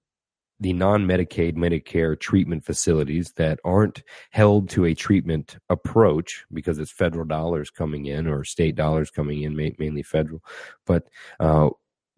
the 0.59 0.73
non-Medicaid, 0.73 1.55
Medicare 1.55 2.19
treatment 2.19 2.65
facilities 2.65 3.31
that 3.37 3.59
aren't 3.63 4.03
held 4.31 4.69
to 4.69 4.85
a 4.85 4.93
treatment 4.93 5.57
approach 5.69 6.43
because 6.51 6.79
it's 6.79 6.91
federal 6.91 7.25
dollars 7.25 7.69
coming 7.69 8.05
in 8.05 8.27
or 8.27 8.43
state 8.43 8.75
dollars 8.75 9.09
coming 9.09 9.43
in, 9.43 9.55
mainly 9.55 10.03
federal, 10.03 10.41
but 10.85 11.07
uh, 11.39 11.69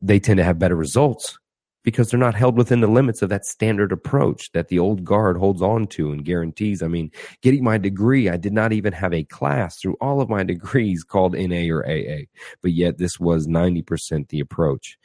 they 0.02 0.19
tend 0.19 0.38
to 0.38 0.43
have 0.43 0.58
better 0.58 0.76
results 0.76 1.38
because 1.84 2.10
they're 2.10 2.20
not 2.20 2.36
held 2.36 2.58
within 2.58 2.82
the 2.82 2.88
limits 2.88 3.22
of 3.22 3.30
that 3.30 3.46
standard 3.46 3.91
approach 3.91 4.52
that 4.52 4.67
the 4.67 4.80
old 4.80 5.04
guard 5.04 5.38
holds 5.38 5.62
on 5.62 5.88
to 5.88 6.12
and 6.12 6.26
guarantees. 6.26 6.84
I 6.84 6.88
mean, 6.88 7.12
getting 7.41 7.63
my 7.63 7.78
degree, 7.78 8.30
I 8.30 8.38
did 8.38 8.54
not 8.54 8.72
even 8.72 8.94
have 8.94 9.13
a 9.13 9.24
class 9.24 9.80
through 9.80 9.98
all 10.02 10.22
of 10.22 10.30
my 10.30 10.44
degrees 10.52 11.04
called 11.04 11.34
NA 11.34 11.74
or 11.74 11.86
AA, 11.88 12.26
but 12.62 12.72
yet 12.72 12.98
this 12.98 13.20
was 13.20 13.48
90% 13.48 14.30
the 14.30 14.39
approach 14.39 14.98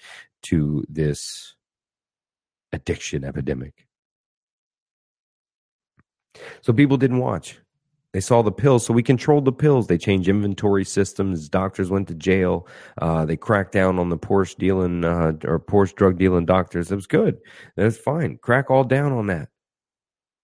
to 0.42 0.84
this 0.88 1.54
addiction 2.72 3.24
epidemic. 3.24 3.86
So 6.60 6.72
people 6.72 6.98
didn't 6.98 7.18
watch. 7.18 7.58
They 8.16 8.20
saw 8.20 8.40
the 8.40 8.50
pills, 8.50 8.86
so 8.86 8.94
we 8.94 9.02
controlled 9.02 9.44
the 9.44 9.52
pills. 9.52 9.88
They 9.88 9.98
changed 9.98 10.26
inventory 10.26 10.86
systems. 10.86 11.50
Doctors 11.50 11.90
went 11.90 12.08
to 12.08 12.14
jail. 12.14 12.66
Uh, 12.96 13.26
they 13.26 13.36
cracked 13.36 13.72
down 13.72 13.98
on 13.98 14.08
the 14.08 14.16
Porsche 14.16 14.56
dealing 14.56 15.04
uh, 15.04 15.32
or 15.44 15.60
Porsche 15.60 15.94
drug 15.94 16.16
dealing 16.16 16.46
doctors. 16.46 16.90
It 16.90 16.94
was 16.94 17.06
good. 17.06 17.36
That's 17.76 17.98
fine. 17.98 18.38
Crack 18.38 18.70
all 18.70 18.84
down 18.84 19.12
on 19.12 19.26
that. 19.26 19.50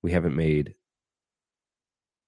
We 0.03 0.13
haven't 0.13 0.37
made. 0.37 0.75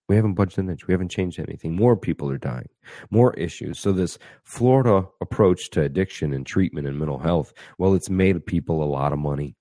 We 0.08 0.16
haven't 0.16 0.32
budged 0.32 0.58
an 0.58 0.70
inch. 0.70 0.86
We 0.86 0.94
haven't 0.94 1.10
changed 1.10 1.38
anything. 1.38 1.76
More 1.76 1.94
people 1.94 2.30
are 2.30 2.38
dying. 2.38 2.70
More 3.10 3.34
issues. 3.34 3.78
So 3.78 3.92
this 3.92 4.18
Florida 4.44 5.06
approach 5.20 5.68
to 5.72 5.82
addiction 5.82 6.32
and 6.32 6.46
treatment 6.46 6.86
and 6.86 6.98
mental 6.98 7.18
health, 7.18 7.52
well, 7.76 7.92
it's 7.92 8.08
made 8.08 8.46
people 8.46 8.82
a 8.82 8.86
lot 8.86 9.12
of 9.12 9.18
money 9.18 9.56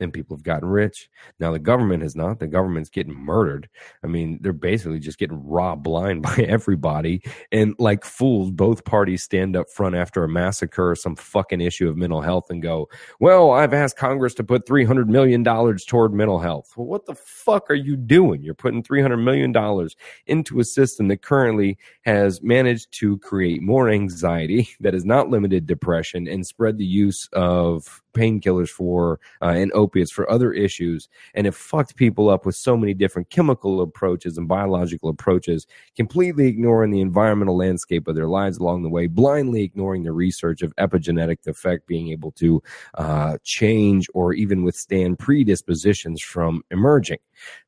and 0.00 0.12
people 0.12 0.36
have 0.36 0.44
gotten 0.44 0.68
rich. 0.68 1.08
Now 1.40 1.52
the 1.52 1.58
government 1.58 2.02
has 2.02 2.14
not. 2.14 2.38
The 2.38 2.46
government's 2.46 2.90
getting 2.90 3.14
murdered. 3.14 3.68
I 4.02 4.06
mean, 4.06 4.38
they're 4.42 4.52
basically 4.52 4.98
just 4.98 5.18
getting 5.18 5.42
robbed 5.46 5.82
blind 5.82 6.22
by 6.36 6.36
everybody. 6.48 7.22
And 7.52 7.74
like 7.78 8.04
fools, 8.04 8.50
both 8.50 8.84
parties 8.84 9.22
stand 9.22 9.56
up 9.56 9.70
front 9.70 9.94
after 9.94 10.24
a 10.24 10.28
massacre 10.28 10.90
or 10.90 10.96
some 10.96 11.16
fucking 11.16 11.60
issue 11.60 11.88
of 11.88 11.96
mental 11.96 12.20
health 12.20 12.50
and 12.50 12.62
go, 12.62 12.88
Well, 13.20 13.52
I've 13.52 13.74
asked 13.74 13.96
Congress 13.96 14.34
to 14.34 14.44
put 14.44 14.66
three 14.66 14.84
hundred 14.84 15.08
million 15.08 15.42
dollars 15.42 15.84
toward 15.84 16.12
mental 16.12 16.38
health. 16.38 16.72
Well, 16.76 16.86
what 16.86 17.06
the 17.06 17.14
fuck 17.14 17.70
are 17.70 17.74
you 17.74 17.96
doing? 17.96 18.42
You're 18.42 18.54
putting 18.54 18.82
three 18.82 19.02
hundred 19.02 19.18
million 19.18 19.52
dollars 19.52 19.96
into 20.26 20.60
a 20.60 20.64
system 20.64 21.08
that 21.08 21.22
currently 21.22 21.78
has 22.02 22.42
managed 22.42 22.92
to 22.98 23.18
create 23.18 23.62
more 23.62 23.88
anxiety 23.88 24.68
that 24.80 24.94
has 24.94 25.04
not 25.04 25.30
limited 25.30 25.66
depression 25.66 26.28
and 26.28 26.46
spread 26.46 26.78
the 26.78 26.86
use 26.86 27.28
of 27.32 28.02
painkillers 28.16 28.68
for 28.68 29.20
uh, 29.42 29.46
and 29.46 29.72
opiates 29.72 30.10
for 30.10 30.28
other 30.30 30.52
issues, 30.52 31.08
and 31.34 31.46
it 31.46 31.54
fucked 31.54 31.96
people 31.96 32.28
up 32.28 32.46
with 32.46 32.56
so 32.56 32.76
many 32.76 32.94
different 32.94 33.30
chemical 33.30 33.80
approaches 33.80 34.38
and 34.38 34.48
biological 34.48 35.08
approaches, 35.08 35.66
completely 35.96 36.46
ignoring 36.46 36.90
the 36.90 37.00
environmental 37.00 37.56
landscape 37.56 38.08
of 38.08 38.14
their 38.16 38.28
lives 38.28 38.58
along 38.58 38.82
the 38.82 38.88
way, 38.88 39.06
blindly 39.06 39.62
ignoring 39.62 40.02
the 40.02 40.12
research 40.12 40.62
of 40.62 40.74
epigenetic 40.76 41.46
effect 41.46 41.86
being 41.86 42.08
able 42.08 42.32
to 42.32 42.62
uh, 42.94 43.36
change 43.44 44.08
or 44.14 44.32
even 44.32 44.64
withstand 44.64 45.18
predispositions 45.18 46.22
from 46.22 46.62
emerging. 46.70 47.18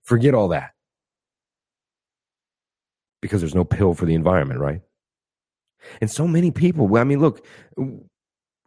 Forget 0.03 0.35
all 0.35 0.49
that 0.49 0.73
because 3.21 3.41
there's 3.41 3.55
no 3.55 3.65
pill 3.65 3.95
for 3.95 4.07
the 4.07 4.15
environment, 4.15 4.61
right? 4.61 4.81
And 6.01 6.11
so 6.11 6.27
many 6.27 6.51
people, 6.51 6.97
I 6.97 7.05
mean, 7.05 7.21
look, 7.21 7.45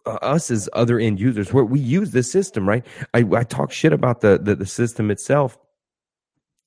uh, 0.05 0.17
us 0.21 0.51
as 0.51 0.69
other 0.73 0.99
end 0.99 1.19
users 1.19 1.53
where 1.53 1.65
we 1.65 1.79
use 1.79 2.11
the 2.11 2.23
system 2.23 2.67
right? 2.67 2.85
I, 3.13 3.25
I 3.35 3.43
talk 3.43 3.71
shit 3.71 3.93
about 3.93 4.21
the, 4.21 4.39
the, 4.41 4.55
the 4.55 4.65
system 4.65 5.11
itself 5.11 5.57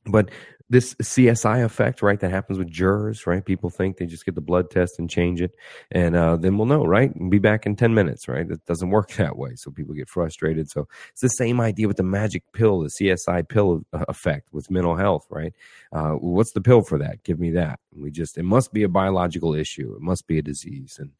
but 0.06 0.30
this 0.70 0.94
csi 0.94 1.64
effect 1.64 2.00
right 2.00 2.20
that 2.20 2.30
happens 2.30 2.58
with 2.58 2.70
jurors 2.70 3.26
right? 3.26 3.44
People 3.44 3.68
think 3.68 3.96
they 3.96 4.06
just 4.06 4.24
get 4.24 4.34
the 4.34 4.40
blood 4.40 4.70
test 4.70 4.98
and 4.98 5.10
change 5.10 5.42
it 5.42 5.52
and 5.90 6.16
uh, 6.16 6.36
then 6.36 6.56
we'll 6.56 6.66
know 6.66 6.84
right? 6.86 7.14
And 7.14 7.30
be 7.30 7.38
back 7.38 7.66
in 7.66 7.76
10 7.76 7.92
minutes 7.92 8.28
right? 8.28 8.50
It 8.50 8.64
doesn't 8.64 8.90
work 8.90 9.12
that 9.16 9.36
way 9.36 9.56
so 9.56 9.70
people 9.70 9.94
get 9.94 10.08
frustrated. 10.08 10.70
So 10.70 10.88
it's 11.10 11.20
the 11.20 11.28
same 11.28 11.60
idea 11.60 11.86
with 11.86 11.98
the 11.98 12.02
magic 12.02 12.44
pill 12.52 12.80
the 12.80 12.88
csi 12.88 13.48
pill 13.48 13.82
uh, 13.92 14.04
effect 14.08 14.48
with 14.52 14.70
mental 14.70 14.96
health 14.96 15.26
right? 15.28 15.52
Uh, 15.92 16.12
what's 16.12 16.52
the 16.52 16.62
pill 16.62 16.82
for 16.82 16.98
that? 16.98 17.22
Give 17.24 17.38
me 17.38 17.50
that. 17.50 17.78
We 17.94 18.10
just 18.10 18.38
it 18.38 18.44
must 18.44 18.72
be 18.72 18.82
a 18.82 18.88
biological 18.88 19.54
issue. 19.54 19.94
It 19.94 20.02
must 20.02 20.26
be 20.26 20.38
a 20.38 20.42
disease 20.42 20.96
and 20.98 21.10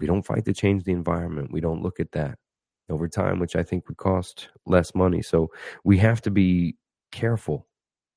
we 0.00 0.06
don't 0.06 0.24
fight 0.24 0.44
to 0.44 0.54
change 0.54 0.84
the 0.84 0.92
environment. 0.92 1.52
We 1.52 1.60
don't 1.60 1.82
look 1.82 2.00
at 2.00 2.12
that 2.12 2.38
over 2.90 3.08
time, 3.08 3.38
which 3.38 3.56
I 3.56 3.62
think 3.62 3.88
would 3.88 3.96
cost 3.96 4.48
less 4.66 4.94
money. 4.94 5.22
So 5.22 5.50
we 5.84 5.98
have 5.98 6.20
to 6.22 6.30
be 6.30 6.76
careful 7.12 7.66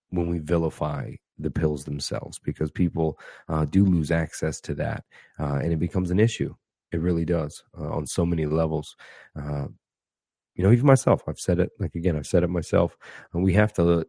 when 0.09 0.29
we 0.29 0.39
vilify 0.39 1.11
the 1.39 1.51
pills 1.51 1.85
themselves 1.85 2.39
because 2.39 2.71
people 2.71 3.17
uh, 3.49 3.65
do 3.65 3.85
lose 3.85 4.11
access 4.11 4.61
to 4.61 4.75
that 4.75 5.03
uh, 5.39 5.55
and 5.55 5.73
it 5.73 5.79
becomes 5.79 6.11
an 6.11 6.19
issue. 6.19 6.53
It 6.91 6.99
really 7.01 7.25
does 7.25 7.63
uh, 7.79 7.89
on 7.89 8.05
so 8.05 8.25
many 8.25 8.45
levels. 8.45 8.95
Uh, 9.35 9.67
you 10.55 10.63
know, 10.63 10.71
even 10.71 10.85
myself, 10.85 11.23
I've 11.27 11.39
said 11.39 11.59
it, 11.59 11.69
like 11.79 11.95
again, 11.95 12.17
I've 12.17 12.27
said 12.27 12.43
it 12.43 12.49
myself. 12.49 12.97
we 13.33 13.53
have 13.53 13.73
to 13.73 14.05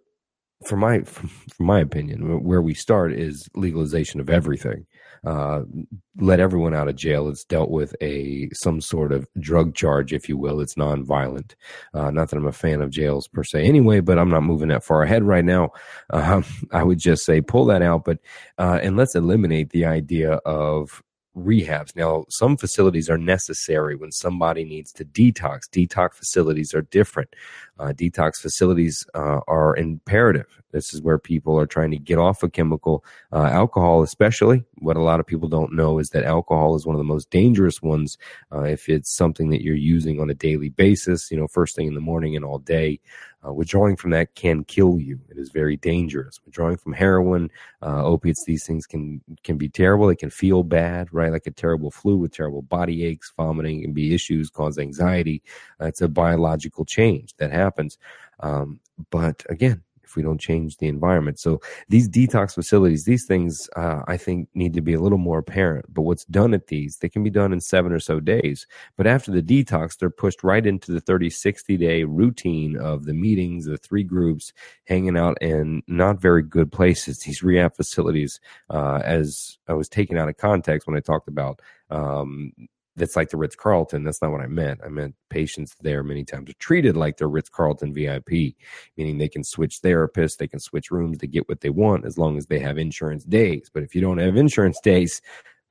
for 0.64 0.76
my 0.76 1.02
from, 1.02 1.30
my 1.58 1.80
opinion, 1.80 2.42
where 2.42 2.62
we 2.62 2.74
start 2.74 3.12
is 3.12 3.48
legalization 3.54 4.20
of 4.20 4.30
everything. 4.30 4.86
Uh, 5.24 5.62
let 6.18 6.40
everyone 6.40 6.74
out 6.74 6.88
of 6.88 6.96
jail. 6.96 7.28
It's 7.28 7.44
dealt 7.44 7.70
with 7.70 7.94
a 8.00 8.50
some 8.52 8.80
sort 8.80 9.12
of 9.12 9.26
drug 9.38 9.74
charge, 9.74 10.12
if 10.12 10.28
you 10.28 10.36
will. 10.36 10.60
It's 10.60 10.74
nonviolent. 10.74 11.54
Uh, 11.94 12.10
not 12.10 12.30
that 12.30 12.36
I'm 12.36 12.46
a 12.46 12.52
fan 12.52 12.82
of 12.82 12.90
jails 12.90 13.28
per 13.28 13.44
se, 13.44 13.64
anyway, 13.64 14.00
but 14.00 14.18
I'm 14.18 14.30
not 14.30 14.42
moving 14.42 14.68
that 14.68 14.82
far 14.82 15.02
ahead 15.02 15.22
right 15.22 15.44
now. 15.44 15.70
Uh, 16.10 16.42
I 16.72 16.82
would 16.82 16.98
just 16.98 17.24
say 17.24 17.40
pull 17.40 17.66
that 17.66 17.82
out, 17.82 18.04
but 18.04 18.18
uh, 18.58 18.80
and 18.82 18.96
let's 18.96 19.14
eliminate 19.14 19.70
the 19.70 19.84
idea 19.84 20.32
of 20.44 21.02
rehabs. 21.36 21.96
Now, 21.96 22.24
some 22.28 22.56
facilities 22.56 23.08
are 23.08 23.18
necessary 23.18 23.96
when 23.96 24.12
somebody 24.12 24.64
needs 24.64 24.92
to 24.92 25.04
detox. 25.04 25.62
Detox 25.70 26.14
facilities 26.14 26.74
are 26.74 26.82
different. 26.82 27.34
Uh, 27.78 27.92
detox 27.92 28.36
facilities 28.36 29.06
uh, 29.14 29.40
are 29.48 29.76
imperative. 29.76 30.61
This 30.72 30.92
is 30.92 31.02
where 31.02 31.18
people 31.18 31.58
are 31.58 31.66
trying 31.66 31.90
to 31.92 31.98
get 31.98 32.18
off 32.18 32.42
a 32.42 32.48
chemical, 32.50 33.04
uh, 33.32 33.44
alcohol, 33.44 34.02
especially. 34.02 34.64
What 34.78 34.96
a 34.96 35.02
lot 35.02 35.20
of 35.20 35.26
people 35.26 35.48
don't 35.48 35.74
know 35.74 35.98
is 35.98 36.10
that 36.10 36.24
alcohol 36.24 36.74
is 36.74 36.86
one 36.86 36.94
of 36.94 36.98
the 36.98 37.04
most 37.04 37.30
dangerous 37.30 37.80
ones 37.82 38.18
uh, 38.52 38.62
if 38.62 38.88
it's 38.88 39.14
something 39.14 39.50
that 39.50 39.62
you're 39.62 39.74
using 39.74 40.20
on 40.20 40.30
a 40.30 40.34
daily 40.34 40.70
basis, 40.70 41.30
you 41.30 41.38
know, 41.38 41.46
first 41.46 41.76
thing 41.76 41.86
in 41.86 41.94
the 41.94 42.00
morning 42.00 42.34
and 42.34 42.44
all 42.44 42.58
day. 42.58 43.00
Uh, 43.44 43.52
withdrawing 43.52 43.96
from 43.96 44.12
that 44.12 44.34
can 44.36 44.62
kill 44.62 45.00
you. 45.00 45.18
It 45.28 45.36
is 45.36 45.50
very 45.50 45.76
dangerous. 45.76 46.40
Withdrawing 46.44 46.76
from 46.76 46.92
heroin, 46.92 47.50
uh, 47.82 48.04
opiates, 48.04 48.44
these 48.44 48.64
things 48.64 48.86
can 48.86 49.20
can 49.42 49.56
be 49.56 49.68
terrible. 49.68 50.06
They 50.06 50.14
can 50.14 50.30
feel 50.30 50.62
bad, 50.62 51.08
right? 51.12 51.32
Like 51.32 51.48
a 51.48 51.50
terrible 51.50 51.90
flu 51.90 52.16
with 52.16 52.32
terrible 52.32 52.62
body 52.62 53.04
aches, 53.04 53.32
vomiting, 53.36 53.84
and 53.84 53.94
be 53.94 54.14
issues, 54.14 54.48
cause 54.48 54.78
anxiety. 54.78 55.42
Uh, 55.80 55.86
it's 55.86 56.00
a 56.00 56.08
biological 56.08 56.84
change 56.84 57.34
that 57.38 57.50
happens. 57.50 57.98
Um, 58.38 58.78
but 59.10 59.44
again, 59.48 59.82
we 60.16 60.22
don't 60.22 60.40
change 60.40 60.76
the 60.78 60.88
environment. 60.88 61.38
So 61.38 61.60
these 61.88 62.08
detox 62.08 62.54
facilities, 62.54 63.04
these 63.04 63.26
things, 63.26 63.68
uh, 63.76 64.02
I 64.06 64.16
think 64.16 64.48
need 64.54 64.74
to 64.74 64.80
be 64.80 64.94
a 64.94 65.00
little 65.00 65.18
more 65.18 65.38
apparent. 65.38 65.92
But 65.92 66.02
what's 66.02 66.24
done 66.26 66.54
at 66.54 66.68
these, 66.68 66.98
they 66.98 67.08
can 67.08 67.22
be 67.22 67.30
done 67.30 67.52
in 67.52 67.60
seven 67.60 67.92
or 67.92 68.00
so 68.00 68.20
days. 68.20 68.66
But 68.96 69.06
after 69.06 69.30
the 69.30 69.42
detox, 69.42 69.98
they're 69.98 70.10
pushed 70.10 70.44
right 70.44 70.66
into 70.66 70.92
the 70.92 71.00
30, 71.00 71.30
60 71.30 71.76
day 71.76 72.04
routine 72.04 72.76
of 72.76 73.04
the 73.04 73.14
meetings, 73.14 73.66
the 73.66 73.78
three 73.78 74.04
groups 74.04 74.52
hanging 74.84 75.16
out 75.16 75.36
in 75.40 75.82
not 75.86 76.20
very 76.20 76.42
good 76.42 76.70
places. 76.72 77.20
These 77.20 77.42
rehab 77.42 77.76
facilities, 77.76 78.40
uh, 78.70 79.00
as 79.04 79.58
I 79.68 79.74
was 79.74 79.88
taken 79.88 80.18
out 80.18 80.28
of 80.28 80.36
context 80.36 80.86
when 80.86 80.96
I 80.96 81.00
talked 81.00 81.28
about 81.28 81.60
um, 81.90 82.52
that's 82.96 83.16
like 83.16 83.30
the 83.30 83.36
Ritz 83.36 83.56
Carlton. 83.56 84.04
That's 84.04 84.20
not 84.20 84.32
what 84.32 84.40
I 84.40 84.46
meant. 84.46 84.80
I 84.84 84.88
meant 84.88 85.14
patients 85.30 85.74
there 85.80 86.02
many 86.02 86.24
times 86.24 86.50
are 86.50 86.54
treated 86.54 86.96
like 86.96 87.16
they're 87.16 87.28
Ritz 87.28 87.48
Carlton 87.48 87.94
VIP, 87.94 88.54
meaning 88.96 89.18
they 89.18 89.28
can 89.28 89.44
switch 89.44 89.80
therapists, 89.80 90.36
they 90.36 90.48
can 90.48 90.60
switch 90.60 90.90
rooms 90.90 91.18
to 91.18 91.26
get 91.26 91.48
what 91.48 91.60
they 91.60 91.70
want 91.70 92.04
as 92.04 92.18
long 92.18 92.36
as 92.36 92.46
they 92.46 92.58
have 92.58 92.78
insurance 92.78 93.24
days. 93.24 93.70
But 93.72 93.82
if 93.82 93.94
you 93.94 94.00
don't 94.00 94.18
have 94.18 94.36
insurance 94.36 94.78
days, 94.80 95.22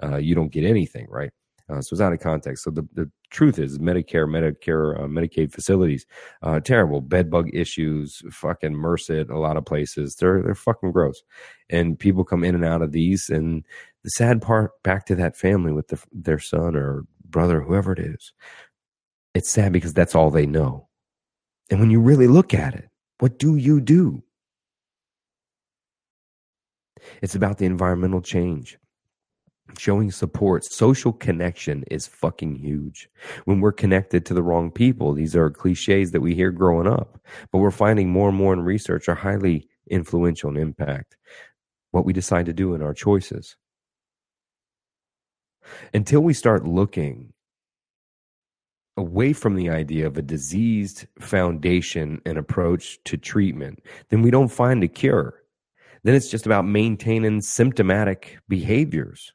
uh, 0.04 0.18
you 0.18 0.34
don't 0.34 0.52
get 0.52 0.64
anything, 0.64 1.08
right? 1.10 1.32
Uh, 1.72 1.82
so 1.82 1.94
it's 1.94 2.02
out 2.02 2.12
of 2.12 2.20
context. 2.20 2.64
So 2.64 2.72
the, 2.72 2.88
the 2.94 3.10
truth 3.30 3.58
is 3.58 3.80
Medicare, 3.80 4.28
Medicare, 4.28 5.00
uh, 5.00 5.08
Medicaid 5.08 5.54
facilities, 5.54 6.06
uh, 6.42 6.60
terrible 6.60 7.00
bed 7.00 7.30
bug 7.30 7.50
issues, 7.54 8.22
fucking 8.30 8.74
MRSA 8.74 9.30
a 9.30 9.40
lot 9.40 9.58
of 9.58 9.66
places. 9.66 10.16
They're, 10.16 10.42
they're 10.42 10.56
fucking 10.56 10.92
gross. 10.92 11.24
And 11.70 11.98
people 11.98 12.26
come 12.26 12.44
in 12.44 12.56
and 12.56 12.66
out 12.66 12.82
of 12.82 12.92
these. 12.92 13.30
And 13.30 13.64
the 14.04 14.10
sad 14.10 14.42
part 14.42 14.72
back 14.84 15.06
to 15.06 15.16
that 15.16 15.36
family 15.36 15.72
with 15.72 15.88
the, 15.90 16.02
their 16.12 16.40
son 16.40 16.76
or 16.76 17.06
brother, 17.24 17.62
whoever 17.62 17.94
it 17.94 18.00
is, 18.00 18.34
it's 19.34 19.50
sad 19.50 19.72
because 19.72 19.94
that's 19.94 20.16
all 20.16 20.30
they 20.30 20.46
know. 20.46 20.88
And 21.70 21.80
when 21.80 21.92
you 21.92 22.02
really 22.02 22.28
look 22.28 22.54
at 22.54 22.76
it, 22.76 22.90
what 23.20 23.40
do 23.40 23.56
you 23.56 23.80
do? 23.80 24.24
It's 27.22 27.36
about 27.36 27.58
the 27.58 27.66
environmental 27.66 28.22
change 28.22 28.78
showing 29.78 30.12
support 30.12 30.66
social 30.66 31.14
connection 31.14 31.84
is 31.90 32.08
fucking 32.08 32.56
huge 32.56 33.10
when 33.46 33.62
we're 33.62 33.72
connected 33.72 34.26
to 34.26 34.34
the 34.34 34.44
wrong 34.44 34.70
people 34.70 35.14
these 35.14 35.36
are 35.36 35.50
cliches 35.50 36.12
that 36.12 36.22
we 36.22 36.36
hear 36.36 36.52
growing 36.52 36.88
up 36.88 37.18
but 37.52 37.60
we're 37.60 37.72
finding 37.72 38.10
more 38.10 38.30
and 38.30 38.38
more 38.38 38.54
in 38.54 38.62
research 38.62 39.08
are 39.08 39.16
highly 39.16 39.68
influential 39.90 40.50
and 40.50 40.58
impact 40.58 41.16
what 41.92 42.06
we 42.06 42.14
decide 42.14 42.46
to 42.46 42.54
do 42.54 42.74
in 42.74 42.82
our 42.82 42.94
choices 42.94 43.56
until 45.94 46.22
we 46.22 46.34
start 46.34 46.66
looking 46.66 47.34
away 48.98 49.34
from 49.34 49.56
the 49.56 49.70
idea 49.70 50.06
of 50.06 50.18
a 50.18 50.22
diseased 50.22 51.06
foundation 51.20 52.22
and 52.26 52.38
approach 52.38 53.00
to 53.06 53.18
treatment 53.18 53.82
then 54.10 54.22
we 54.22 54.32
don't 54.32 54.50
find 54.50 54.84
a 54.84 54.88
cure 54.88 55.42
then 56.04 56.16
it's 56.16 56.30
just 56.30 56.46
about 56.46 56.66
maintaining 56.66 57.42
symptomatic 57.42 58.40
behaviors 58.50 59.34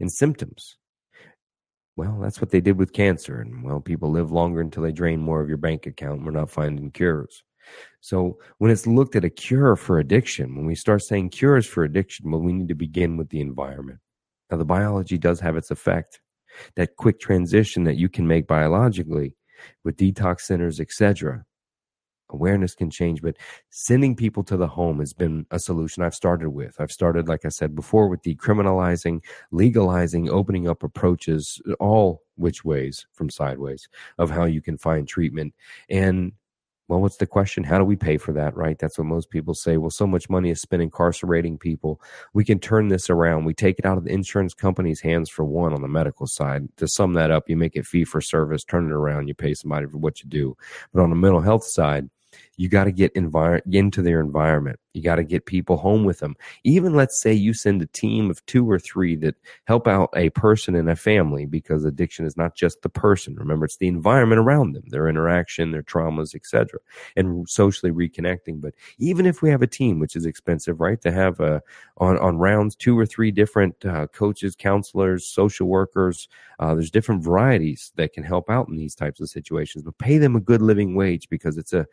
and 0.00 0.10
symptoms. 0.10 0.76
Well, 1.96 2.18
that's 2.20 2.40
what 2.40 2.50
they 2.50 2.60
did 2.60 2.78
with 2.78 2.92
cancer. 2.92 3.40
And 3.40 3.62
well, 3.62 3.80
people 3.80 4.10
live 4.10 4.32
longer 4.32 4.60
until 4.60 4.82
they 4.82 4.92
drain 4.92 5.20
more 5.20 5.40
of 5.40 5.48
your 5.48 5.58
bank 5.58 5.86
account. 5.86 6.24
We're 6.24 6.32
not 6.32 6.50
finding 6.50 6.90
cures. 6.90 7.42
So 8.00 8.38
when 8.58 8.70
it's 8.70 8.86
looked 8.86 9.16
at 9.16 9.24
a 9.24 9.30
cure 9.30 9.76
for 9.76 9.98
addiction, 9.98 10.54
when 10.54 10.66
we 10.66 10.74
start 10.74 11.02
saying 11.02 11.30
cures 11.30 11.66
for 11.66 11.84
addiction, 11.84 12.30
well, 12.30 12.40
we 12.40 12.52
need 12.52 12.68
to 12.68 12.74
begin 12.74 13.16
with 13.16 13.30
the 13.30 13.40
environment. 13.40 14.00
Now, 14.50 14.56
the 14.58 14.64
biology 14.64 15.18
does 15.18 15.40
have 15.40 15.56
its 15.56 15.70
effect. 15.70 16.20
That 16.76 16.96
quick 16.96 17.18
transition 17.18 17.84
that 17.84 17.96
you 17.96 18.08
can 18.08 18.26
make 18.26 18.46
biologically 18.46 19.36
with 19.82 19.96
detox 19.96 20.42
centers, 20.42 20.78
etc 20.78 21.44
awareness 22.30 22.74
can 22.74 22.90
change 22.90 23.22
but 23.22 23.36
sending 23.70 24.16
people 24.16 24.42
to 24.42 24.56
the 24.56 24.66
home 24.66 24.98
has 24.98 25.12
been 25.12 25.46
a 25.50 25.58
solution 25.58 26.02
i've 26.02 26.14
started 26.14 26.50
with. 26.50 26.74
I've 26.80 26.92
started 26.92 27.28
like 27.28 27.44
i 27.44 27.48
said 27.48 27.74
before 27.74 28.08
with 28.08 28.22
decriminalizing 28.22 29.22
legalizing 29.50 30.28
opening 30.30 30.68
up 30.68 30.82
approaches 30.82 31.60
all 31.80 32.22
which 32.36 32.64
ways 32.64 33.06
from 33.12 33.30
sideways 33.30 33.88
of 34.18 34.30
how 34.30 34.44
you 34.44 34.60
can 34.60 34.76
find 34.76 35.06
treatment. 35.06 35.54
And 35.88 36.32
well, 36.88 37.00
what's 37.00 37.16
the 37.16 37.26
question? 37.26 37.64
How 37.64 37.78
do 37.78 37.84
we 37.84 37.96
pay 37.96 38.18
for 38.18 38.32
that, 38.32 38.56
right? 38.56 38.78
That's 38.78 38.98
what 38.98 39.06
most 39.06 39.30
people 39.30 39.54
say. 39.54 39.78
Well, 39.78 39.90
so 39.90 40.06
much 40.06 40.28
money 40.28 40.50
is 40.50 40.60
spent 40.60 40.82
incarcerating 40.82 41.56
people. 41.56 42.00
We 42.34 42.44
can 42.44 42.58
turn 42.58 42.88
this 42.88 43.08
around. 43.08 43.44
We 43.44 43.54
take 43.54 43.78
it 43.78 43.86
out 43.86 43.96
of 43.96 44.04
the 44.04 44.12
insurance 44.12 44.52
company's 44.52 45.00
hands 45.00 45.30
for 45.30 45.44
one 45.44 45.72
on 45.72 45.80
the 45.80 45.88
medical 45.88 46.26
side. 46.26 46.68
To 46.76 46.86
sum 46.86 47.14
that 47.14 47.30
up, 47.30 47.48
you 47.48 47.56
make 47.56 47.74
it 47.74 47.86
fee 47.86 48.04
for 48.04 48.20
service, 48.20 48.64
turn 48.64 48.86
it 48.86 48.92
around, 48.92 49.28
you 49.28 49.34
pay 49.34 49.54
somebody 49.54 49.86
for 49.86 49.98
what 49.98 50.22
you 50.22 50.28
do. 50.28 50.56
But 50.92 51.02
on 51.02 51.10
the 51.10 51.16
mental 51.16 51.40
health 51.40 51.64
side, 51.64 52.10
you 52.56 52.68
got 52.68 52.84
to 52.84 52.92
get 52.92 53.14
envir- 53.14 53.60
into 53.70 54.02
their 54.02 54.20
environment. 54.20 54.78
You 54.92 55.02
got 55.02 55.16
to 55.16 55.24
get 55.24 55.46
people 55.46 55.76
home 55.76 56.04
with 56.04 56.20
them. 56.20 56.36
Even 56.62 56.94
let's 56.94 57.20
say 57.20 57.32
you 57.32 57.52
send 57.52 57.82
a 57.82 57.86
team 57.86 58.30
of 58.30 58.44
two 58.46 58.70
or 58.70 58.78
three 58.78 59.16
that 59.16 59.34
help 59.64 59.88
out 59.88 60.10
a 60.14 60.30
person 60.30 60.76
and 60.76 60.88
a 60.88 60.94
family 60.94 61.46
because 61.46 61.84
addiction 61.84 62.24
is 62.24 62.36
not 62.36 62.54
just 62.54 62.82
the 62.82 62.88
person. 62.88 63.34
Remember, 63.34 63.64
it's 63.64 63.78
the 63.78 63.88
environment 63.88 64.40
around 64.40 64.74
them, 64.74 64.84
their 64.86 65.08
interaction, 65.08 65.72
their 65.72 65.82
traumas, 65.82 66.34
etc., 66.34 66.78
and 67.16 67.48
socially 67.48 67.90
reconnecting. 67.90 68.60
But 68.60 68.74
even 68.98 69.26
if 69.26 69.42
we 69.42 69.50
have 69.50 69.62
a 69.62 69.66
team, 69.66 69.98
which 69.98 70.14
is 70.14 70.26
expensive, 70.26 70.80
right, 70.80 71.00
to 71.00 71.10
have 71.10 71.40
uh, 71.40 71.60
on 71.98 72.16
on 72.18 72.38
rounds 72.38 72.76
two 72.76 72.96
or 72.96 73.04
three 73.04 73.32
different 73.32 73.84
uh, 73.84 74.06
coaches, 74.08 74.54
counselors, 74.54 75.26
social 75.26 75.66
workers, 75.66 76.28
uh, 76.60 76.72
there's 76.74 76.90
different 76.90 77.24
varieties 77.24 77.92
that 77.96 78.12
can 78.12 78.22
help 78.22 78.48
out 78.48 78.68
in 78.68 78.76
these 78.76 78.94
types 78.94 79.20
of 79.20 79.28
situations. 79.28 79.82
But 79.82 79.98
pay 79.98 80.18
them 80.18 80.36
a 80.36 80.40
good 80.40 80.62
living 80.62 80.94
wage 80.94 81.28
because 81.28 81.58
it's 81.58 81.72
a 81.72 81.86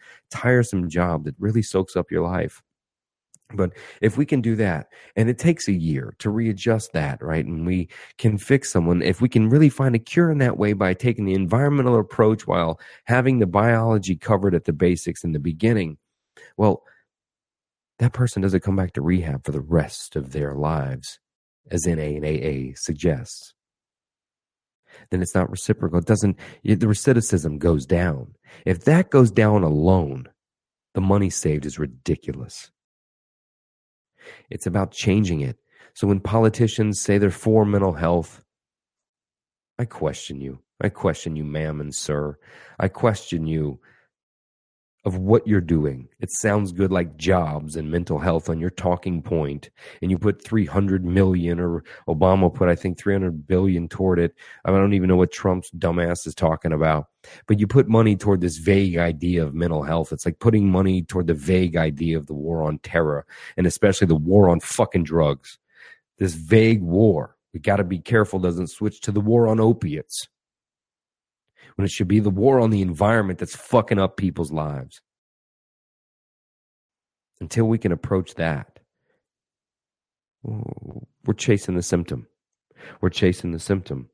tiresome 0.51 0.89
job 0.89 1.23
that 1.23 1.35
really 1.39 1.61
soaks 1.61 1.95
up 1.95 2.11
your 2.11 2.23
life. 2.23 2.61
But 3.53 3.71
if 4.01 4.17
we 4.17 4.25
can 4.25 4.41
do 4.41 4.55
that, 4.55 4.87
and 5.15 5.29
it 5.29 5.37
takes 5.37 5.67
a 5.67 5.73
year 5.73 6.15
to 6.19 6.29
readjust 6.29 6.93
that, 6.93 7.21
right? 7.21 7.45
And 7.45 7.65
we 7.65 7.89
can 8.17 8.37
fix 8.37 8.71
someone, 8.71 9.01
if 9.01 9.19
we 9.19 9.27
can 9.27 9.49
really 9.49 9.69
find 9.69 9.93
a 9.93 9.99
cure 9.99 10.31
in 10.31 10.37
that 10.37 10.57
way 10.57 10.73
by 10.73 10.93
taking 10.93 11.25
the 11.25 11.33
environmental 11.33 11.99
approach 11.99 12.47
while 12.47 12.79
having 13.05 13.39
the 13.39 13.47
biology 13.47 14.15
covered 14.15 14.55
at 14.55 14.65
the 14.65 14.73
basics 14.73 15.23
in 15.23 15.33
the 15.33 15.39
beginning, 15.39 15.97
well, 16.55 16.83
that 17.99 18.13
person 18.13 18.41
doesn't 18.41 18.63
come 18.63 18.77
back 18.77 18.93
to 18.93 19.01
rehab 19.01 19.45
for 19.45 19.51
the 19.51 19.59
rest 19.59 20.15
of 20.15 20.31
their 20.31 20.55
lives, 20.55 21.19
as 21.69 21.85
NA 21.85 22.03
and 22.03 22.25
AA 22.25 22.71
suggests. 22.75 23.53
Then 25.09 25.21
it's 25.21 25.35
not 25.35 25.51
reciprocal. 25.51 25.99
It 25.99 26.05
doesn't, 26.05 26.37
the 26.63 26.75
recidivism 26.77 27.59
goes 27.59 27.85
down. 27.85 28.33
If 28.65 28.85
that 28.85 29.09
goes 29.09 29.29
down 29.29 29.63
alone, 29.63 30.29
the 30.93 31.01
money 31.01 31.29
saved 31.29 31.65
is 31.65 31.79
ridiculous. 31.79 32.71
It's 34.49 34.67
about 34.67 34.91
changing 34.91 35.41
it. 35.41 35.57
So 35.93 36.07
when 36.07 36.19
politicians 36.19 37.01
say 37.01 37.17
they're 37.17 37.31
for 37.31 37.65
mental 37.65 37.93
health, 37.93 38.43
I 39.79 39.85
question 39.85 40.39
you. 40.41 40.59
I 40.81 40.89
question 40.89 41.35
you, 41.35 41.43
ma'am 41.43 41.81
and 41.81 41.93
sir. 41.93 42.37
I 42.79 42.87
question 42.87 43.45
you 43.47 43.79
of 45.03 45.17
what 45.17 45.47
you're 45.47 45.61
doing. 45.61 46.07
It 46.19 46.29
sounds 46.31 46.71
good 46.71 46.91
like 46.91 47.17
jobs 47.17 47.75
and 47.75 47.89
mental 47.89 48.19
health 48.19 48.49
on 48.49 48.59
your 48.59 48.69
talking 48.69 49.21
point, 49.21 49.69
and 50.01 50.11
you 50.11 50.17
put 50.17 50.43
300 50.43 51.03
million, 51.03 51.59
or 51.59 51.83
Obama 52.07 52.53
put, 52.53 52.69
I 52.69 52.75
think, 52.75 52.99
300 52.99 53.47
billion 53.47 53.87
toward 53.87 54.19
it. 54.19 54.35
I 54.63 54.71
don't 54.71 54.93
even 54.93 55.09
know 55.09 55.15
what 55.15 55.31
Trump's 55.31 55.71
dumbass 55.71 56.27
is 56.27 56.35
talking 56.35 56.71
about. 56.71 57.07
But 57.47 57.59
you 57.59 57.67
put 57.67 57.87
money 57.87 58.15
toward 58.15 58.41
this 58.41 58.57
vague 58.57 58.97
idea 58.97 59.43
of 59.43 59.53
mental 59.53 59.83
health. 59.83 60.11
It's 60.11 60.25
like 60.25 60.39
putting 60.39 60.69
money 60.69 61.03
toward 61.03 61.27
the 61.27 61.33
vague 61.33 61.75
idea 61.75 62.17
of 62.17 62.27
the 62.27 62.33
war 62.33 62.63
on 62.63 62.79
terror, 62.79 63.25
and 63.57 63.65
especially 63.65 64.07
the 64.07 64.15
war 64.15 64.49
on 64.49 64.59
fucking 64.59 65.03
drugs. 65.03 65.57
This 66.19 66.33
vague 66.35 66.81
war. 66.81 67.35
We 67.53 67.59
got 67.59 67.77
to 67.77 67.83
be 67.83 67.99
careful 67.99 68.39
doesn't 68.39 68.69
switch 68.69 69.01
to 69.01 69.11
the 69.11 69.19
war 69.19 69.47
on 69.47 69.59
opiates 69.59 70.29
when 71.75 71.85
it 71.85 71.91
should 71.91 72.07
be 72.07 72.19
the 72.19 72.29
war 72.29 72.59
on 72.59 72.69
the 72.69 72.81
environment 72.81 73.39
that's 73.39 73.55
fucking 73.55 73.99
up 73.99 74.17
people's 74.17 74.51
lives. 74.51 75.01
Until 77.39 77.65
we 77.65 77.79
can 77.79 77.91
approach 77.91 78.35
that, 78.35 78.79
we're 80.43 81.33
chasing 81.35 81.75
the 81.75 81.81
symptom. 81.81 82.27
We're 82.99 83.09
chasing 83.09 83.51
the 83.51 83.59
symptom. 83.59 84.10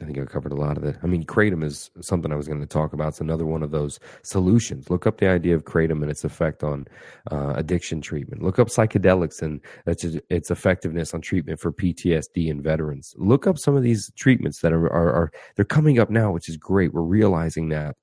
I 0.00 0.06
think 0.06 0.18
I 0.18 0.24
covered 0.24 0.52
a 0.52 0.56
lot 0.56 0.78
of 0.78 0.84
it. 0.84 0.96
I 1.02 1.06
mean, 1.06 1.24
kratom 1.24 1.62
is 1.62 1.90
something 2.00 2.32
I 2.32 2.36
was 2.36 2.48
going 2.48 2.60
to 2.60 2.66
talk 2.66 2.94
about. 2.94 3.08
It's 3.08 3.20
another 3.20 3.44
one 3.44 3.62
of 3.62 3.72
those 3.72 4.00
solutions. 4.22 4.88
Look 4.88 5.06
up 5.06 5.18
the 5.18 5.28
idea 5.28 5.54
of 5.54 5.64
kratom 5.64 6.00
and 6.00 6.10
its 6.10 6.24
effect 6.24 6.64
on 6.64 6.86
uh, 7.30 7.52
addiction 7.56 8.00
treatment. 8.00 8.42
Look 8.42 8.58
up 8.58 8.68
psychedelics 8.68 9.42
and 9.42 9.60
its 9.86 10.50
effectiveness 10.50 11.12
on 11.12 11.20
treatment 11.20 11.60
for 11.60 11.72
PTSD 11.72 12.50
and 12.50 12.62
veterans. 12.62 13.14
Look 13.18 13.46
up 13.46 13.58
some 13.58 13.76
of 13.76 13.82
these 13.82 14.10
treatments 14.16 14.60
that 14.60 14.72
are, 14.72 14.90
are, 14.90 15.12
are 15.12 15.32
they're 15.56 15.64
coming 15.66 15.98
up 15.98 16.08
now, 16.08 16.32
which 16.32 16.48
is 16.48 16.56
great. 16.56 16.94
We're 16.94 17.02
realizing 17.02 17.68
that. 17.68 17.94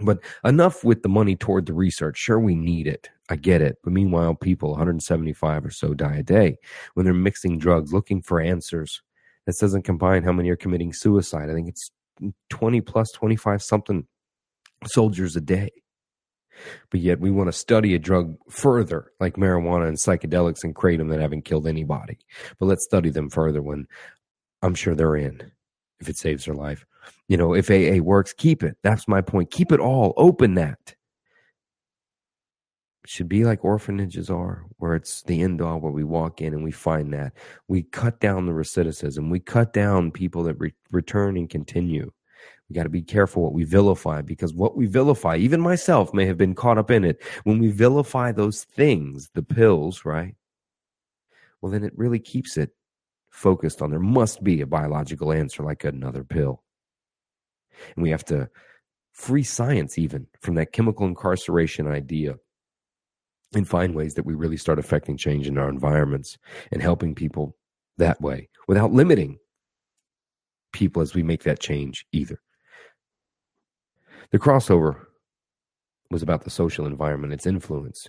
But 0.00 0.18
enough 0.44 0.82
with 0.82 1.02
the 1.02 1.10
money 1.10 1.36
toward 1.36 1.66
the 1.66 1.74
research. 1.74 2.16
Sure, 2.16 2.40
we 2.40 2.54
need 2.54 2.86
it. 2.86 3.10
I 3.28 3.36
get 3.36 3.60
it. 3.60 3.76
But 3.84 3.92
meanwhile, 3.92 4.34
people, 4.34 4.70
175 4.70 5.66
or 5.66 5.70
so, 5.70 5.92
die 5.92 6.16
a 6.16 6.22
day 6.22 6.56
when 6.94 7.04
they're 7.04 7.14
mixing 7.14 7.58
drugs, 7.58 7.92
looking 7.92 8.22
for 8.22 8.40
answers 8.40 9.02
this 9.46 9.58
doesn't 9.58 9.82
combine 9.82 10.22
how 10.22 10.32
many 10.32 10.50
are 10.50 10.56
committing 10.56 10.92
suicide. 10.92 11.50
I 11.50 11.54
think 11.54 11.68
it's 11.68 11.90
20 12.50 12.80
plus 12.80 13.10
25 13.12 13.62
something 13.62 14.06
soldiers 14.86 15.36
a 15.36 15.40
day. 15.40 15.70
But 16.90 17.00
yet 17.00 17.18
we 17.18 17.30
want 17.30 17.48
to 17.48 17.52
study 17.52 17.94
a 17.94 17.98
drug 17.98 18.36
further, 18.48 19.10
like 19.18 19.34
marijuana 19.34 19.88
and 19.88 19.96
psychedelics 19.96 20.62
and 20.64 20.74
kratom 20.74 21.10
that 21.10 21.20
haven't 21.20 21.44
killed 21.44 21.66
anybody. 21.66 22.18
But 22.58 22.66
let's 22.66 22.84
study 22.84 23.10
them 23.10 23.30
further 23.30 23.62
when 23.62 23.86
I'm 24.62 24.74
sure 24.74 24.94
they're 24.94 25.16
in 25.16 25.50
if 26.00 26.08
it 26.08 26.18
saves 26.18 26.44
their 26.44 26.54
life. 26.54 26.84
You 27.28 27.36
know, 27.36 27.54
if 27.54 27.70
AA 27.70 28.02
works, 28.02 28.32
keep 28.32 28.62
it. 28.62 28.76
That's 28.82 29.08
my 29.08 29.22
point. 29.22 29.50
Keep 29.50 29.72
it 29.72 29.80
all. 29.80 30.14
Open 30.16 30.54
that 30.54 30.94
should 33.04 33.28
be 33.28 33.44
like 33.44 33.64
orphanages 33.64 34.30
are, 34.30 34.64
where 34.78 34.94
it's 34.94 35.22
the 35.22 35.42
end 35.42 35.60
all, 35.60 35.80
where 35.80 35.92
we 35.92 36.04
walk 36.04 36.40
in 36.40 36.54
and 36.54 36.62
we 36.62 36.70
find 36.70 37.12
that. 37.12 37.32
We 37.68 37.82
cut 37.82 38.20
down 38.20 38.46
the 38.46 38.52
recidivism. 38.52 39.30
We 39.30 39.40
cut 39.40 39.72
down 39.72 40.12
people 40.12 40.44
that 40.44 40.58
re- 40.58 40.74
return 40.90 41.36
and 41.36 41.50
continue. 41.50 42.12
We 42.68 42.74
got 42.74 42.84
to 42.84 42.88
be 42.88 43.02
careful 43.02 43.42
what 43.42 43.52
we 43.52 43.64
vilify 43.64 44.22
because 44.22 44.54
what 44.54 44.76
we 44.76 44.86
vilify, 44.86 45.36
even 45.36 45.60
myself 45.60 46.14
may 46.14 46.26
have 46.26 46.38
been 46.38 46.54
caught 46.54 46.78
up 46.78 46.90
in 46.90 47.04
it. 47.04 47.20
When 47.44 47.58
we 47.58 47.70
vilify 47.70 48.32
those 48.32 48.64
things, 48.64 49.30
the 49.34 49.42
pills, 49.42 50.04
right? 50.04 50.36
Well, 51.60 51.72
then 51.72 51.84
it 51.84 51.92
really 51.96 52.18
keeps 52.18 52.56
it 52.56 52.70
focused 53.30 53.82
on 53.82 53.90
there 53.90 53.98
must 53.98 54.44
be 54.44 54.60
a 54.60 54.66
biological 54.66 55.32
answer 55.32 55.62
like 55.62 55.84
another 55.84 56.22
pill. 56.22 56.62
And 57.96 58.02
we 58.02 58.10
have 58.10 58.24
to 58.26 58.48
free 59.12 59.42
science 59.42 59.98
even 59.98 60.26
from 60.40 60.54
that 60.54 60.72
chemical 60.72 61.06
incarceration 61.06 61.86
idea 61.86 62.36
and 63.54 63.68
find 63.68 63.94
ways 63.94 64.14
that 64.14 64.26
we 64.26 64.34
really 64.34 64.56
start 64.56 64.78
affecting 64.78 65.16
change 65.16 65.46
in 65.46 65.58
our 65.58 65.68
environments 65.68 66.38
and 66.70 66.82
helping 66.82 67.14
people 67.14 67.56
that 67.98 68.20
way 68.20 68.48
without 68.68 68.92
limiting 68.92 69.38
people 70.72 71.02
as 71.02 71.14
we 71.14 71.22
make 71.22 71.42
that 71.42 71.60
change 71.60 72.06
either. 72.12 72.40
The 74.30 74.38
crossover 74.38 75.06
was 76.10 76.22
about 76.22 76.44
the 76.44 76.50
social 76.50 76.86
environment, 76.86 77.32
its 77.32 77.46
influence. 77.46 78.08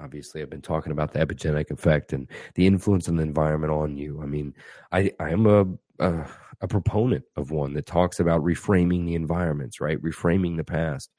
Obviously, 0.00 0.40
I've 0.40 0.50
been 0.50 0.62
talking 0.62 0.92
about 0.92 1.12
the 1.12 1.18
epigenetic 1.18 1.70
effect 1.70 2.12
and 2.12 2.28
the 2.54 2.66
influence 2.66 3.08
of 3.08 3.16
the 3.16 3.22
environment 3.22 3.72
on 3.72 3.96
you. 3.96 4.20
I 4.22 4.26
mean, 4.26 4.54
I, 4.92 5.10
I 5.18 5.30
am 5.30 5.46
a, 5.46 5.66
a 5.98 6.26
a 6.60 6.68
proponent 6.68 7.24
of 7.36 7.50
one 7.50 7.72
that 7.74 7.86
talks 7.86 8.20
about 8.20 8.42
reframing 8.42 9.06
the 9.06 9.14
environments, 9.14 9.80
right? 9.80 10.00
Reframing 10.02 10.56
the 10.56 10.64
past. 10.64 11.10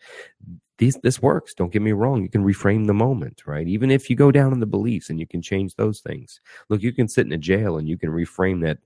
These, 0.80 0.98
this 1.04 1.22
works. 1.22 1.54
Don't 1.54 1.72
get 1.72 1.82
me 1.82 1.92
wrong. 1.92 2.24
You 2.24 2.30
can 2.30 2.44
reframe 2.44 2.88
the 2.88 2.94
moment, 2.94 3.44
right? 3.46 3.68
Even 3.68 3.92
if 3.92 4.10
you 4.10 4.16
go 4.16 4.32
down 4.32 4.54
in 4.54 4.60
the 4.60 4.66
beliefs 4.66 5.10
and 5.10 5.20
you 5.20 5.28
can 5.28 5.42
change 5.42 5.76
those 5.76 6.00
things. 6.00 6.42
Look, 6.70 6.82
you 6.82 6.92
can 6.92 7.08
sit 7.08 7.28
in 7.28 7.34
a 7.34 7.38
jail 7.38 7.78
and 7.78 7.88
you 7.88 7.98
can 7.98 8.10
reframe 8.10 8.62
that 8.64 8.80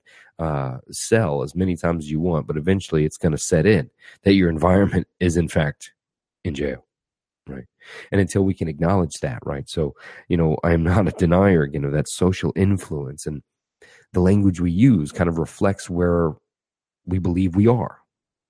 uh, 0.44 0.78
cell 0.90 1.42
as 1.42 1.54
many 1.54 1.76
times 1.76 2.04
as 2.04 2.10
you 2.10 2.20
want, 2.20 2.46
but 2.46 2.56
eventually 2.56 3.04
it's 3.04 3.16
going 3.16 3.32
to 3.32 3.38
set 3.38 3.64
in 3.64 3.88
that 4.24 4.34
your 4.34 4.50
environment 4.50 5.06
is 5.20 5.36
in 5.36 5.48
fact 5.48 5.92
in 6.44 6.54
jail 6.54 6.84
right 7.46 7.64
and 8.10 8.20
until 8.20 8.42
we 8.42 8.54
can 8.54 8.68
acknowledge 8.68 9.14
that 9.20 9.38
right 9.44 9.68
so 9.68 9.94
you 10.28 10.36
know 10.36 10.56
i 10.64 10.72
am 10.72 10.82
not 10.82 11.06
a 11.06 11.10
denier 11.12 11.62
again 11.62 11.84
of 11.84 11.92
that 11.92 12.08
social 12.08 12.52
influence 12.56 13.26
and 13.26 13.42
the 14.14 14.20
language 14.20 14.60
we 14.60 14.70
use 14.70 15.12
kind 15.12 15.28
of 15.28 15.38
reflects 15.38 15.90
where 15.90 16.32
we 17.04 17.18
believe 17.18 17.56
we 17.56 17.66
are 17.66 17.98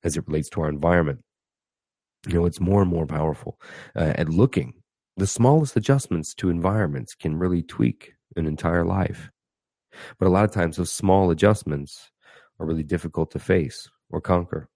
as 0.04 0.16
it 0.16 0.26
relates 0.28 0.50
to 0.50 0.60
our 0.60 0.68
environment. 0.68 1.23
You 2.26 2.34
know, 2.34 2.46
it's 2.46 2.60
more 2.60 2.80
and 2.82 2.90
more 2.90 3.06
powerful 3.06 3.60
uh, 3.96 4.14
at 4.16 4.28
looking. 4.28 4.74
The 5.16 5.26
smallest 5.26 5.76
adjustments 5.76 6.34
to 6.36 6.50
environments 6.50 7.14
can 7.14 7.36
really 7.38 7.62
tweak 7.62 8.14
an 8.36 8.46
entire 8.46 8.84
life. 8.84 9.30
But 10.18 10.26
a 10.26 10.30
lot 10.30 10.44
of 10.44 10.50
times, 10.50 10.76
those 10.76 10.90
small 10.90 11.30
adjustments 11.30 12.10
are 12.58 12.66
really 12.66 12.82
difficult 12.82 13.30
to 13.32 13.38
face 13.38 13.88
or 14.10 14.20
conquer. 14.20 14.68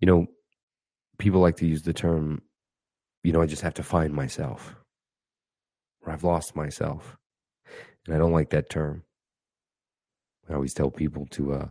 You 0.00 0.06
know, 0.06 0.26
people 1.18 1.40
like 1.40 1.56
to 1.56 1.66
use 1.66 1.82
the 1.82 1.94
term, 1.94 2.42
you 3.22 3.32
know, 3.32 3.40
I 3.40 3.46
just 3.46 3.62
have 3.62 3.74
to 3.74 3.82
find 3.82 4.12
myself, 4.12 4.74
or 6.04 6.12
I've 6.12 6.24
lost 6.24 6.54
myself. 6.54 7.16
And 8.06 8.14
I 8.14 8.18
don't 8.18 8.32
like 8.32 8.50
that 8.50 8.68
term. 8.68 9.04
I 10.50 10.54
always 10.54 10.74
tell 10.74 10.90
people 10.90 11.26
to 11.30 11.54
uh, 11.54 11.68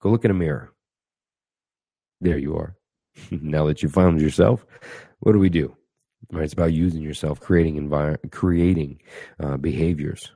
Go 0.00 0.10
look 0.10 0.24
in 0.24 0.30
a 0.30 0.34
mirror. 0.34 0.72
There 2.20 2.38
you 2.38 2.56
are. 2.56 2.76
now 3.30 3.66
that 3.66 3.82
you 3.82 3.88
found 3.88 4.20
yourself, 4.20 4.64
what 5.20 5.32
do 5.32 5.38
we 5.38 5.48
do? 5.48 5.76
Right, 6.32 6.44
it's 6.44 6.52
about 6.52 6.72
using 6.72 7.02
yourself, 7.02 7.40
creating 7.40 7.76
environment, 7.76 8.32
creating 8.32 9.00
uh, 9.38 9.56
behaviors, 9.56 10.32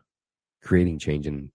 creating 0.62 0.98
change, 0.98 1.26
and 1.26 1.50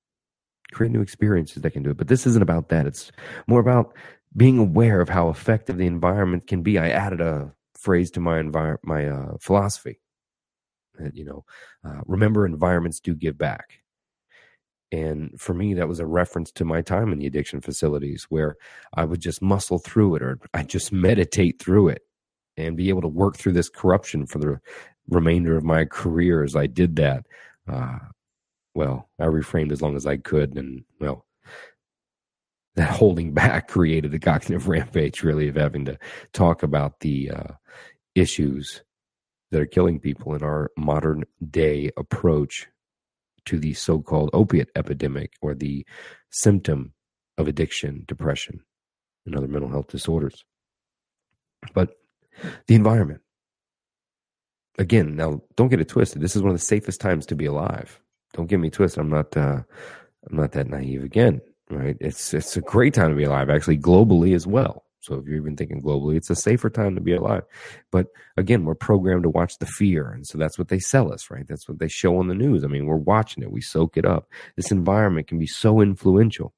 create 0.72 0.92
new 0.92 1.02
experiences 1.02 1.62
that 1.62 1.72
can 1.72 1.84
do 1.84 1.92
it. 1.92 1.98
But 1.98 2.08
this 2.08 2.28
isn't 2.28 2.42
about 2.42 2.70
that. 2.70 2.86
It's 2.86 3.12
more 3.48 3.62
about 3.62 3.96
being 4.36 4.58
aware 4.58 5.00
of 5.00 5.10
how 5.10 5.30
effective 5.30 5.78
the 5.78 5.86
environment 5.86 6.48
can 6.48 6.64
be. 6.64 6.78
I 6.78 6.90
added 6.90 7.22
a 7.22 7.54
phrase 7.76 8.12
to 8.12 8.20
my 8.20 8.42
envir- 8.42 8.80
my 8.84 9.08
uh, 9.08 9.38
philosophy 9.40 10.00
that 11.00 11.16
you 11.16 11.26
know, 11.26 11.46
uh, 11.84 12.02
remember 12.06 12.46
environments 12.46 13.00
do 13.00 13.14
give 13.14 13.38
back. 13.38 13.80
And 14.92 15.40
for 15.40 15.54
me, 15.54 15.74
that 15.74 15.88
was 15.88 16.00
a 16.00 16.06
reference 16.06 16.52
to 16.54 16.66
my 16.66 16.82
time 16.82 17.12
in 17.12 17.20
the 17.20 17.28
addiction 17.28 17.60
facilities 17.60 18.28
where 18.30 18.56
I 18.94 19.06
would 19.06 19.20
just 19.20 19.42
muscle 19.42 19.80
through 19.80 20.16
it 20.16 20.22
or 20.22 20.40
I 20.54 20.64
just 20.64 20.92
meditate 20.92 21.60
through 21.60 21.90
it 21.90 22.04
and 22.58 22.78
be 22.78 22.90
able 22.90 23.02
to 23.02 23.08
work 23.08 23.36
through 23.36 23.54
this 23.54 23.70
corruption 23.70 24.26
for 24.26 24.40
the 24.40 24.60
remainder 25.10 25.58
of 25.58 25.64
my 25.64 25.86
career 25.86 26.44
as 26.44 26.56
I 26.56 26.68
did 26.68 26.96
that. 26.98 27.26
Uh, 27.68 28.00
well, 28.74 29.10
I 29.20 29.26
reframed 29.26 29.72
as 29.72 29.82
long 29.82 29.96
as 29.96 30.06
I 30.06 30.18
could. 30.18 30.58
And 30.58 30.84
well, 31.00 31.26
that 32.76 32.92
holding 32.92 33.34
back 33.34 33.68
created 33.70 34.12
the 34.12 34.20
cognitive 34.20 34.68
rampage, 34.70 35.24
really, 35.24 35.48
of 35.48 35.56
having 35.56 35.86
to 35.86 35.98
talk 36.34 36.64
about 36.64 37.00
the 37.00 37.32
uh, 37.32 37.54
issues 38.14 38.84
that 39.52 39.62
are 39.62 39.66
killing 39.66 40.00
people 40.00 40.34
in 40.36 40.44
our 40.44 40.72
modern 40.78 41.24
day 41.50 41.92
approach 41.98 42.68
to 43.46 43.60
the 43.60 43.74
so 43.74 44.00
called 44.02 44.30
opiate 44.34 44.70
epidemic 44.76 45.34
or 45.42 45.54
the 45.54 45.86
symptom 46.30 46.94
of 47.38 47.48
addiction, 47.48 48.04
depression, 48.08 48.62
and 49.26 49.36
other 49.36 49.48
mental 49.48 49.70
health 49.70 49.88
disorders. 49.88 50.44
But 51.74 51.92
the 52.68 52.76
environment, 52.76 53.22
again, 54.78 55.16
now 55.16 55.42
don't 55.56 55.70
get 55.70 55.82
it 55.82 55.90
twisted. 55.90 56.22
This 56.22 56.36
is 56.36 56.42
one 56.42 56.52
of 56.52 56.58
the 56.58 56.66
safest 56.66 57.02
times 57.02 57.26
to 57.28 57.36
be 57.36 57.46
alive. 57.46 58.00
Don't 58.34 58.48
get 58.48 58.60
me 58.60 58.70
twisted. 58.70 59.00
I'm 59.00 59.10
not, 59.10 59.36
uh, 59.36 59.62
I'm 60.30 60.38
not 60.38 60.52
that 60.54 60.68
naive 60.68 61.04
again, 61.04 61.42
right? 61.70 61.98
It's, 62.00 62.34
it's 62.34 62.58
a 62.58 62.62
great 62.62 62.94
time 62.94 63.10
to 63.10 63.16
be 63.16 63.24
alive, 63.24 63.50
actually, 63.50 63.78
globally 63.78 64.36
as 64.36 64.48
well. 64.48 64.85
So 65.06 65.16
if 65.16 65.26
you're 65.26 65.38
even 65.38 65.56
thinking 65.56 65.82
globally, 65.82 66.18
it's 66.18 66.30
a 66.30 66.36
safer 66.36 66.70
time 66.70 66.96
to 66.96 67.02
be 67.02 67.14
alive. 67.14 67.44
But 67.92 68.08
again, 68.38 68.66
we're 68.66 68.76
programmed 68.76 69.24
to 69.24 69.30
watch 69.30 69.58
the 69.60 69.66
fear. 69.66 70.10
And 70.10 70.26
so 70.26 70.38
that's 70.38 70.58
what 70.58 70.70
they 70.70 70.80
sell 70.80 71.14
us, 71.14 71.30
right? 71.30 71.48
That's 71.48 71.68
what 71.68 71.80
they 71.80 71.88
show 71.88 72.18
on 72.18 72.28
the 72.28 72.36
news. 72.36 72.64
I 72.64 72.68
mean, 72.68 72.86
we're 72.86 72.96
watching 72.96 73.44
it, 73.44 73.52
we 73.52 73.62
soak 73.62 73.98
it 73.98 74.06
up. 74.06 74.28
This 74.56 74.72
environment 74.72 75.28
can 75.28 75.40
be 75.40 75.48
so 75.48 75.82
influential. 75.82 76.54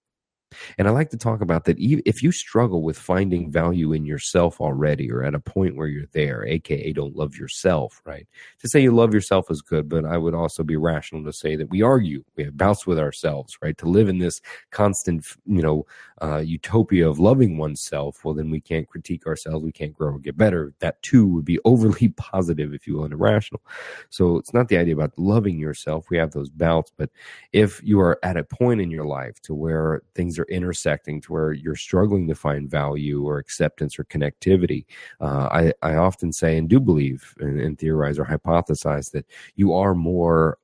And 0.78 0.88
I 0.88 0.92
like 0.92 1.10
to 1.12 1.18
talk 1.18 1.42
about 1.42 1.66
that 1.66 1.78
if 1.80 2.24
you 2.24 2.32
struggle 2.32 2.82
with 2.82 2.98
finding 2.98 3.52
value 3.52 3.94
in 3.94 4.06
yourself 4.06 4.60
already 4.62 5.12
or 5.12 5.24
at 5.24 5.36
a 5.36 5.40
point 5.40 5.76
where 5.76 5.88
you're 5.88 6.08
there, 6.14 6.46
aka 6.46 6.92
don't 6.94 7.16
love 7.16 7.36
yourself, 7.36 8.02
right? 8.06 8.28
To 8.60 8.70
say 8.70 8.82
you 8.82 8.92
love 8.92 9.14
yourself 9.14 9.50
is 9.52 9.62
good, 9.62 9.90
but 9.90 10.06
I 10.06 10.18
would 10.18 10.34
also 10.34 10.64
be 10.64 10.76
rational 10.76 11.24
to 11.24 11.34
say 11.34 11.56
that 11.56 11.70
we 11.70 11.82
argue, 11.82 12.24
we 12.36 12.46
bouts 12.50 12.88
with 12.88 13.00
ourselves, 13.00 13.58
right? 13.62 13.78
To 13.78 13.86
live 13.88 14.10
in 14.10 14.20
this 14.20 14.42
constant, 14.72 15.26
you 15.46 15.62
know, 15.62 15.86
uh, 16.22 16.38
utopia 16.38 17.08
of 17.08 17.20
loving 17.20 17.58
oneself, 17.58 18.26
well, 18.26 18.34
then 18.34 18.50
we 18.50 18.60
can't 18.60 18.88
critique 18.88 19.28
ourselves, 19.28 19.64
we 19.64 19.72
can't 19.72 19.94
grow 19.94 20.14
or 20.14 20.20
get 20.20 20.38
better. 20.38 20.74
That 20.80 21.02
too 21.02 21.28
would 21.28 21.46
be 21.46 21.60
overly 21.66 22.10
positive, 22.10 22.74
if 22.74 22.88
you 22.88 22.96
will, 22.96 23.04
and 23.06 23.14
irrational. 23.14 23.62
So 24.10 24.38
it's 24.38 24.54
not 24.54 24.68
the 24.68 24.78
idea 24.78 24.94
about 24.94 25.18
loving 25.18 25.60
yourself. 25.60 26.10
We 26.10 26.18
have 26.18 26.32
those 26.32 26.50
bouts, 26.50 26.92
but 26.96 27.10
if 27.54 27.82
you 27.84 28.00
are 28.00 28.20
at 28.24 28.38
a 28.38 28.44
point 28.44 28.82
in 28.82 28.92
your 28.92 29.06
life 29.06 29.40
to 29.44 29.54
where 29.54 30.02
things 30.16 30.40
are 30.40 30.47
intersecting 30.50 31.22
to 31.22 31.34
where 31.34 31.54
you're 31.54 31.76
struggling 31.76 32.28
to 32.28 32.36
find 32.36 32.70
value 32.70 33.26
or 33.26 33.38
acceptance 33.38 33.98
or 34.00 34.06
connectivity, 34.06 34.86
uh, 35.22 35.48
I, 35.52 35.74
I 35.82 35.96
often 35.96 36.32
say 36.32 36.58
and 36.58 36.70
do 36.70 36.80
believe 36.80 37.34
and, 37.40 37.60
and 37.60 37.78
theorize 37.78 38.20
or 38.20 38.26
hypothesize 38.26 39.12
that 39.12 39.26
you 39.56 39.74
are 39.74 39.96
more 39.96 40.58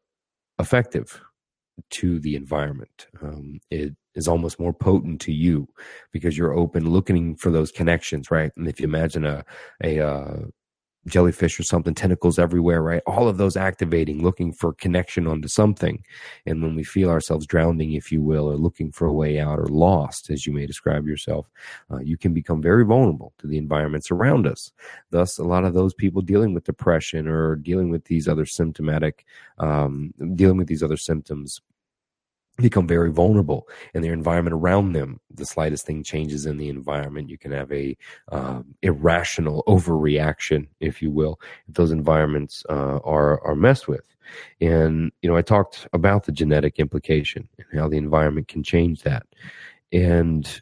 effective 0.60 1.22
to 1.90 2.20
the 2.20 2.36
environment. 2.36 3.08
Um, 3.22 3.60
it 3.72 3.96
is 4.16 4.28
almost 4.28 4.60
more 4.60 4.74
potent 4.74 5.22
to 5.22 5.32
you 5.32 5.68
because 6.12 6.38
you're 6.38 6.54
open 6.54 6.90
looking 6.90 7.36
for 7.36 7.50
those 7.50 7.72
connections 7.72 8.30
right 8.30 8.52
and 8.56 8.68
if 8.68 8.80
you 8.80 8.86
imagine 8.86 9.26
a 9.26 9.44
a 9.84 10.00
uh, 10.00 10.36
jellyfish 11.08 11.60
or 11.60 11.64
something, 11.64 11.94
tentacles 11.94 12.40
everywhere, 12.40 12.82
right? 12.82 13.02
All 13.06 13.28
of 13.28 13.38
those 13.38 13.58
activating, 13.58 14.24
looking 14.24 14.54
for 14.54 14.74
connection 14.74 15.28
onto 15.28 15.48
something. 15.48 16.04
And 16.46 16.62
when 16.62 16.76
we 16.76 16.84
feel 16.84 17.10
ourselves 17.10 17.46
drowning, 17.46 17.94
if 17.94 18.12
you 18.12 18.22
will, 18.22 18.50
or 18.50 18.56
looking 18.56 18.92
for 18.92 19.08
a 19.08 19.14
way 19.14 19.40
out 19.40 19.60
or 19.60 19.68
lost, 19.68 20.30
as 20.30 20.46
you 20.46 20.54
may 20.54 20.66
describe 20.66 21.08
yourself, 21.08 21.50
uh, 21.92 22.00
you 22.00 22.18
can 22.18 22.34
become 22.34 22.62
very 22.62 22.86
vulnerable 22.86 23.34
to 23.40 23.48
the 23.48 23.58
environments 23.58 24.12
around 24.12 24.48
us. 24.48 24.72
Thus, 25.10 25.38
a 25.38 25.44
lot 25.44 25.66
of 25.66 25.74
those 25.74 25.94
people 25.94 26.22
dealing 26.22 26.54
with 26.54 26.64
depression 26.64 27.28
or 27.28 27.56
dealing 27.56 27.90
with 27.90 28.06
these 28.06 28.28
other 28.28 28.46
symptomatic, 28.46 29.26
um, 29.58 30.14
dealing 30.36 30.58
with 30.58 30.68
these 30.68 30.84
other 30.84 30.98
symptoms 30.98 31.62
become 32.58 32.88
very 32.88 33.12
vulnerable 33.12 33.68
in 33.94 34.02
their 34.02 34.14
environment 34.14 34.54
around 34.54 34.94
them. 34.94 35.20
The 35.34 35.46
slightest 35.46 35.86
thing 35.86 36.04
changes 36.04 36.46
in 36.46 36.58
the 36.58 36.70
environment. 36.70 37.30
You 37.30 37.38
can 37.38 37.52
have 37.52 37.72
a 37.72 37.98
um, 38.32 38.76
irrational 38.82 39.64
overreaction, 39.68 40.68
if 40.80 41.02
you 41.02 41.10
will, 41.10 41.40
if 41.68 41.76
those 41.76 41.92
environments 41.92 42.64
uh, 42.70 43.00
are 43.04 43.44
are 43.46 43.56
messed 43.56 43.88
with. 43.88 44.16
And 44.62 45.12
you 45.22 45.30
know, 45.30 45.36
I 45.36 45.42
talked 45.42 45.88
about 45.94 46.26
the 46.26 46.32
genetic 46.32 46.80
implication 46.80 47.50
and 47.58 47.80
how 47.80 47.88
the 47.88 47.98
environment 47.98 48.48
can 48.48 48.64
change 48.64 49.02
that, 49.02 49.24
and 49.92 50.62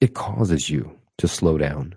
it 0.00 0.14
causes 0.14 0.68
you 0.68 0.98
to 1.18 1.28
slow 1.28 1.58
down 1.58 1.94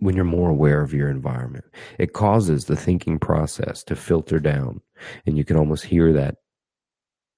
when 0.00 0.14
you're 0.14 0.24
more 0.24 0.50
aware 0.50 0.82
of 0.82 0.92
your 0.92 1.08
environment. 1.08 1.64
It 1.98 2.12
causes 2.12 2.66
the 2.66 2.76
thinking 2.76 3.18
process 3.18 3.82
to 3.84 3.96
filter 3.96 4.38
down, 4.38 4.82
and 5.24 5.38
you 5.38 5.44
can 5.44 5.56
almost 5.56 5.84
hear 5.84 6.12
that 6.12 6.36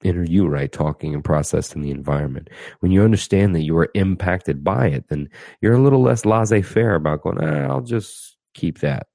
inner 0.04 0.24
you, 0.24 0.46
right? 0.46 0.70
Talking 0.70 1.14
and 1.14 1.24
processing 1.24 1.82
the 1.82 1.90
environment. 1.90 2.50
When 2.80 2.92
you 2.92 3.02
understand 3.02 3.54
that 3.54 3.62
you 3.62 3.76
are 3.76 3.90
impacted 3.94 4.64
by 4.64 4.88
it, 4.88 5.08
then 5.08 5.28
you're 5.60 5.74
a 5.74 5.82
little 5.82 6.02
less 6.02 6.24
laissez 6.24 6.62
faire 6.62 6.94
about 6.94 7.22
going, 7.22 7.38
ah, 7.42 7.68
I'll 7.68 7.80
just 7.80 8.36
keep 8.54 8.80
that. 8.80 9.06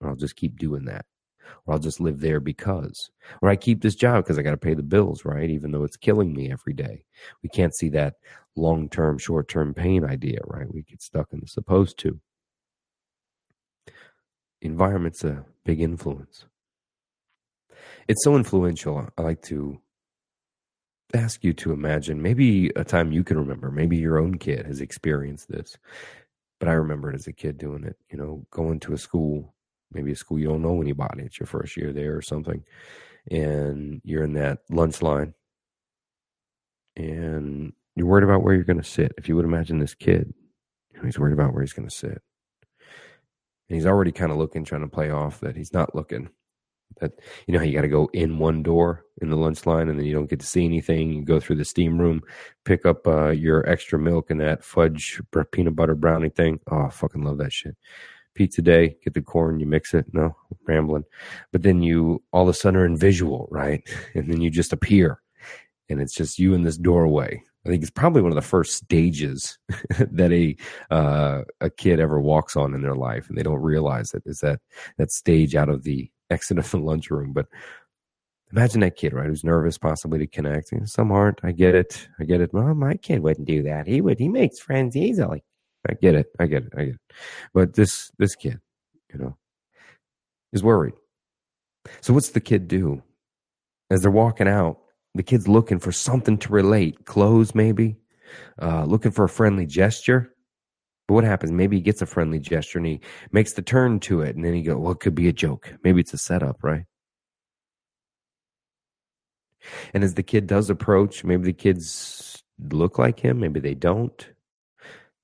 Or 0.00 0.10
I'll 0.10 0.16
just 0.16 0.36
keep 0.36 0.58
doing 0.58 0.84
that. 0.86 1.04
Or 1.66 1.74
I'll 1.74 1.80
just 1.80 2.00
live 2.00 2.20
there 2.20 2.40
because. 2.40 3.10
Or 3.40 3.48
I 3.48 3.56
keep 3.56 3.82
this 3.82 3.94
job 3.94 4.24
because 4.24 4.38
I 4.38 4.42
got 4.42 4.50
to 4.50 4.56
pay 4.56 4.74
the 4.74 4.82
bills, 4.82 5.24
right? 5.24 5.48
Even 5.48 5.70
though 5.70 5.84
it's 5.84 5.96
killing 5.96 6.32
me 6.34 6.50
every 6.50 6.72
day. 6.72 7.04
We 7.42 7.48
can't 7.48 7.74
see 7.74 7.88
that 7.90 8.14
long 8.56 8.88
term, 8.88 9.18
short 9.18 9.48
term 9.48 9.74
pain 9.74 10.04
idea, 10.04 10.40
right? 10.46 10.72
We 10.72 10.82
get 10.82 11.02
stuck 11.02 11.32
in 11.32 11.40
the 11.40 11.46
supposed 11.46 11.98
to. 11.98 12.20
Environment's 14.60 15.24
a 15.24 15.44
big 15.64 15.80
influence. 15.80 16.44
It's 18.08 18.22
so 18.24 18.36
influential. 18.36 19.08
I 19.16 19.22
like 19.22 19.42
to 19.42 19.80
ask 21.14 21.44
you 21.44 21.52
to 21.54 21.72
imagine 21.72 22.22
maybe 22.22 22.70
a 22.76 22.84
time 22.84 23.12
you 23.12 23.24
can 23.24 23.38
remember. 23.38 23.70
Maybe 23.70 23.96
your 23.96 24.18
own 24.18 24.38
kid 24.38 24.66
has 24.66 24.80
experienced 24.80 25.48
this. 25.48 25.76
But 26.58 26.68
I 26.68 26.72
remember 26.72 27.10
it 27.10 27.16
as 27.16 27.26
a 27.26 27.32
kid 27.32 27.58
doing 27.58 27.84
it, 27.84 27.96
you 28.10 28.16
know, 28.16 28.46
going 28.50 28.80
to 28.80 28.92
a 28.92 28.98
school, 28.98 29.54
maybe 29.92 30.12
a 30.12 30.16
school 30.16 30.38
you 30.38 30.48
don't 30.48 30.62
know 30.62 30.80
anybody. 30.80 31.24
It's 31.24 31.40
your 31.40 31.46
first 31.46 31.76
year 31.76 31.92
there 31.92 32.16
or 32.16 32.22
something. 32.22 32.64
And 33.30 34.00
you're 34.04 34.24
in 34.24 34.34
that 34.34 34.60
lunch 34.70 35.02
line 35.02 35.34
and 36.96 37.72
you're 37.96 38.06
worried 38.06 38.24
about 38.24 38.42
where 38.42 38.54
you're 38.54 38.64
going 38.64 38.80
to 38.80 38.88
sit. 38.88 39.12
If 39.18 39.28
you 39.28 39.36
would 39.36 39.44
imagine 39.44 39.78
this 39.78 39.94
kid, 39.94 40.32
he's 41.04 41.18
worried 41.18 41.32
about 41.34 41.52
where 41.52 41.62
he's 41.62 41.72
going 41.72 41.88
to 41.88 41.94
sit. 41.94 42.22
And 43.68 43.76
he's 43.76 43.86
already 43.86 44.12
kind 44.12 44.30
of 44.30 44.38
looking, 44.38 44.64
trying 44.64 44.82
to 44.82 44.88
play 44.88 45.10
off 45.10 45.40
that 45.40 45.56
he's 45.56 45.72
not 45.72 45.94
looking 45.94 46.30
that 47.02 47.20
you 47.46 47.52
know 47.52 47.62
you 47.62 47.74
got 47.74 47.82
to 47.82 47.88
go 47.88 48.08
in 48.14 48.38
one 48.38 48.62
door 48.62 49.04
in 49.20 49.28
the 49.28 49.36
lunch 49.36 49.66
line 49.66 49.88
and 49.88 49.98
then 49.98 50.06
you 50.06 50.14
don't 50.14 50.30
get 50.30 50.40
to 50.40 50.46
see 50.46 50.64
anything? 50.64 51.12
You 51.12 51.24
go 51.24 51.40
through 51.40 51.56
the 51.56 51.64
steam 51.64 51.98
room 51.98 52.22
pick 52.64 52.86
up 52.86 53.06
uh, 53.06 53.30
your 53.30 53.68
extra 53.68 53.98
milk 53.98 54.30
and 54.30 54.40
that 54.40 54.64
fudge 54.64 55.20
peanut 55.50 55.76
butter 55.76 55.94
brownie 55.94 56.30
thing. 56.30 56.60
Oh 56.70 56.84
i 56.84 56.88
fucking 56.88 57.22
love 57.22 57.38
that 57.38 57.52
shit. 57.52 57.76
Pizza 58.34 58.62
day 58.62 58.96
get 59.04 59.12
the 59.12 59.20
corn 59.20 59.60
you 59.60 59.66
mix 59.66 59.92
it 59.92 60.06
no 60.14 60.34
rambling. 60.66 61.04
But 61.50 61.62
then 61.62 61.82
you 61.82 62.22
all 62.32 62.44
of 62.44 62.48
a 62.48 62.54
sudden 62.54 62.80
are 62.80 62.86
in 62.86 62.96
visual 62.96 63.48
right? 63.50 63.86
And 64.14 64.30
then 64.32 64.40
you 64.40 64.50
just 64.50 64.72
appear. 64.72 65.20
And 65.90 66.00
it's 66.00 66.14
just 66.14 66.38
you 66.38 66.54
in 66.54 66.62
this 66.62 66.78
doorway. 66.78 67.42
I 67.64 67.68
think 67.68 67.82
it's 67.82 67.90
probably 67.90 68.22
one 68.22 68.32
of 68.32 68.36
the 68.36 68.42
first 68.42 68.74
stages 68.74 69.58
that 69.98 70.32
a 70.32 70.56
uh, 70.90 71.42
a 71.60 71.70
kid 71.70 72.00
ever 72.00 72.20
walks 72.20 72.56
on 72.56 72.74
in 72.74 72.82
their 72.82 72.96
life, 72.96 73.28
and 73.28 73.38
they 73.38 73.42
don't 73.42 73.62
realize 73.62 74.14
it. 74.14 74.22
Is 74.26 74.40
that 74.40 74.60
that 74.98 75.12
stage 75.12 75.54
out 75.54 75.68
of 75.68 75.84
the 75.84 76.10
exit 76.32 76.58
of 76.58 76.70
the 76.70 76.78
lunchroom. 76.90 77.32
But 77.32 77.46
imagine 78.50 78.80
that 78.80 78.96
kid, 78.96 79.12
right, 79.12 79.26
who's 79.26 79.44
nervous 79.44 79.78
possibly 79.78 80.18
to 80.18 80.26
connect. 80.26 80.72
Some 80.86 81.12
aren't. 81.12 81.40
I 81.42 81.52
get 81.52 81.74
it. 81.74 82.08
I 82.18 82.24
get 82.24 82.40
it. 82.40 82.52
Well, 82.52 82.74
my 82.74 82.94
kid 82.94 83.20
wouldn't 83.20 83.46
do 83.46 83.62
that. 83.64 83.86
He 83.86 84.00
would. 84.00 84.18
He 84.18 84.28
makes 84.28 84.58
friends 84.58 84.96
easily. 84.96 85.44
I 85.88 85.94
get 85.94 86.14
it. 86.14 86.26
I 86.38 86.46
get 86.46 86.64
it. 86.64 86.72
I 86.76 86.84
get 86.84 86.94
it. 86.94 87.00
But 87.54 87.74
this 87.74 88.10
this 88.18 88.34
kid, 88.34 88.60
you 89.12 89.18
know, 89.18 89.36
is 90.52 90.62
worried. 90.62 90.94
So 92.00 92.12
what's 92.14 92.30
the 92.30 92.40
kid 92.40 92.68
do? 92.68 93.02
As 93.90 94.02
they're 94.02 94.10
walking 94.10 94.48
out, 94.48 94.78
the 95.14 95.22
kid's 95.22 95.48
looking 95.48 95.78
for 95.78 95.92
something 95.92 96.38
to 96.38 96.52
relate. 96.52 97.04
Clothes, 97.04 97.54
maybe. 97.54 97.96
Uh, 98.60 98.84
looking 98.84 99.10
for 99.10 99.24
a 99.24 99.28
friendly 99.28 99.66
gesture. 99.66 100.34
But 101.12 101.16
what 101.16 101.24
happens? 101.24 101.52
Maybe 101.52 101.76
he 101.76 101.82
gets 101.82 102.00
a 102.00 102.06
friendly 102.06 102.38
gesture 102.38 102.78
and 102.78 102.86
he 102.86 103.00
makes 103.32 103.52
the 103.52 103.60
turn 103.60 104.00
to 104.00 104.22
it, 104.22 104.34
and 104.34 104.42
then 104.42 104.54
he 104.54 104.62
go, 104.62 104.78
"Well, 104.78 104.92
it 104.92 105.00
could 105.00 105.14
be 105.14 105.28
a 105.28 105.32
joke. 105.34 105.74
Maybe 105.84 106.00
it's 106.00 106.14
a 106.14 106.16
setup, 106.16 106.64
right?" 106.64 106.86
And 109.92 110.02
as 110.02 110.14
the 110.14 110.22
kid 110.22 110.46
does 110.46 110.70
approach, 110.70 111.22
maybe 111.22 111.42
the 111.42 111.52
kids 111.52 112.42
look 112.58 112.98
like 112.98 113.20
him, 113.20 113.40
maybe 113.40 113.60
they 113.60 113.74
don't. 113.74 114.26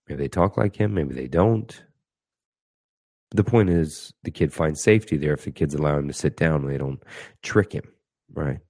Maybe 0.06 0.18
they 0.24 0.28
talk 0.28 0.58
like 0.58 0.76
him, 0.76 0.92
maybe 0.92 1.14
they 1.14 1.26
don't. 1.26 1.82
The 3.30 3.44
point 3.44 3.70
is, 3.70 4.12
the 4.24 4.30
kid 4.30 4.52
finds 4.52 4.82
safety 4.82 5.16
there 5.16 5.32
if 5.32 5.46
the 5.46 5.52
kids 5.52 5.74
allow 5.74 5.98
him 5.98 6.08
to 6.08 6.12
sit 6.12 6.36
down 6.36 6.60
and 6.60 6.70
they 6.70 6.76
don't 6.76 7.02
trick 7.42 7.72
him, 7.72 7.94
right? 8.34 8.60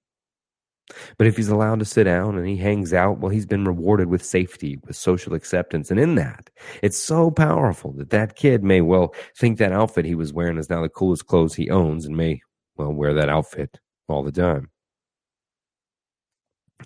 But 1.17 1.27
if 1.27 1.37
he's 1.37 1.49
allowed 1.49 1.79
to 1.81 1.85
sit 1.85 2.05
down 2.05 2.37
and 2.37 2.47
he 2.47 2.57
hangs 2.57 2.93
out, 2.93 3.19
well, 3.19 3.31
he's 3.31 3.47
been 3.47 3.65
rewarded 3.65 4.09
with 4.09 4.25
safety, 4.25 4.79
with 4.87 4.97
social 4.97 5.35
acceptance. 5.35 5.91
And 5.91 6.01
in 6.01 6.15
that, 6.15 6.51
it's 6.83 6.99
so 6.99 7.31
powerful 7.31 7.93
that 7.93 8.11
that 8.11 8.37
kid 8.37 8.65
may 8.65 8.81
well 8.81 9.15
think 9.37 9.59
that 9.59 9.73
outfit 9.73 10.05
he 10.05 10.15
was 10.15 10.33
wearing 10.33 10.59
is 10.59 10.71
now 10.71 10.83
the 10.83 10.89
coolest 10.89 11.27
clothes 11.27 11.55
he 11.55 11.71
owns 11.71 12.07
and 12.07 12.17
may 12.17 12.41
well 12.77 12.93
wear 12.93 13.13
that 13.15 13.29
outfit 13.29 13.79
all 14.09 14.23
the 14.23 14.33
time. 14.33 14.71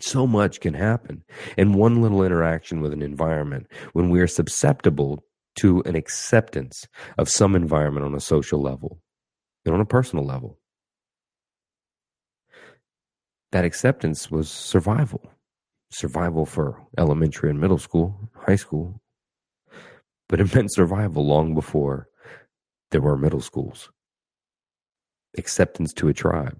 So 0.01 0.27
much 0.27 0.61
can 0.61 0.75
happen 0.75 1.23
in 1.57 1.75
one 1.75 2.01
little 2.01 2.25
interaction 2.25 2.81
with 2.81 2.93
an 2.93 3.03
environment 3.03 3.67
when 3.93 4.09
we 4.09 4.21
are 4.21 4.27
susceptible 4.27 5.23
to 5.57 5.83
an 5.85 5.95
acceptance 5.95 6.87
of 7.19 7.29
some 7.29 7.55
environment 7.55 8.07
on 8.07 8.15
a 8.15 8.21
social 8.21 8.61
level 8.61 9.01
and 9.67 9.75
on 9.75 9.81
a 9.81 9.87
personal 9.87 10.25
level 10.25 10.59
that 13.53 13.65
acceptance 13.65 14.31
was 14.31 14.51
survival. 14.51 15.23
Survival 15.91 16.47
for 16.47 16.81
elementary 16.99 17.51
and 17.51 17.61
middle 17.61 17.79
school, 17.79 18.19
high 18.35 18.57
school. 18.57 19.01
But 20.29 20.41
it 20.41 20.55
meant 20.55 20.73
survival 20.73 21.25
long 21.27 21.55
before 21.55 22.09
there 22.91 23.01
were 23.01 23.17
middle 23.17 23.41
schools. 23.41 23.91
Acceptance 25.39 25.93
to 25.95 26.09
a 26.09 26.15
tribe. 26.15 26.59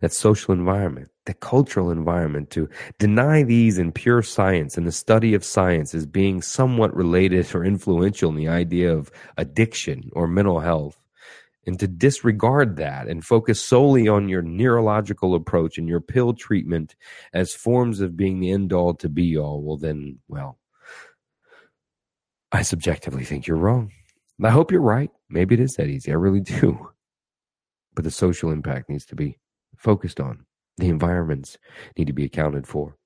That 0.00 0.12
social 0.12 0.54
environment, 0.54 1.10
that 1.26 1.40
cultural 1.40 1.90
environment 1.90 2.50
to 2.50 2.68
deny 2.98 3.42
these 3.42 3.78
in 3.78 3.92
pure 3.92 4.22
science 4.22 4.76
and 4.78 4.86
the 4.86 4.92
study 4.92 5.34
of 5.34 5.44
science 5.44 5.94
as 5.94 6.06
being 6.06 6.40
somewhat 6.40 6.96
related 6.96 7.54
or 7.54 7.62
influential 7.62 8.30
in 8.30 8.36
the 8.36 8.48
idea 8.48 8.90
of 8.90 9.10
addiction 9.36 10.10
or 10.14 10.26
mental 10.26 10.60
health 10.60 11.05
and 11.66 11.80
to 11.80 11.88
disregard 11.88 12.76
that 12.76 13.08
and 13.08 13.24
focus 13.24 13.60
solely 13.60 14.06
on 14.06 14.28
your 14.28 14.42
neurological 14.42 15.34
approach 15.34 15.78
and 15.78 15.88
your 15.88 16.00
pill 16.00 16.32
treatment 16.32 16.94
as 17.32 17.52
forms 17.52 18.00
of 18.00 18.16
being 18.16 18.38
the 18.38 18.52
end 18.52 18.72
all 18.72 18.94
to 18.94 19.08
be 19.08 19.36
all, 19.36 19.60
well, 19.60 19.76
then, 19.76 20.18
well, 20.28 20.58
I 22.52 22.62
subjectively 22.62 23.24
think 23.24 23.46
you're 23.46 23.56
wrong. 23.56 23.90
I 24.42 24.50
hope 24.50 24.70
you're 24.70 24.80
right. 24.80 25.10
Maybe 25.28 25.54
it 25.54 25.60
is 25.60 25.74
that 25.74 25.88
easy. 25.88 26.12
I 26.12 26.14
really 26.14 26.40
do. 26.60 26.90
But 27.94 28.04
the 28.04 28.10
social 28.10 28.50
impact 28.50 28.88
needs 28.88 29.06
to 29.06 29.16
be 29.16 29.38
focused 29.76 30.20
on. 30.20 30.46
The 30.78 30.88
environments 30.88 31.58
need 31.96 32.06
to 32.06 32.12
be 32.12 32.24
accounted 32.24 32.66
for. 32.66 32.96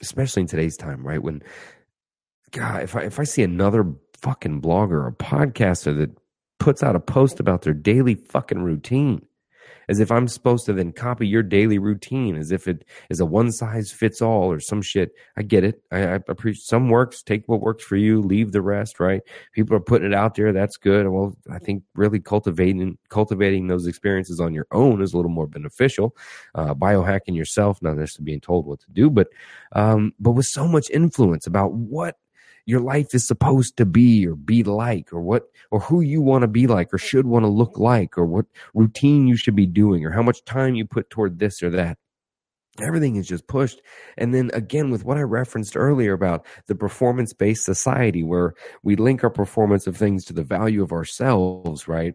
Especially 0.00 0.42
in 0.42 0.46
today's 0.46 0.76
time, 0.76 1.04
right? 1.04 1.20
When, 1.20 1.42
God, 2.52 2.82
if 2.82 2.94
I, 2.94 3.00
if 3.00 3.18
I 3.18 3.24
see 3.24 3.42
another 3.42 3.94
fucking 4.20 4.60
blogger 4.60 5.04
or 5.04 5.12
podcaster 5.12 5.96
that 5.98 6.10
puts 6.58 6.82
out 6.82 6.96
a 6.96 7.00
post 7.00 7.40
about 7.40 7.62
their 7.62 7.74
daily 7.74 8.14
fucking 8.14 8.62
routine 8.62 9.28
as 9.88 10.00
if 10.00 10.12
I'm 10.12 10.28
supposed 10.28 10.66
to 10.66 10.72
then 10.72 10.92
copy 10.92 11.26
your 11.26 11.42
daily 11.42 11.78
routine 11.78 12.36
as 12.36 12.52
if 12.52 12.68
it 12.68 12.84
is 13.08 13.20
a 13.20 13.26
one 13.26 13.50
size 13.50 13.90
fits 13.90 14.20
all 14.20 14.52
or 14.52 14.60
some 14.60 14.82
shit. 14.82 15.12
I 15.36 15.42
get 15.42 15.64
it. 15.64 15.82
I, 15.90 16.00
I 16.00 16.14
appreciate 16.28 16.64
some 16.64 16.90
works. 16.90 17.22
Take 17.22 17.44
what 17.46 17.60
works 17.60 17.84
for 17.84 17.96
you. 17.96 18.20
Leave 18.20 18.52
the 18.52 18.62
rest. 18.62 19.00
Right? 19.00 19.22
People 19.54 19.76
are 19.76 19.80
putting 19.80 20.06
it 20.06 20.14
out 20.14 20.34
there. 20.34 20.52
That's 20.52 20.76
good. 20.76 21.08
Well, 21.08 21.34
I 21.50 21.58
think 21.58 21.82
really 21.94 22.20
cultivating 22.20 22.98
cultivating 23.08 23.66
those 23.66 23.86
experiences 23.86 24.40
on 24.40 24.54
your 24.54 24.66
own 24.72 25.02
is 25.02 25.14
a 25.14 25.16
little 25.16 25.30
more 25.30 25.46
beneficial. 25.46 26.14
Uh, 26.54 26.74
biohacking 26.74 27.36
yourself, 27.36 27.80
not 27.80 27.96
necessarily 27.96 28.26
being 28.26 28.40
told 28.40 28.66
what 28.66 28.80
to 28.80 28.90
do, 28.92 29.10
but 29.10 29.28
um, 29.72 30.12
but 30.20 30.32
with 30.32 30.46
so 30.46 30.68
much 30.68 30.90
influence 30.90 31.46
about 31.46 31.72
what 31.72 32.16
your 32.68 32.80
life 32.80 33.14
is 33.14 33.26
supposed 33.26 33.78
to 33.78 33.86
be 33.86 34.26
or 34.26 34.34
be 34.34 34.62
like 34.62 35.10
or 35.10 35.22
what 35.22 35.44
or 35.70 35.80
who 35.80 36.02
you 36.02 36.20
want 36.20 36.42
to 36.42 36.48
be 36.48 36.66
like 36.66 36.92
or 36.92 36.98
should 36.98 37.26
want 37.26 37.42
to 37.42 37.48
look 37.48 37.78
like 37.78 38.18
or 38.18 38.26
what 38.26 38.44
routine 38.74 39.26
you 39.26 39.36
should 39.36 39.56
be 39.56 39.64
doing 39.64 40.04
or 40.04 40.10
how 40.10 40.20
much 40.20 40.44
time 40.44 40.74
you 40.74 40.84
put 40.84 41.08
toward 41.08 41.38
this 41.38 41.62
or 41.62 41.70
that. 41.70 41.96
Everything 42.78 43.16
is 43.16 43.26
just 43.26 43.48
pushed. 43.48 43.80
And 44.18 44.34
then 44.34 44.50
again 44.52 44.90
with 44.90 45.02
what 45.02 45.16
i 45.16 45.22
referenced 45.22 45.78
earlier 45.78 46.12
about 46.12 46.44
the 46.66 46.74
performance 46.74 47.32
based 47.32 47.64
society 47.64 48.22
where 48.22 48.52
we 48.82 48.96
link 48.96 49.24
our 49.24 49.30
performance 49.30 49.86
of 49.86 49.96
things 49.96 50.26
to 50.26 50.34
the 50.34 50.44
value 50.44 50.82
of 50.82 50.92
ourselves 50.92 51.88
right? 51.88 52.12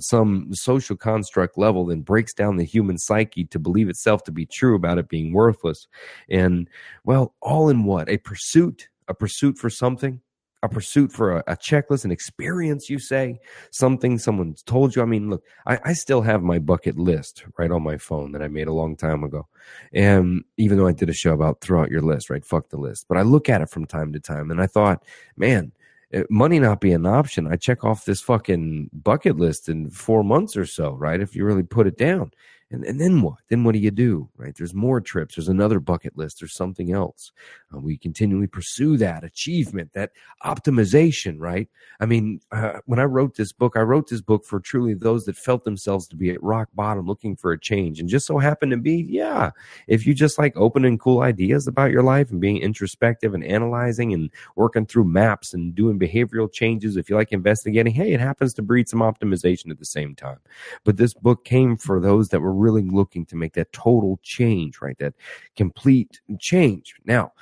Some 0.00 0.48
social 0.52 0.96
construct 0.96 1.58
level 1.58 1.84
then 1.84 2.00
breaks 2.00 2.32
down 2.32 2.56
the 2.56 2.64
human 2.64 2.96
psyche 2.96 3.44
to 3.44 3.58
believe 3.58 3.90
itself 3.90 4.22
to 4.24 4.32
be 4.32 4.46
true 4.46 4.74
about 4.74 4.96
it 4.96 5.10
being 5.10 5.34
worthless. 5.34 5.86
And 6.30 6.66
well 7.04 7.34
all 7.42 7.68
in 7.68 7.84
what? 7.84 8.08
A 8.08 8.16
pursuit 8.16 8.88
a 9.10 9.14
pursuit 9.14 9.58
for 9.58 9.68
something, 9.68 10.20
a 10.62 10.68
pursuit 10.68 11.10
for 11.10 11.38
a, 11.38 11.44
a, 11.48 11.56
checklist, 11.56 12.04
an 12.04 12.10
experience, 12.10 12.88
you 12.88 12.98
say, 12.98 13.40
something 13.70 14.18
someone's 14.18 14.62
told 14.62 14.94
you. 14.94 15.02
I 15.02 15.06
mean, 15.06 15.30
look, 15.30 15.42
I, 15.66 15.80
I, 15.84 15.92
still 15.94 16.22
have 16.22 16.42
my 16.42 16.58
bucket 16.58 16.96
list 16.96 17.44
right 17.58 17.70
on 17.70 17.82
my 17.82 17.96
phone 17.96 18.32
that 18.32 18.42
I 18.42 18.48
made 18.48 18.68
a 18.68 18.72
long 18.72 18.96
time 18.96 19.24
ago. 19.24 19.48
And 19.92 20.44
even 20.58 20.78
though 20.78 20.86
I 20.86 20.92
did 20.92 21.08
a 21.08 21.14
show 21.14 21.32
about 21.32 21.60
throw 21.60 21.82
out 21.82 21.90
your 21.90 22.02
list, 22.02 22.30
right? 22.30 22.44
Fuck 22.44 22.68
the 22.68 22.76
list. 22.76 23.06
But 23.08 23.18
I 23.18 23.22
look 23.22 23.48
at 23.48 23.62
it 23.62 23.70
from 23.70 23.86
time 23.86 24.12
to 24.12 24.20
time 24.20 24.50
and 24.50 24.60
I 24.60 24.66
thought, 24.66 25.02
man, 25.36 25.72
eh, 26.12 26.22
money 26.30 26.60
not 26.60 26.80
be 26.80 26.92
an 26.92 27.06
option. 27.06 27.48
I 27.50 27.56
check 27.56 27.82
off 27.82 28.04
this 28.04 28.20
fucking 28.20 28.90
bucket 28.92 29.36
list 29.36 29.68
in 29.68 29.90
four 29.90 30.22
months 30.22 30.56
or 30.56 30.66
so, 30.66 30.92
right? 30.92 31.20
If 31.20 31.34
you 31.34 31.44
really 31.44 31.64
put 31.64 31.86
it 31.86 31.98
down. 31.98 32.30
And, 32.70 32.84
and 32.84 33.00
then 33.00 33.20
what? 33.20 33.38
Then 33.48 33.64
what 33.64 33.72
do 33.72 33.80
you 33.80 33.90
do? 33.90 34.28
Right? 34.36 34.54
There's 34.56 34.74
more 34.74 35.00
trips. 35.00 35.34
There's 35.34 35.48
another 35.48 35.80
bucket 35.80 36.16
list. 36.16 36.38
There's 36.40 36.54
something 36.54 36.92
else. 36.92 37.32
We 37.72 37.96
continually 37.96 38.46
pursue 38.46 38.96
that 38.98 39.22
achievement, 39.22 39.92
that 39.92 40.10
optimization, 40.44 41.36
right? 41.38 41.68
I 42.00 42.06
mean, 42.06 42.40
uh, 42.50 42.80
when 42.86 42.98
I 42.98 43.04
wrote 43.04 43.36
this 43.36 43.52
book, 43.52 43.76
I 43.76 43.80
wrote 43.80 44.08
this 44.08 44.20
book 44.20 44.44
for 44.44 44.58
truly 44.58 44.94
those 44.94 45.24
that 45.26 45.36
felt 45.36 45.64
themselves 45.64 46.08
to 46.08 46.16
be 46.16 46.30
at 46.30 46.42
rock 46.42 46.68
bottom 46.74 47.06
looking 47.06 47.36
for 47.36 47.52
a 47.52 47.60
change. 47.60 48.00
And 48.00 48.08
just 48.08 48.26
so 48.26 48.38
happened 48.38 48.72
to 48.72 48.76
be, 48.76 49.06
yeah, 49.08 49.50
if 49.86 50.06
you 50.06 50.14
just 50.14 50.38
like 50.38 50.56
opening 50.56 50.98
cool 50.98 51.20
ideas 51.20 51.66
about 51.66 51.90
your 51.90 52.02
life 52.02 52.30
and 52.30 52.40
being 52.40 52.58
introspective 52.58 53.34
and 53.34 53.44
analyzing 53.44 54.12
and 54.12 54.30
working 54.56 54.86
through 54.86 55.04
maps 55.04 55.54
and 55.54 55.74
doing 55.74 55.98
behavioral 55.98 56.52
changes, 56.52 56.96
if 56.96 57.08
you 57.08 57.16
like 57.16 57.32
investigating, 57.32 57.92
hey, 57.92 58.12
it 58.12 58.20
happens 58.20 58.52
to 58.54 58.62
breed 58.62 58.88
some 58.88 59.00
optimization 59.00 59.70
at 59.70 59.78
the 59.78 59.84
same 59.84 60.14
time. 60.14 60.38
But 60.84 60.96
this 60.96 61.14
book 61.14 61.44
came 61.44 61.76
for 61.76 62.00
those 62.00 62.28
that 62.30 62.40
were 62.40 62.54
really 62.54 62.82
looking 62.82 63.26
to 63.26 63.36
make 63.36 63.52
that 63.54 63.72
total 63.72 64.18
change, 64.22 64.80
right? 64.80 64.98
That 64.98 65.14
complete 65.56 66.20
change. 66.38 66.94
Now, 67.04 67.32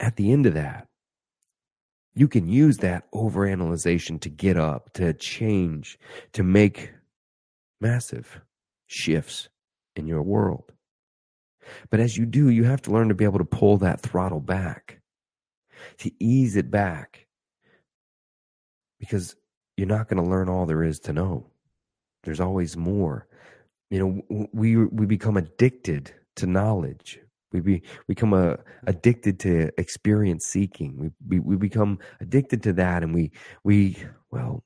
at 0.00 0.16
the 0.16 0.32
end 0.32 0.46
of 0.46 0.54
that, 0.54 0.88
you 2.14 2.28
can 2.28 2.48
use 2.48 2.78
that 2.78 3.10
overanalyzation 3.12 4.20
to 4.20 4.28
get 4.28 4.56
up, 4.56 4.92
to 4.94 5.12
change, 5.14 5.98
to 6.32 6.42
make 6.42 6.92
massive 7.80 8.40
shifts 8.86 9.48
in 9.96 10.06
your 10.06 10.22
world. 10.22 10.72
But 11.90 12.00
as 12.00 12.16
you 12.16 12.26
do, 12.26 12.50
you 12.50 12.64
have 12.64 12.82
to 12.82 12.92
learn 12.92 13.08
to 13.08 13.14
be 13.14 13.24
able 13.24 13.38
to 13.38 13.44
pull 13.44 13.78
that 13.78 14.00
throttle 14.00 14.40
back, 14.40 15.00
to 15.98 16.10
ease 16.20 16.56
it 16.56 16.70
back, 16.70 17.26
because 19.00 19.34
you're 19.76 19.88
not 19.88 20.08
going 20.08 20.22
to 20.22 20.30
learn 20.30 20.48
all 20.48 20.66
there 20.66 20.84
is 20.84 21.00
to 21.00 21.12
know. 21.12 21.46
There's 22.22 22.40
always 22.40 22.76
more. 22.76 23.26
You 23.90 23.98
know, 24.30 24.48
we 24.52 24.76
we 24.76 25.06
become 25.06 25.36
addicted 25.36 26.12
to 26.36 26.46
knowledge. 26.46 27.20
We 27.54 27.60
be, 27.60 27.82
become 28.08 28.34
a, 28.34 28.58
addicted 28.86 29.38
to 29.40 29.70
experience 29.78 30.44
seeking. 30.44 30.98
We, 30.98 31.38
we 31.38 31.38
we 31.38 31.56
become 31.56 32.00
addicted 32.20 32.64
to 32.64 32.72
that, 32.74 33.04
and 33.04 33.14
we 33.14 33.30
we 33.62 33.96
well, 34.32 34.64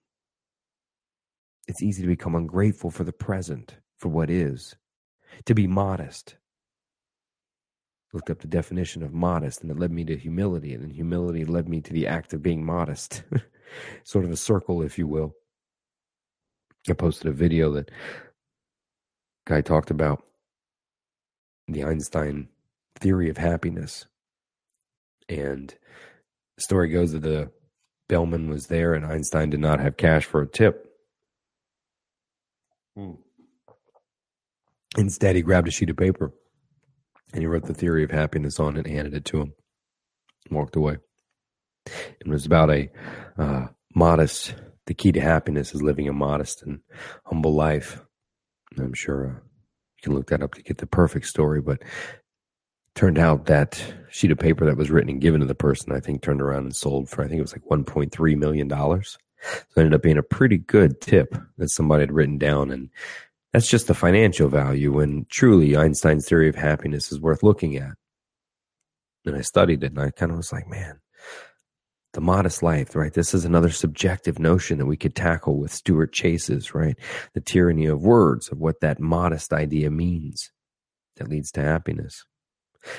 it's 1.68 1.82
easy 1.82 2.00
to 2.00 2.08
become 2.08 2.34
ungrateful 2.34 2.90
for 2.90 3.04
the 3.04 3.12
present, 3.12 3.76
for 3.98 4.08
what 4.08 4.30
is, 4.30 4.74
to 5.44 5.54
be 5.54 5.66
modest. 5.66 6.36
Looked 8.14 8.30
up 8.30 8.38
the 8.38 8.48
definition 8.48 9.02
of 9.02 9.12
modest, 9.12 9.60
and 9.60 9.70
it 9.70 9.78
led 9.78 9.92
me 9.92 10.06
to 10.06 10.16
humility, 10.16 10.72
and 10.72 10.82
then 10.82 10.90
humility 10.90 11.44
led 11.44 11.68
me 11.68 11.82
to 11.82 11.92
the 11.92 12.06
act 12.06 12.32
of 12.32 12.42
being 12.42 12.64
modest. 12.64 13.22
sort 14.04 14.24
of 14.24 14.30
a 14.30 14.36
circle, 14.36 14.80
if 14.80 14.96
you 14.98 15.06
will. 15.06 15.34
I 16.88 16.94
posted 16.94 17.26
a 17.26 17.34
video 17.34 17.70
that 17.72 17.90
guy 19.46 19.60
talked 19.60 19.90
about 19.90 20.24
the 21.66 21.84
Einstein 21.84 22.48
theory 23.00 23.28
of 23.30 23.36
happiness. 23.36 24.06
And 25.28 25.74
the 26.56 26.62
story 26.62 26.88
goes 26.88 27.12
that 27.12 27.22
the 27.22 27.50
bellman 28.08 28.48
was 28.48 28.66
there 28.66 28.94
and 28.94 29.04
Einstein 29.04 29.50
did 29.50 29.60
not 29.60 29.80
have 29.80 29.96
cash 29.96 30.24
for 30.24 30.42
a 30.42 30.48
tip. 30.48 30.86
Hmm. 32.96 33.12
Instead, 34.96 35.36
he 35.36 35.42
grabbed 35.42 35.68
a 35.68 35.70
sheet 35.70 35.90
of 35.90 35.96
paper 35.96 36.32
and 37.32 37.42
he 37.42 37.46
wrote 37.46 37.66
the 37.66 37.74
theory 37.74 38.02
of 38.04 38.10
happiness 38.10 38.58
on 38.58 38.76
it 38.76 38.86
and 38.86 38.94
handed 38.94 39.14
it 39.14 39.24
to 39.26 39.40
him 39.40 39.52
and 40.48 40.56
walked 40.56 40.76
away. 40.76 40.96
It 42.20 42.26
was 42.26 42.46
about 42.46 42.70
a 42.70 42.90
uh, 43.38 43.66
modest 43.94 44.54
the 44.88 44.94
key 44.94 45.12
to 45.12 45.20
happiness 45.20 45.74
is 45.74 45.82
living 45.82 46.08
a 46.08 46.12
modest 46.14 46.62
and 46.62 46.80
humble 47.26 47.54
life. 47.54 48.02
I'm 48.78 48.94
sure 48.94 49.26
uh, 49.26 49.34
you 49.34 50.02
can 50.02 50.14
look 50.14 50.28
that 50.28 50.42
up 50.42 50.54
to 50.54 50.62
get 50.62 50.78
the 50.78 50.86
perfect 50.86 51.26
story, 51.26 51.60
but 51.60 51.82
turned 52.98 53.16
out 53.16 53.46
that 53.46 53.80
sheet 54.10 54.32
of 54.32 54.38
paper 54.40 54.66
that 54.66 54.76
was 54.76 54.90
written 54.90 55.08
and 55.08 55.20
given 55.20 55.40
to 55.40 55.46
the 55.46 55.54
person, 55.54 55.92
I 55.92 56.00
think, 56.00 56.20
turned 56.20 56.42
around 56.42 56.64
and 56.64 56.74
sold 56.74 57.08
for 57.08 57.22
I 57.22 57.28
think 57.28 57.38
it 57.38 57.42
was 57.42 57.52
like 57.52 57.62
1.3 57.62 58.36
million 58.36 58.66
dollars. 58.66 59.16
So 59.40 59.56
it 59.76 59.80
ended 59.82 59.94
up 59.94 60.02
being 60.02 60.18
a 60.18 60.22
pretty 60.24 60.58
good 60.58 61.00
tip 61.00 61.36
that 61.58 61.70
somebody 61.70 62.02
had 62.02 62.10
written 62.10 62.38
down, 62.38 62.72
and 62.72 62.90
that's 63.52 63.70
just 63.70 63.86
the 63.86 63.94
financial 63.94 64.48
value. 64.48 64.92
When 64.92 65.26
truly 65.30 65.76
Einstein's 65.76 66.28
theory 66.28 66.48
of 66.48 66.56
happiness 66.56 67.12
is 67.12 67.20
worth 67.20 67.44
looking 67.44 67.76
at. 67.76 67.92
And 69.24 69.36
I 69.36 69.42
studied 69.42 69.84
it, 69.84 69.92
and 69.92 70.00
I 70.00 70.10
kind 70.10 70.32
of 70.32 70.36
was 70.36 70.52
like, 70.52 70.66
man, 70.66 70.98
the 72.14 72.20
modest 72.20 72.64
life, 72.64 72.96
right? 72.96 73.12
This 73.12 73.32
is 73.32 73.44
another 73.44 73.70
subjective 73.70 74.40
notion 74.40 74.78
that 74.78 74.86
we 74.86 74.96
could 74.96 75.14
tackle 75.14 75.56
with 75.56 75.72
Stuart 75.72 76.12
Chase's, 76.12 76.74
right? 76.74 76.96
The 77.34 77.40
tyranny 77.40 77.86
of 77.86 78.02
words, 78.02 78.50
of 78.50 78.58
what 78.58 78.80
that 78.80 78.98
modest 78.98 79.52
idea 79.52 79.88
means 79.88 80.50
that 81.16 81.28
leads 81.28 81.52
to 81.52 81.62
happiness. 81.62 82.24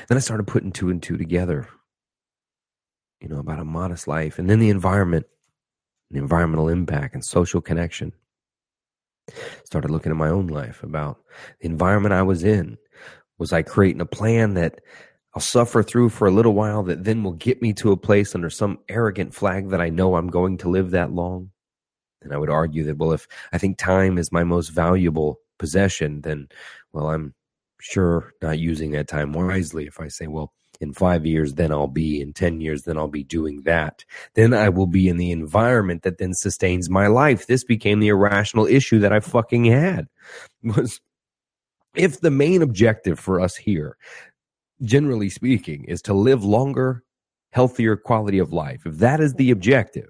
Then 0.07 0.17
I 0.17 0.21
started 0.21 0.47
putting 0.47 0.71
two 0.71 0.89
and 0.89 1.01
two 1.01 1.17
together, 1.17 1.67
you 3.21 3.27
know, 3.29 3.39
about 3.39 3.59
a 3.59 3.65
modest 3.65 4.07
life 4.07 4.39
and 4.39 4.49
then 4.49 4.59
the 4.59 4.69
environment, 4.69 5.25
the 6.11 6.19
environmental 6.19 6.69
impact 6.69 7.13
and 7.13 7.23
social 7.23 7.61
connection. 7.61 8.13
Started 9.63 9.91
looking 9.91 10.11
at 10.11 10.17
my 10.17 10.29
own 10.29 10.47
life 10.47 10.83
about 10.83 11.19
the 11.59 11.67
environment 11.67 12.13
I 12.13 12.23
was 12.23 12.43
in. 12.43 12.77
Was 13.37 13.53
I 13.53 13.61
creating 13.61 14.01
a 14.01 14.05
plan 14.05 14.55
that 14.55 14.81
I'll 15.35 15.41
suffer 15.41 15.83
through 15.83 16.09
for 16.09 16.27
a 16.27 16.31
little 16.31 16.53
while 16.53 16.83
that 16.83 17.03
then 17.03 17.23
will 17.23 17.33
get 17.33 17.61
me 17.61 17.73
to 17.73 17.91
a 17.91 17.97
place 17.97 18.33
under 18.33 18.49
some 18.49 18.79
arrogant 18.89 19.33
flag 19.33 19.69
that 19.69 19.81
I 19.81 19.89
know 19.89 20.15
I'm 20.15 20.27
going 20.27 20.57
to 20.59 20.69
live 20.69 20.91
that 20.91 21.13
long. 21.13 21.51
And 22.21 22.33
I 22.33 22.37
would 22.37 22.49
argue 22.49 22.83
that, 22.85 22.97
well, 22.97 23.13
if 23.13 23.27
I 23.53 23.57
think 23.57 23.77
time 23.77 24.17
is 24.17 24.31
my 24.31 24.43
most 24.43 24.69
valuable 24.69 25.39
possession, 25.59 26.21
then, 26.21 26.49
well, 26.91 27.07
I'm 27.07 27.33
sure 27.79 28.33
not 28.41 28.59
using 28.59 28.91
that 28.91 29.07
time 29.07 29.33
wisely. 29.33 29.87
If 29.87 29.99
I 29.99 30.07
say, 30.07 30.27
well, 30.27 30.53
in 30.81 30.93
five 30.93 31.25
years, 31.25 31.55
then 31.55 31.71
I'll 31.71 31.87
be, 31.87 32.21
in 32.21 32.31
10 32.31 32.61
years, 32.61 32.83
then 32.83 32.97
I'll 32.97 33.09
be 33.09 33.23
doing 33.23 33.63
that. 33.63 34.05
Then 34.35 34.53
I 34.53 34.69
will 34.69 34.87
be 34.87 35.09
in 35.09 35.17
the 35.17 35.31
environment 35.31 36.03
that 36.03 36.19
then 36.19 36.33
sustains 36.33 36.89
my 36.89 37.07
life. 37.07 37.47
This 37.47 37.65
became 37.65 37.99
the 37.99 38.07
irrational 38.07 38.65
issue 38.65 38.99
that 38.99 39.11
I 39.11 39.19
fucking 39.19 39.65
had 39.65 40.07
was 40.63 41.01
if 41.95 42.21
the 42.21 42.31
main 42.31 42.61
objective 42.61 43.19
for 43.19 43.41
us 43.41 43.55
here 43.55 43.97
generally 44.81 45.29
speaking, 45.29 45.85
is 45.85 46.01
to 46.03 46.13
live 46.13 46.43
longer, 46.43 47.03
healthier 47.51 47.95
quality 47.95 48.39
of 48.39 48.53
life. 48.53 48.81
If 48.85 48.97
that 48.97 49.19
is 49.19 49.33
the 49.33 49.51
objective, 49.51 50.09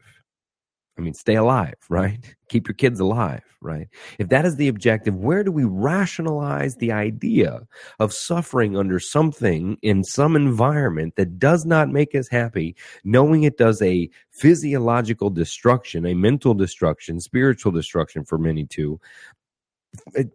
I 0.99 1.01
mean, 1.01 1.13
stay 1.13 1.35
alive, 1.35 1.75
right? 1.87 2.19
Keep 2.49 2.67
your 2.67 2.75
kids 2.75 2.99
alive, 2.99 3.41
right? 3.61 3.87
If 4.17 4.27
that 4.29 4.43
is 4.43 4.57
the 4.57 4.67
objective, 4.67 5.15
where 5.15 5.45
do 5.45 5.51
we 5.51 5.63
rationalize 5.63 6.75
the 6.75 6.91
idea 6.91 7.61
of 7.99 8.11
suffering 8.11 8.75
under 8.75 8.99
something 8.99 9.77
in 9.81 10.03
some 10.03 10.35
environment 10.35 11.15
that 11.15 11.39
does 11.39 11.65
not 11.65 11.87
make 11.87 12.13
us 12.15 12.27
happy, 12.27 12.75
knowing 13.05 13.43
it 13.43 13.57
does 13.57 13.81
a 13.81 14.09
physiological 14.31 15.29
destruction, 15.29 16.05
a 16.05 16.13
mental 16.13 16.53
destruction, 16.53 17.21
spiritual 17.21 17.71
destruction 17.71 18.25
for 18.25 18.37
many 18.37 18.65
too? 18.65 18.99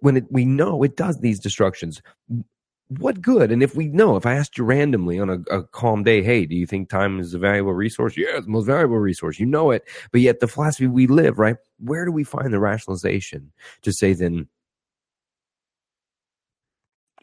When 0.00 0.16
it, 0.16 0.24
we 0.30 0.46
know 0.46 0.82
it 0.82 0.96
does 0.96 1.20
these 1.20 1.38
destructions, 1.38 2.00
what 2.88 3.20
good? 3.22 3.50
And 3.50 3.62
if 3.62 3.74
we 3.74 3.88
know, 3.88 4.16
if 4.16 4.26
I 4.26 4.34
asked 4.34 4.58
you 4.58 4.64
randomly 4.64 5.18
on 5.18 5.30
a, 5.30 5.38
a, 5.50 5.64
calm 5.64 6.02
day, 6.02 6.22
hey, 6.22 6.44
do 6.44 6.54
you 6.54 6.66
think 6.66 6.88
time 6.88 7.18
is 7.18 7.32
a 7.34 7.38
valuable 7.38 7.72
resource? 7.72 8.16
Yeah, 8.16 8.36
it's 8.36 8.46
the 8.46 8.52
most 8.52 8.66
valuable 8.66 8.98
resource. 8.98 9.40
You 9.40 9.46
know 9.46 9.70
it. 9.70 9.84
But 10.12 10.20
yet 10.20 10.40
the 10.40 10.48
philosophy 10.48 10.86
we 10.86 11.06
live, 11.06 11.38
right? 11.38 11.56
Where 11.78 12.04
do 12.04 12.12
we 12.12 12.24
find 12.24 12.52
the 12.52 12.60
rationalization 12.60 13.52
to 13.82 13.92
say 13.92 14.12
then 14.12 14.48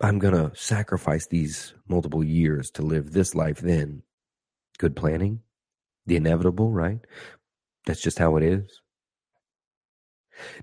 I'm 0.01 0.17
going 0.17 0.33
to 0.33 0.55
sacrifice 0.55 1.27
these 1.27 1.75
multiple 1.87 2.23
years 2.23 2.71
to 2.71 2.81
live 2.81 3.11
this 3.11 3.35
life 3.35 3.59
then? 3.59 4.01
Good 4.79 4.95
planning, 4.95 5.41
the 6.07 6.15
inevitable, 6.15 6.71
right? 6.71 6.99
That's 7.85 8.01
just 8.01 8.17
how 8.17 8.35
it 8.37 8.43
is. 8.43 8.80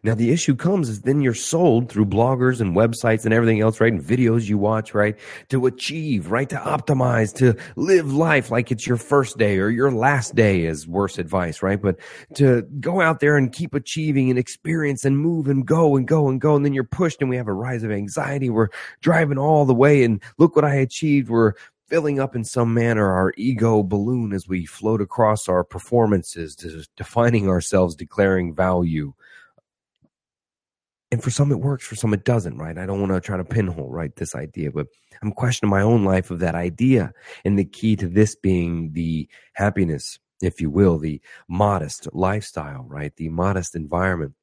Now 0.02 0.14
the 0.14 0.32
issue 0.32 0.56
comes 0.56 0.88
is 0.88 1.02
then 1.02 1.20
you're 1.20 1.34
sold 1.34 1.90
through 1.90 2.06
bloggers 2.06 2.60
and 2.60 2.74
websites 2.74 3.24
and 3.24 3.34
everything 3.34 3.60
else, 3.60 3.80
right? 3.80 3.92
And 3.92 4.02
videos 4.02 4.48
you 4.48 4.58
watch, 4.58 4.94
right? 4.94 5.16
To 5.50 5.66
achieve, 5.66 6.30
right? 6.30 6.48
To 6.48 6.56
optimize, 6.56 7.34
to 7.36 7.56
live 7.76 8.12
life 8.12 8.50
like 8.50 8.70
it's 8.70 8.86
your 8.86 8.96
first 8.96 9.38
day 9.38 9.58
or 9.58 9.68
your 9.68 9.90
last 9.90 10.34
day 10.34 10.64
is 10.64 10.86
worse 10.86 11.18
advice, 11.18 11.62
right? 11.62 11.80
But 11.80 11.96
to 12.34 12.62
go 12.80 13.00
out 13.00 13.20
there 13.20 13.36
and 13.36 13.52
keep 13.52 13.74
achieving 13.74 14.30
and 14.30 14.38
experience 14.38 15.04
and 15.04 15.18
move 15.18 15.48
and 15.48 15.66
go 15.66 15.96
and 15.96 16.06
go 16.06 16.28
and 16.28 16.40
go. 16.40 16.56
And 16.56 16.64
then 16.64 16.72
you're 16.72 16.84
pushed 16.84 17.20
and 17.20 17.30
we 17.30 17.36
have 17.36 17.48
a 17.48 17.52
rise 17.52 17.82
of 17.82 17.90
anxiety. 17.90 18.50
We're 18.50 18.68
driving 19.00 19.38
all 19.38 19.64
the 19.64 19.74
way 19.74 20.02
and 20.02 20.22
look 20.38 20.56
what 20.56 20.64
I 20.64 20.74
achieved. 20.74 21.28
We're 21.28 21.52
filling 21.88 22.20
up 22.20 22.36
in 22.36 22.44
some 22.44 22.74
manner 22.74 23.10
our 23.10 23.32
ego 23.36 23.82
balloon 23.82 24.32
as 24.32 24.46
we 24.46 24.66
float 24.66 25.00
across 25.00 25.48
our 25.48 25.64
performances, 25.64 26.54
defining 26.96 27.48
ourselves, 27.48 27.94
declaring 27.94 28.54
value 28.54 29.14
and 31.10 31.22
for 31.22 31.30
some 31.30 31.50
it 31.50 31.60
works 31.60 31.86
for 31.86 31.96
some 31.96 32.12
it 32.12 32.24
doesn't 32.24 32.58
right? 32.58 32.78
I 32.78 32.86
don't 32.86 33.00
want 33.00 33.12
to 33.12 33.20
try 33.20 33.36
to 33.36 33.44
pinhole 33.44 33.90
right 33.90 34.14
this 34.16 34.34
idea 34.34 34.70
but 34.70 34.86
i'm 35.22 35.32
questioning 35.32 35.70
my 35.70 35.82
own 35.82 36.04
life 36.04 36.30
of 36.30 36.38
that 36.40 36.54
idea 36.54 37.12
and 37.44 37.58
the 37.58 37.64
key 37.64 37.96
to 37.96 38.08
this 38.08 38.36
being 38.36 38.92
the 38.92 39.28
happiness 39.54 40.18
if 40.42 40.60
you 40.60 40.70
will 40.70 40.98
the 40.98 41.20
modest 41.48 42.08
lifestyle 42.12 42.84
right 42.88 43.16
the 43.16 43.28
modest 43.28 43.74
environment 43.74 44.34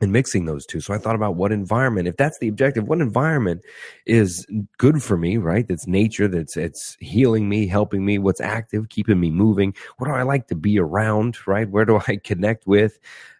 and 0.00 0.12
mixing 0.12 0.44
those 0.44 0.64
two. 0.64 0.80
So 0.80 0.94
i 0.94 0.98
thought 0.98 1.14
about 1.14 1.36
what 1.36 1.52
environment 1.52 2.08
if 2.08 2.16
that's 2.16 2.38
the 2.38 2.48
objective 2.48 2.84
what 2.84 3.00
environment 3.00 3.62
is 4.06 4.46
good 4.78 5.02
for 5.02 5.16
me 5.16 5.36
right 5.36 5.66
that's 5.66 5.86
nature 5.86 6.28
that's 6.28 6.56
it's 6.56 6.96
healing 7.00 7.48
me 7.48 7.66
helping 7.66 8.04
me 8.04 8.18
what's 8.18 8.40
active 8.40 8.88
keeping 8.88 9.20
me 9.20 9.30
moving 9.30 9.74
what 9.96 10.06
do 10.06 10.14
i 10.14 10.22
like 10.22 10.46
to 10.48 10.54
be 10.54 10.78
around 10.78 11.46
right 11.46 11.70
where 11.70 11.84
do 11.84 12.00
i 12.06 12.16
connect 12.24 12.66
with 12.66 12.98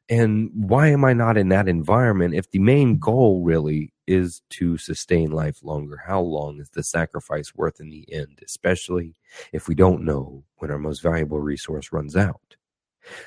and 0.09 0.51
why 0.55 0.89
am 0.89 1.05
I 1.05 1.13
not 1.13 1.37
in 1.37 1.49
that 1.51 1.69
environment 1.69 2.35
if 2.35 2.51
the 2.51 2.59
main 2.59 2.99
goal 2.99 3.43
really 3.45 3.93
is 4.07 4.43
to 4.51 4.79
sustain 4.79 5.31
life 5.31 5.63
longer? 5.63 6.03
How 6.07 6.21
long 6.21 6.61
is 6.61 6.71
the 6.71 6.83
sacrifice 6.83 7.55
worth 7.55 7.81
in 7.81 7.91
the 7.91 8.07
end, 8.13 8.41
especially 8.45 9.15
if 9.53 9.69
we 9.69 9.75
don't 9.75 10.05
know 10.05 10.45
when 10.57 10.71
our 10.71 10.79
most 10.79 11.03
valuable 11.03 11.41
resource 11.41 11.93
runs 11.93 12.17
out? 12.17 12.58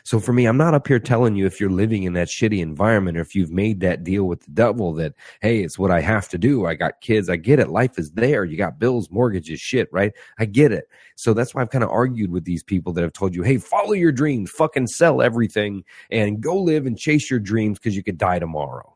So 0.04 0.20
for 0.20 0.34
me, 0.34 0.46
I'm 0.46 0.58
not 0.58 0.74
up 0.74 0.88
here 0.88 1.00
telling 1.00 1.36
you 1.36 1.46
if 1.46 1.60
you're 1.60 1.70
living 1.70 2.04
in 2.04 2.14
that 2.14 2.28
shitty 2.28 2.60
environment 2.60 3.18
or 3.18 3.22
if 3.22 3.36
you've 3.36 3.52
made 3.52 3.80
that 3.82 4.04
deal 4.04 4.26
with 4.26 4.42
the 4.42 4.52
devil 4.52 4.94
that, 4.94 5.14
hey, 5.42 5.62
it's 5.64 5.78
what 5.78 5.92
I 5.92 6.02
have 6.02 6.30
to 6.30 6.38
do. 6.38 6.66
I 6.66 6.76
got 6.76 7.02
kids. 7.02 7.30
I 7.30 7.36
get 7.36 7.60
it. 7.60 7.70
Life 7.70 7.98
is 7.98 8.12
there. 8.12 8.46
You 8.46 8.58
got 8.58 8.80
bills, 8.80 9.10
mortgages, 9.12 9.60
shit, 9.60 9.88
right? 9.92 10.14
I 10.40 10.46
get 10.46 10.72
it. 10.72 10.86
So 11.16 11.34
that's 11.34 11.54
why 11.54 11.62
I've 11.62 11.70
kind 11.70 11.84
of 11.84 11.90
argued 11.90 12.32
with 12.32 12.46
these 12.46 12.64
people 12.64 12.94
that 12.94 13.02
have 13.02 13.14
told 13.14 13.36
you, 13.36 13.44
hey, 13.44 13.58
follow 13.58 13.94
your 13.94 14.12
dreams, 14.12 14.52
fucking 14.52 14.88
sell 14.88 15.22
everything 15.22 15.84
and 16.10 16.42
go 16.42 16.58
live 16.58 16.86
and 16.86 16.98
chase 16.98 17.30
your 17.30 17.40
dreams 17.40 17.80
because 17.80 17.96
you 17.96 18.04
could 18.04 18.18
die 18.18 18.40
tomorrow. 18.40 18.96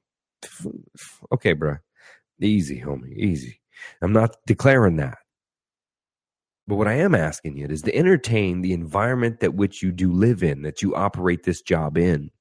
Okay, 1.32 1.54
bro. 1.54 1.78
Easy, 2.42 2.82
homie. 2.82 3.16
Easy. 3.16 3.62
I'm 4.02 4.14
not 4.14 4.36
declaring 4.46 4.98
that. 4.98 5.18
But 6.68 6.76
what 6.76 6.88
I 6.88 6.94
am 6.94 7.14
asking 7.14 7.58
you 7.58 7.68
is 7.68 7.84
to 7.84 7.96
entertain 7.96 8.62
the 8.62 8.74
environment 8.74 9.40
that 9.40 9.54
which 9.54 9.84
you 9.84 9.92
do 9.92 10.12
live 10.12 10.42
in, 10.42 10.64
that 10.64 10.82
you 10.82 10.96
operate 10.96 11.44
this 11.44 11.62
job 11.62 11.98
in. 11.98 12.32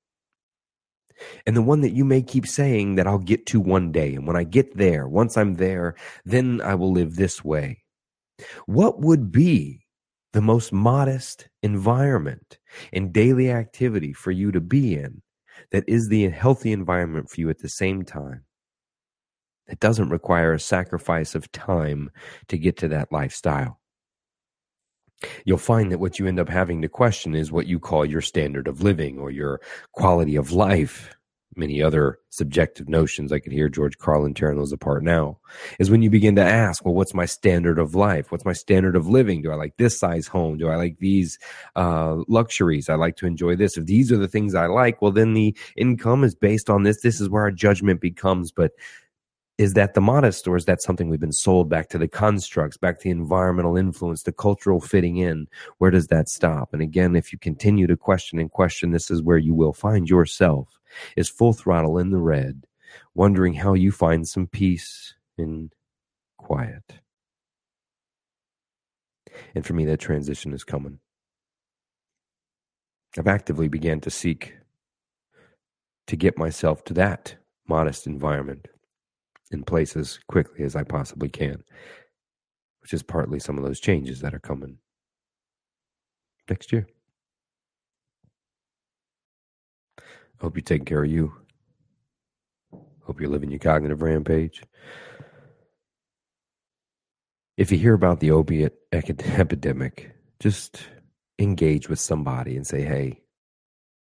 And 1.46 1.56
the 1.56 1.62
one 1.62 1.82
that 1.82 1.92
you 1.92 2.04
may 2.04 2.22
keep 2.22 2.46
saying 2.46 2.94
that 2.94 3.06
I'll 3.06 3.18
get 3.18 3.46
to 3.46 3.60
one 3.60 3.92
day. 3.92 4.14
And 4.14 4.26
when 4.26 4.36
I 4.36 4.44
get 4.44 4.76
there, 4.76 5.06
once 5.06 5.36
I'm 5.36 5.54
there, 5.54 5.94
then 6.24 6.60
I 6.62 6.74
will 6.74 6.90
live 6.90 7.16
this 7.16 7.44
way. 7.44 7.82
What 8.66 9.00
would 9.00 9.30
be 9.30 9.86
the 10.32 10.40
most 10.40 10.72
modest 10.72 11.48
environment 11.62 12.58
and 12.92 13.12
daily 13.12 13.50
activity 13.50 14.12
for 14.12 14.30
you 14.32 14.50
to 14.52 14.60
be 14.60 14.94
in 14.94 15.22
that 15.70 15.84
is 15.86 16.08
the 16.08 16.28
healthy 16.30 16.72
environment 16.72 17.30
for 17.30 17.40
you 17.40 17.50
at 17.50 17.58
the 17.58 17.68
same 17.68 18.04
time? 18.04 18.44
It 19.68 19.80
doesn't 19.80 20.08
require 20.08 20.54
a 20.54 20.60
sacrifice 20.60 21.34
of 21.34 21.52
time 21.52 22.10
to 22.48 22.58
get 22.58 22.76
to 22.78 22.88
that 22.88 23.12
lifestyle 23.12 23.78
you'll 25.44 25.58
find 25.58 25.92
that 25.92 25.98
what 25.98 26.18
you 26.18 26.26
end 26.26 26.40
up 26.40 26.48
having 26.48 26.82
to 26.82 26.88
question 26.88 27.34
is 27.34 27.52
what 27.52 27.66
you 27.66 27.78
call 27.78 28.04
your 28.04 28.20
standard 28.20 28.68
of 28.68 28.82
living 28.82 29.18
or 29.18 29.30
your 29.30 29.60
quality 29.92 30.36
of 30.36 30.52
life. 30.52 31.14
Many 31.56 31.80
other 31.80 32.18
subjective 32.30 32.88
notions 32.88 33.30
I 33.30 33.38
could 33.38 33.52
hear 33.52 33.68
George 33.68 33.96
Carlin 33.98 34.34
tearing 34.34 34.58
those 34.58 34.72
apart 34.72 35.04
now 35.04 35.38
is 35.78 35.88
when 35.88 36.02
you 36.02 36.10
begin 36.10 36.34
to 36.34 36.42
ask, 36.42 36.84
well, 36.84 36.94
what's 36.94 37.14
my 37.14 37.26
standard 37.26 37.78
of 37.78 37.94
life? 37.94 38.32
What's 38.32 38.44
my 38.44 38.52
standard 38.52 38.96
of 38.96 39.06
living? 39.06 39.40
Do 39.40 39.52
I 39.52 39.54
like 39.54 39.76
this 39.76 39.96
size 39.96 40.26
home? 40.26 40.58
Do 40.58 40.68
I 40.68 40.74
like 40.74 40.98
these 40.98 41.38
uh, 41.76 42.24
luxuries? 42.26 42.88
I 42.88 42.96
like 42.96 43.14
to 43.18 43.26
enjoy 43.26 43.54
this. 43.54 43.76
If 43.76 43.86
these 43.86 44.10
are 44.10 44.16
the 44.16 44.26
things 44.26 44.56
I 44.56 44.66
like, 44.66 45.00
well, 45.00 45.12
then 45.12 45.34
the 45.34 45.56
income 45.76 46.24
is 46.24 46.34
based 46.34 46.68
on 46.68 46.82
this. 46.82 47.02
This 47.02 47.20
is 47.20 47.28
where 47.28 47.42
our 47.42 47.52
judgment 47.52 48.00
becomes. 48.00 48.50
But 48.50 48.72
is 49.56 49.74
that 49.74 49.94
the 49.94 50.00
modest 50.00 50.48
or 50.48 50.56
is 50.56 50.64
that 50.64 50.82
something 50.82 51.08
we've 51.08 51.20
been 51.20 51.32
sold 51.32 51.68
back 51.68 51.88
to 51.88 51.98
the 51.98 52.08
constructs 52.08 52.76
back 52.76 52.98
to 52.98 53.04
the 53.04 53.10
environmental 53.10 53.76
influence 53.76 54.22
the 54.22 54.32
cultural 54.32 54.80
fitting 54.80 55.18
in. 55.18 55.46
Where 55.78 55.90
does 55.90 56.08
that 56.08 56.28
stop? 56.28 56.72
And 56.72 56.82
again 56.82 57.14
if 57.14 57.32
you 57.32 57.38
continue 57.38 57.86
to 57.86 57.96
question 57.96 58.38
and 58.38 58.50
question 58.50 58.90
this 58.90 59.10
is 59.10 59.22
where 59.22 59.38
you 59.38 59.54
will 59.54 59.72
find 59.72 60.08
yourself 60.08 60.78
is 61.16 61.28
full 61.28 61.52
throttle 61.52 61.98
in 61.98 62.10
the 62.10 62.18
red 62.18 62.66
wondering 63.14 63.54
how 63.54 63.74
you 63.74 63.92
find 63.92 64.26
some 64.26 64.46
peace 64.46 65.14
and 65.38 65.72
quiet. 66.36 67.00
And 69.54 69.64
for 69.64 69.72
me 69.74 69.84
that 69.86 70.00
transition 70.00 70.52
is 70.52 70.64
coming. 70.64 70.98
I've 73.16 73.28
actively 73.28 73.68
began 73.68 74.00
to 74.00 74.10
seek 74.10 74.54
to 76.08 76.16
get 76.16 76.36
myself 76.36 76.84
to 76.84 76.94
that 76.94 77.36
modest 77.66 78.06
environment 78.06 78.68
in 79.54 79.64
place 79.64 79.96
as 79.96 80.18
quickly 80.28 80.64
as 80.64 80.76
I 80.76 80.82
possibly 80.82 81.30
can, 81.30 81.64
which 82.82 82.92
is 82.92 83.02
partly 83.02 83.38
some 83.38 83.56
of 83.56 83.64
those 83.64 83.80
changes 83.80 84.20
that 84.20 84.34
are 84.34 84.40
coming 84.40 84.78
next 86.50 86.72
year. 86.72 86.86
I 89.98 90.02
hope 90.42 90.56
you're 90.56 90.62
taking 90.62 90.84
care 90.84 91.04
of 91.04 91.10
you. 91.10 91.32
Hope 93.04 93.20
you're 93.20 93.30
living 93.30 93.50
your 93.50 93.60
cognitive 93.60 94.02
rampage. 94.02 94.62
If 97.56 97.70
you 97.70 97.78
hear 97.78 97.94
about 97.94 98.20
the 98.20 98.32
opiate 98.32 98.74
epidemic, 98.92 100.14
just 100.40 100.82
engage 101.38 101.88
with 101.88 102.00
somebody 102.00 102.56
and 102.56 102.66
say, 102.66 102.82
hey, 102.82 103.20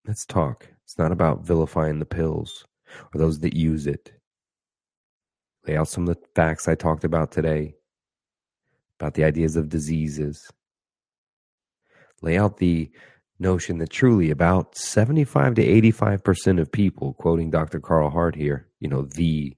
let's 0.05 0.25
talk. 0.25 0.67
It's 0.85 0.97
not 0.97 1.11
about 1.11 1.45
vilifying 1.45 1.99
the 1.99 2.05
pills 2.05 2.65
or 3.13 3.19
those 3.19 3.39
that 3.39 3.55
use 3.55 3.87
it 3.87 4.11
lay 5.67 5.77
out 5.77 5.87
some 5.87 6.07
of 6.07 6.15
the 6.15 6.21
facts 6.35 6.67
I 6.67 6.75
talked 6.75 7.03
about 7.03 7.31
today 7.31 7.75
about 8.99 9.15
the 9.15 9.23
ideas 9.23 9.55
of 9.55 9.69
diseases, 9.69 10.49
lay 12.21 12.37
out 12.37 12.57
the 12.57 12.89
notion 13.39 13.77
that 13.79 13.89
truly 13.89 14.29
about 14.29 14.77
75 14.77 15.55
to 15.55 15.65
85% 15.65 16.61
of 16.61 16.71
people, 16.71 17.13
quoting 17.13 17.49
Dr. 17.49 17.79
Carl 17.79 18.09
Hart 18.09 18.35
here, 18.35 18.67
you 18.79 18.87
know, 18.87 19.03
the 19.03 19.55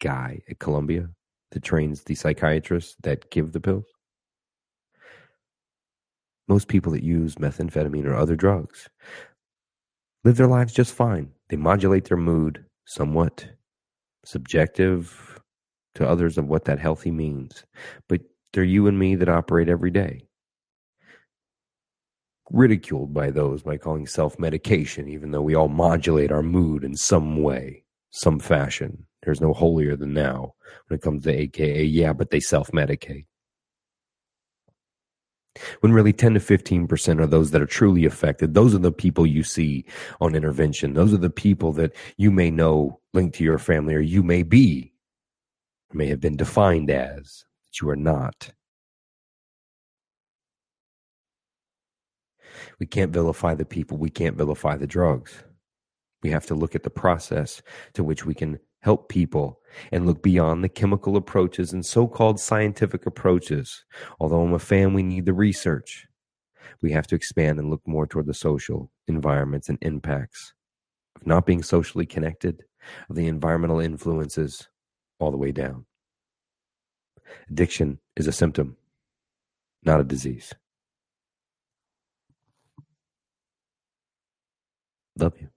guy 0.00 0.40
at 0.48 0.58
Columbia 0.58 1.08
that 1.50 1.62
trains 1.64 2.02
the 2.02 2.14
psychiatrists 2.14 2.96
that 3.02 3.30
give 3.30 3.52
the 3.52 3.60
pills. 3.60 3.86
Most 6.48 6.68
people 6.68 6.92
that 6.92 7.02
use 7.02 7.36
methamphetamine 7.36 8.04
or 8.04 8.14
other 8.14 8.36
drugs 8.36 8.88
live 10.22 10.36
their 10.36 10.46
lives 10.46 10.72
just 10.72 10.94
fine. 10.94 11.32
They 11.48 11.56
modulate 11.56 12.04
their 12.04 12.16
mood 12.16 12.64
somewhat 12.84 13.48
subjective 14.26 15.40
to 15.94 16.08
others 16.08 16.38
of 16.38 16.46
what 16.48 16.64
that 16.66 16.78
healthy 16.78 17.10
means. 17.10 17.64
But 18.08 18.22
they're 18.52 18.64
you 18.64 18.86
and 18.86 18.98
me 18.98 19.14
that 19.16 19.28
operate 19.28 19.68
every 19.68 19.90
day. 19.90 20.26
ridiculed 22.50 23.12
by 23.12 23.30
those 23.30 23.62
by 23.62 23.76
calling 23.76 24.06
self 24.06 24.38
medication, 24.38 25.08
even 25.08 25.30
though 25.30 25.42
we 25.42 25.54
all 25.54 25.68
modulate 25.68 26.32
our 26.32 26.42
mood 26.42 26.84
in 26.84 26.96
some 26.96 27.42
way, 27.42 27.84
some 28.10 28.38
fashion. 28.38 29.06
There's 29.22 29.40
no 29.40 29.52
holier 29.52 29.96
than 29.96 30.12
now 30.14 30.54
when 30.88 30.98
it 30.98 31.02
comes 31.02 31.24
to 31.24 31.32
AKA, 31.32 31.84
yeah, 31.84 32.12
but 32.12 32.30
they 32.30 32.40
self 32.40 32.70
medicate. 32.72 33.26
When 35.80 35.92
really 35.92 36.12
10 36.12 36.34
to 36.34 36.40
15% 36.40 37.20
are 37.20 37.26
those 37.26 37.50
that 37.50 37.62
are 37.62 37.66
truly 37.66 38.04
affected, 38.04 38.54
those 38.54 38.74
are 38.74 38.78
the 38.78 38.92
people 38.92 39.26
you 39.26 39.42
see 39.42 39.84
on 40.20 40.34
intervention. 40.34 40.94
Those 40.94 41.12
are 41.12 41.18
the 41.18 41.30
people 41.30 41.72
that 41.72 41.94
you 42.16 42.30
may 42.30 42.50
know 42.50 43.00
linked 43.14 43.36
to 43.36 43.44
your 43.44 43.58
family 43.58 43.94
or 43.94 44.00
you 44.00 44.22
may 44.22 44.42
be, 44.42 44.92
may 45.92 46.06
have 46.06 46.20
been 46.20 46.36
defined 46.36 46.90
as, 46.90 47.44
that 47.66 47.80
you 47.80 47.88
are 47.88 47.96
not. 47.96 48.52
We 52.78 52.86
can't 52.86 53.12
vilify 53.12 53.54
the 53.54 53.64
people. 53.64 53.98
We 53.98 54.10
can't 54.10 54.36
vilify 54.36 54.76
the 54.76 54.86
drugs. 54.86 55.44
We 56.22 56.30
have 56.30 56.46
to 56.46 56.54
look 56.54 56.74
at 56.74 56.82
the 56.82 56.90
process 56.90 57.62
to 57.94 58.02
which 58.02 58.24
we 58.24 58.34
can 58.34 58.58
help 58.86 59.08
people 59.08 59.58
and 59.90 60.06
look 60.06 60.22
beyond 60.22 60.62
the 60.62 60.68
chemical 60.68 61.16
approaches 61.16 61.72
and 61.72 61.84
so 61.84 62.06
called 62.06 62.38
scientific 62.38 63.04
approaches. 63.04 63.84
Although 64.20 64.42
I'm 64.42 64.52
a 64.52 64.60
fan, 64.60 64.94
we 64.94 65.02
need 65.02 65.26
the 65.26 65.34
research. 65.34 66.06
We 66.82 66.92
have 66.92 67.08
to 67.08 67.16
expand 67.16 67.58
and 67.58 67.68
look 67.68 67.82
more 67.84 68.06
toward 68.06 68.26
the 68.26 68.32
social 68.32 68.92
environments 69.08 69.68
and 69.68 69.76
impacts 69.82 70.54
of 71.16 71.26
not 71.26 71.46
being 71.46 71.64
socially 71.64 72.06
connected, 72.06 72.62
of 73.10 73.16
the 73.16 73.26
environmental 73.26 73.80
influences, 73.80 74.68
all 75.18 75.32
the 75.32 75.36
way 75.36 75.50
down. 75.50 75.84
Addiction 77.50 77.98
is 78.14 78.28
a 78.28 78.32
symptom, 78.32 78.76
not 79.82 79.98
a 79.98 80.04
disease. 80.04 80.54
Love 85.18 85.34
you. 85.40 85.48